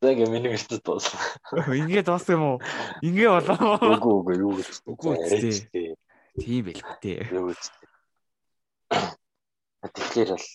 [0.00, 1.20] За гэ миний хэлсэн дууссан.
[1.52, 2.58] Ингээ дууссан юм уу?
[3.04, 3.76] Ингээ болоо.
[4.00, 4.80] Үгүй үгүй юу гэж.
[4.88, 5.92] Үгүй үстэй.
[6.40, 7.28] Тийм байл хөтэй.
[7.28, 7.62] Юу гэж.
[9.92, 10.46] Тэгэхээр бол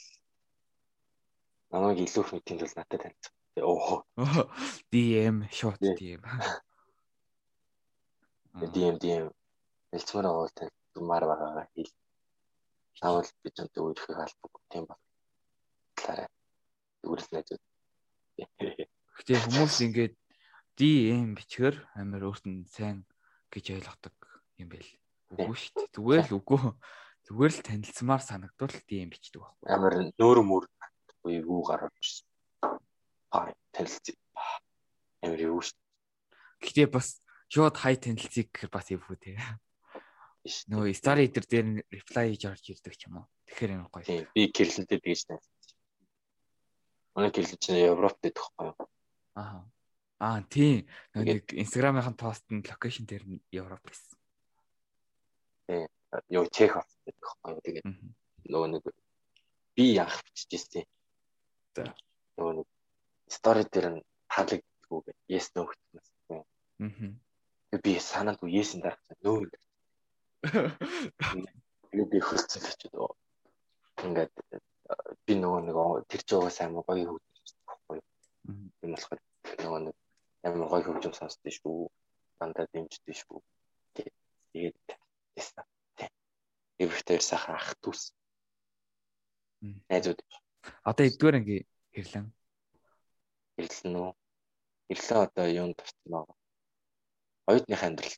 [1.70, 3.34] намайг илүү их мэдхийн тул надад танилцсан.
[3.62, 4.02] Оо.
[4.90, 6.26] DM short DM.
[8.74, 9.30] DM DM
[9.94, 11.94] хэлцмээр байгаа бол думаар байгаагаа хэл.
[12.98, 14.98] Таавал би ч өнтөө үерхийг албагүй тийм ба.
[15.94, 16.34] Талаараа.
[17.06, 17.64] Зүгээрс найзууд.
[19.16, 20.16] Гэтэ хүмүүс ингээд
[20.76, 23.08] DM бичгээр амар өөрт нь сайн
[23.48, 24.16] гэж ойлгодог
[24.60, 24.92] юм байл.
[25.32, 25.94] Үгүй шүү дээ.
[25.96, 26.62] Зүгээр л үгүй.
[27.26, 29.66] Зүгээр л танилцсамаар санагдвал DM бичдэг байхгүй.
[29.72, 30.68] Амар нөөр мөр
[31.24, 32.28] буюу юу гараад ирсэн.
[33.32, 34.20] Аа танилцсан.
[35.24, 35.80] Амар юу шүү.
[36.60, 39.40] Гэтэ бас шууд хай танилцыг гэхээр бас эвгүй те.
[40.70, 43.28] Нөгөө story дээр дээр reply хийж орж ирдэг ч юм уу.
[43.48, 44.28] Тэгэхээр юм гоё.
[44.36, 45.74] Би гэрлэнтэй тэгж танилцсан.
[47.18, 48.95] Манай гэрлэн чинь Европт идэх байхгүй юу?
[49.36, 49.64] Аа.
[50.20, 50.88] Аа тийм.
[51.14, 54.18] Нэг Instagram-ын постнд локейшн дээр нь Европ байсан.
[55.68, 55.88] Тийм.
[56.32, 57.62] Юу чек авах гэдэг байхгүй?
[57.66, 57.86] Тэгээд
[58.48, 58.84] нөгөө нэг
[59.76, 60.88] би яах бичижсэн.
[61.76, 61.91] За.
[62.40, 62.68] Нөгөө нэг
[63.28, 65.99] story дээр нь таалагдгүй гэх yes no гэсэн.
[66.32, 66.44] Аа.
[67.84, 69.52] Би санаагүй yes-ийн дараах нөө
[72.12, 73.10] би гэж дөө.
[74.06, 74.34] Ингээд
[75.26, 75.78] би нөгөө нэг
[76.12, 77.35] тэр ч байгаа сайн гоё хөгжиж
[78.80, 79.20] Тийм болохоор
[79.64, 79.96] нөгөө нэг
[80.48, 81.90] ямар гоё хөгжим сонсдөө шүү.
[82.40, 83.40] Дандаа дэмждөө шүү.
[83.96, 84.88] Тэгээд.
[86.84, 88.12] Эвэртээр сайхан ах дүүс.
[89.90, 90.20] Найзууд.
[90.84, 91.58] Одоо эдгээр анги
[91.96, 92.28] хэрлэн.
[93.56, 94.12] Хэрлэн үү?
[94.92, 96.36] Хэрлэн одоо юунд туссан байгаа.
[97.48, 98.18] Оюутны амьдрал.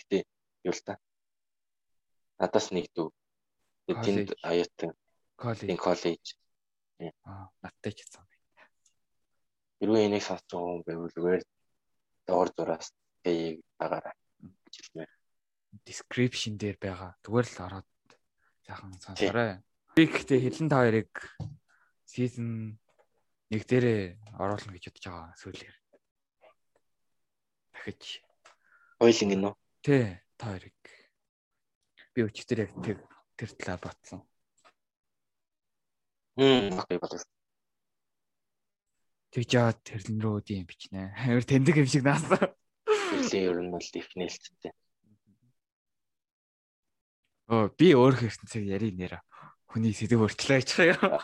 [0.00, 0.24] Гэтэ
[0.64, 0.96] юу л та
[2.40, 3.12] надаас нэг дүү.
[4.00, 4.96] Тэнд аюутан
[5.36, 5.76] коллеж.
[5.76, 6.24] коллеж.
[7.28, 8.24] Аа, надтай ч гэсэн.
[9.80, 11.42] Хэрвээ энийг сонсож байгаа хүн байвал зүгээр
[12.28, 12.86] доор зураас
[13.24, 14.14] агаараа
[14.64, 15.10] гэж хэлмээр.
[15.88, 17.16] Description дээр байгаа.
[17.24, 17.88] Зүгээр л ороод
[18.68, 19.64] сайхан сонсоорой.
[19.96, 21.12] Би гэхдээ хэлэн та хоёрыг
[22.04, 22.78] season
[23.50, 24.00] 1 дээрээ
[24.38, 25.76] оруулна гэж бодож байгаа сүүлээр.
[27.74, 28.22] Дахиж.
[29.00, 29.52] Хойлын гинөө.
[29.82, 30.78] Тэ, та хоёрыг
[32.14, 32.98] би өчтөр яг тэр
[33.38, 34.20] тэр талаар батсан.
[36.36, 37.24] Хм, окей батсан.
[39.30, 41.14] Тэгж яа тэрлэн рүү тийм бичнэ.
[41.14, 42.50] Амар тэндэг юм шиг наасан.
[42.86, 44.72] Тэрлэн ер нь бол ихнээлттэй.
[47.50, 49.22] Оо би өөр ертөнцийг яри нэрэ.
[49.70, 51.22] Хүний сэдв өртлөө ачих юм.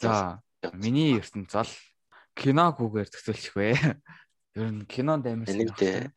[0.00, 0.40] За,
[0.72, 1.72] миний ертөнц бол
[2.40, 3.76] киногүүгээр төсөөлчих вэ.
[4.56, 6.12] Ер нь кинонд амар сонирхолтой.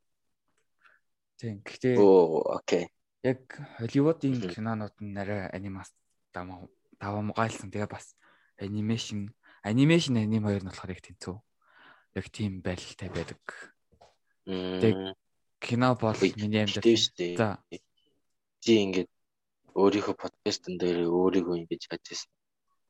[1.36, 1.60] Тийм.
[1.68, 2.88] Гэхдээ Оо, окей.
[3.24, 3.44] Яг
[3.80, 5.92] Холливуудын кинонууд нь арай анимац
[6.32, 6.68] даваа
[7.00, 7.72] давамгайлсан.
[7.72, 8.16] Тэгээ бас
[8.60, 9.32] анимашн,
[9.66, 11.36] анимашн аним хоёр нь болохоор их тэнцүү.
[12.16, 13.42] Яг тийм байлтай байдаг.
[14.46, 15.18] Тэг
[15.60, 16.86] кино бол миний амьдрал.
[17.36, 17.60] За.
[18.62, 19.10] Чи ингээд
[19.74, 22.32] өөрийнхөө подкастн дээр өөрийгөө ингэж хажижсэн.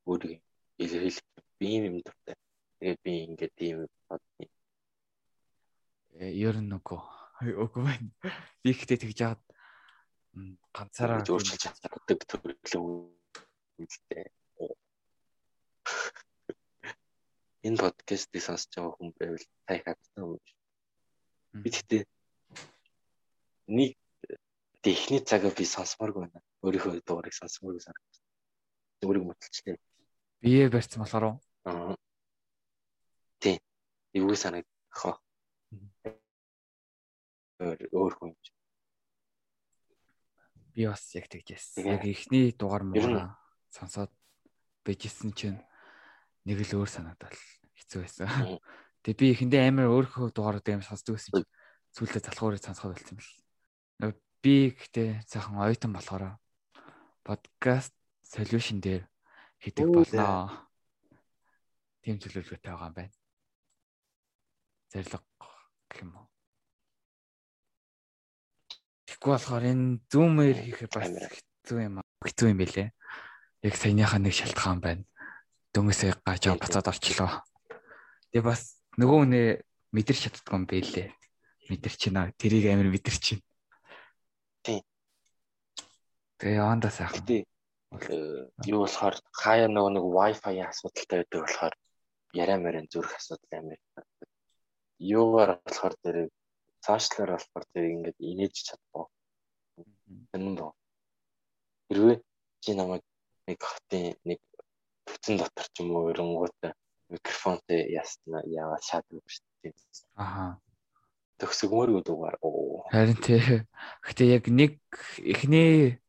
[0.06, 0.40] Өөрийгөө
[0.84, 2.36] илэрхийлэх би юм юм дуртай.
[2.80, 3.78] Тэгээд би ингээд тийм
[4.08, 4.48] бодсон.
[6.20, 7.00] Э ер нь үгүй
[7.44, 8.32] Үгүй байна.
[8.64, 9.44] Би ихтэй тэгж яагаад
[10.72, 12.84] ганцаараа өөрчилж чаддаг төрлөө
[13.76, 14.28] үлдээ.
[17.66, 20.40] Энэ подкастыг сонсож байгаа хүн байвал та их хатсан юм.
[21.64, 22.02] Би тэгтээ
[23.74, 23.98] нэг
[24.86, 26.46] техний цагаа би сонсоморгүй байна.
[26.62, 28.22] Өөрийнхөө дуурайг сонсоморгүй санагдав.
[29.02, 29.78] Өөрийг мөтөлчлээ.
[30.46, 31.98] Бие барьсан болохоор уу?
[33.42, 33.58] Тий.
[34.14, 35.26] Юу санагдах
[37.60, 38.38] өөр хүн юм.
[40.76, 41.88] Би бас яг тэгжсэн.
[41.88, 43.40] Яг эхний дугаар муугаа
[43.72, 44.12] сонсоод
[44.86, 45.60] бижсэн чинь
[46.46, 47.34] нэг л өөр санагдал
[47.74, 48.62] хэцүү байсан.
[49.02, 51.50] Тэгээ би эхэндээ амар өөрийнхөө дугаарууд амар сонсдог байсан чинь
[51.98, 54.18] сүүлдээ залхуурыг сонсоход болсон юм л.
[54.42, 56.38] Би гэхдээ сайхан оюутан болохоор
[57.26, 59.10] подкаст solution дээр
[59.58, 60.54] хийдэг болноо.
[62.06, 63.16] Тим төлөвлөгөөтэй байгаа юм байна.
[64.94, 65.24] Зэрлэг
[65.90, 66.30] гэх юм уу?
[69.10, 72.06] Тэгэхгүй болохоор энэ зүүмээр хийхэд бас хэцүү юм аа.
[72.22, 72.90] Хэцүү юм байлээ.
[73.66, 75.04] Яг саяныхаа нэг шалтгаан байна.
[75.76, 77.44] Дөнгөсөө гажаа бацаад орчлоо.
[78.32, 79.48] Тэгээ бас нөгөө хүнээ
[79.92, 81.12] мэдэрч чаддгүй юм байлээ.
[81.68, 82.32] Мэдэрч байна.
[82.40, 83.44] Тэрийг амар мэдэрч байна.
[84.64, 84.82] Тийм.
[86.40, 87.28] Тэгээ явандаа сайхан.
[87.28, 87.44] Тий.
[88.72, 91.76] Юу болохоор хаяа нөгөө нэг Wi-Fi-ийн асуудалтай байдаг болохоор
[92.32, 93.80] яриа мэрэн зүрх асуудал амар.
[95.00, 96.18] Юугаар болохоор тэр
[96.84, 99.06] цаашлаар болохоор тэр ингээд инээж чадахгүй.
[100.36, 100.72] Энэ нь доо.
[101.92, 102.18] Хэрвээ
[102.64, 103.04] чи намайг
[103.48, 104.40] нэг хотын нэг
[105.06, 106.74] бүтэн дотор ч юм уу өрөнгөтэй
[107.14, 109.74] микрофонтэй яасна яавал шаадаг шүү дээ.
[110.18, 110.58] Аха.
[111.38, 112.38] Төгсгмөргөө дугаар.
[112.42, 112.86] Оо.
[112.90, 113.64] Харин тий.
[114.02, 114.80] Гэтэ яг нэг
[115.22, 116.00] эхний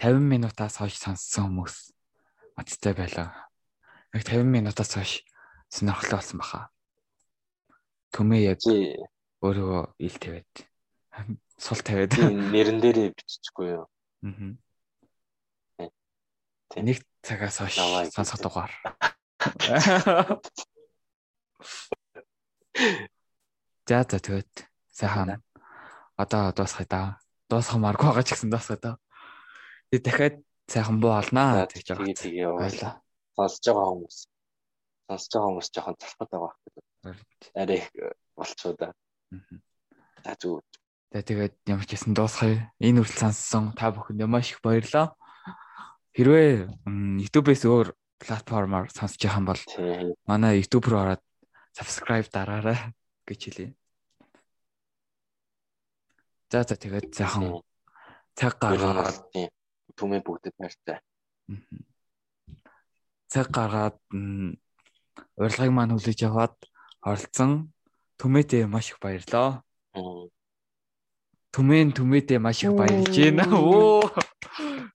[0.00, 1.94] 50 минутаас хойш сонссон хүмүүс
[2.58, 3.30] мацтай байлаа.
[4.10, 5.22] Яг 50 минутаас хойш
[5.70, 6.60] сонирхолтой болсон баха.
[8.12, 8.60] Төмөө яг
[9.42, 10.50] өөрөө ил тавиад
[11.60, 13.86] сул тавиад нэрэн дээрээ биччихгүй юу?
[15.78, 15.88] Аа.
[16.82, 17.76] Нэг цагаас хойш
[18.14, 18.72] сонсох дугаар.
[23.88, 24.46] За за тэгвэл
[24.90, 25.42] сайхан
[26.16, 27.02] одоо дуусгая да.
[27.50, 28.92] Дуусгамааргүй байгаа ч гэсэн дуусгая да.
[29.90, 30.36] Тэгээ дахиад
[30.70, 32.14] сайхан буу олнаа гэж байгаа.
[32.14, 33.02] Тэгээ баялаа.
[33.36, 34.18] Сонсож байгаа хүмүүс.
[35.10, 37.18] Сонсож байгаа хүмүүс жоохон залхаад байгаа хэрэг.
[37.58, 37.86] Арай их
[38.38, 38.88] болчихоо да.
[40.24, 40.64] За зүг.
[41.12, 42.72] Тэгээ тэгээд ямар ч гэсэн дуусгая.
[42.80, 45.12] Энэ үртэл сонссон та бүхэнд маш их баярлалаа.
[46.12, 46.68] Хэрвээ
[47.24, 47.88] YouTube-ээс өөр
[48.20, 49.62] платформоор сонсож байгаа бол
[50.28, 51.22] манай YouTube руу ороод
[51.72, 52.78] subscribe дараарай
[53.24, 53.68] гэж хэлье.
[56.52, 57.64] За за тэгээд сайхан
[58.36, 59.24] цаг гаргаад
[59.96, 61.00] түмээ бүгдэд баяртай.
[63.32, 63.96] Цаг гаргаад
[65.40, 66.56] урилгыг маань хүлээж аваад
[67.00, 67.72] оролцсон
[68.20, 69.64] түмээдээ маш их баярлаа.
[71.52, 73.44] Түмэн түмээдээ маш их баярлж байна.
[73.52, 74.08] Оо.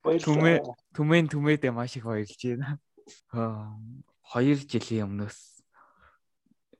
[0.02, 0.58] Түмээ
[0.98, 2.82] түмэн түмээдээ маш их баярлж байна.
[4.34, 5.38] 2 жилийн өмнөөс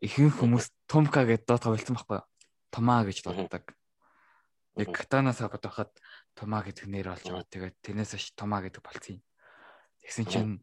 [0.02, 2.28] ихэнх хүмүүс Томка гэдээ доо тоглолцсон байхгүй юу?
[2.74, 3.66] Томаа гэж дууддаг.
[4.78, 5.92] Яг катанаас аваад байхад
[6.38, 7.50] Томаа гэдэг нэр болж байгаа.
[7.50, 9.24] Тэгээд тэрнээс хойш Томаа гэдэг болцсон юм.
[10.06, 10.54] Тэгсэн чинь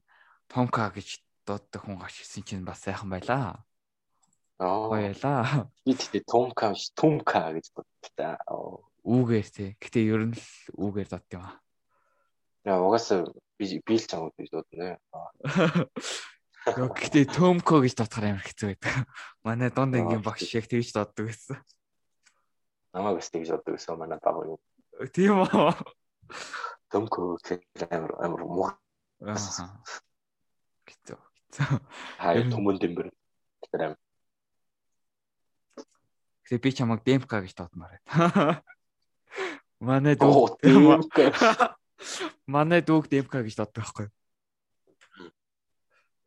[0.46, 3.66] Томка гэж дууддаг хүн гарч ирсэн чинь бас сайхан байлаа.
[4.62, 4.86] Аа.
[4.90, 5.66] Баялаа.
[5.82, 8.38] Би тэгтээ Томка биш Томка гэж дууддаг.
[9.04, 9.70] Үүгээр тий.
[9.76, 10.48] Гэтэ ер нь л
[10.80, 11.60] үүгээр дууддаг юм аа.
[12.64, 13.28] Яа угаасаа
[13.60, 14.96] би би л чамд гэж дуудана.
[16.64, 19.04] Яа гэтээ Томко гэж дуудахаар амар хэцүү байдаг.
[19.44, 21.60] Манай дунд ангийн багш яг тэгж дууддаг байсан.
[22.96, 24.56] Намайг бас тэгж дууддаг байсан манай баг юу.
[25.12, 25.76] Тийм үү.
[26.88, 28.72] Томко гэх амар амар муу.
[29.20, 29.68] Хэцүү.
[30.88, 31.20] Хэцүү.
[32.24, 33.12] Хай түмэн дэмбэр.
[33.68, 34.00] Тэр амар.
[36.48, 38.64] Тэгээ би чамайг Демка гэж дуудмаар байна.
[39.80, 40.58] Манай дүү.
[42.46, 44.12] Манай дүүг Демка гэж дууддаг байхгүй юу?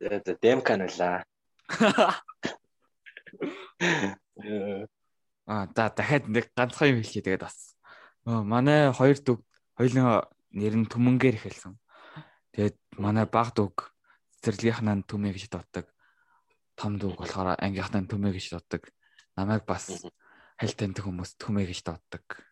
[0.00, 1.24] За Демка нулаа.
[5.48, 7.76] Аа за дахиад нэг ганцхан юм хэлчихье тэгээд бас.
[8.24, 9.40] Манай хоёр дүүг
[9.78, 11.74] хоёулын нэр нь Түмэнгээр эхэлсэн.
[12.52, 13.76] Тэгээд манай баг дүүг
[14.38, 15.86] цэцэрлэгийнхнаа Түмэ гэж дууддаг.
[16.76, 18.92] Том дүүг болохоор ангийнхнаа Түмэ гэж дууддаг.
[19.38, 19.88] Намайг бас
[20.58, 22.47] хальт таньдаг хүмүүс Түмэ гэж дууддаг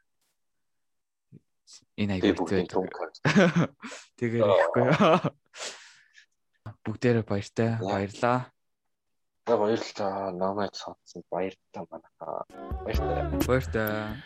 [1.99, 2.85] энэ аягүй хэцүү.
[4.19, 4.87] Тэгээ ихгүй.
[6.85, 7.79] Бүгдээрээ баяртай.
[7.83, 8.51] Баярлаа.
[9.47, 10.33] За баярлалаа.
[10.35, 12.43] Намайг сонссон баяртай манайхаа.
[12.83, 13.23] Баяртай.
[13.47, 14.19] Баяртай.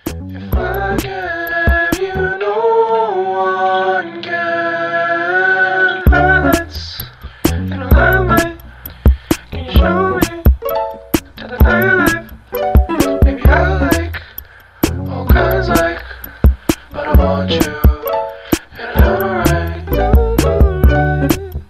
[2.00, 7.04] You know one can balance
[7.52, 8.56] and allow me.
[9.50, 10.40] Can you show me
[11.36, 12.29] to the nightlife?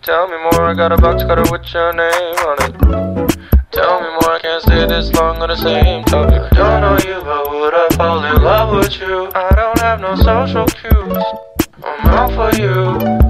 [0.03, 2.75] Tell me more, I got a box cutter with your name on it.
[3.73, 6.53] Tell me more, I can't stay this long on the same topic.
[6.53, 9.31] I don't know you, but would I fall in love with you?
[9.35, 11.25] I don't have no social cues.
[11.83, 13.30] I'm out for you.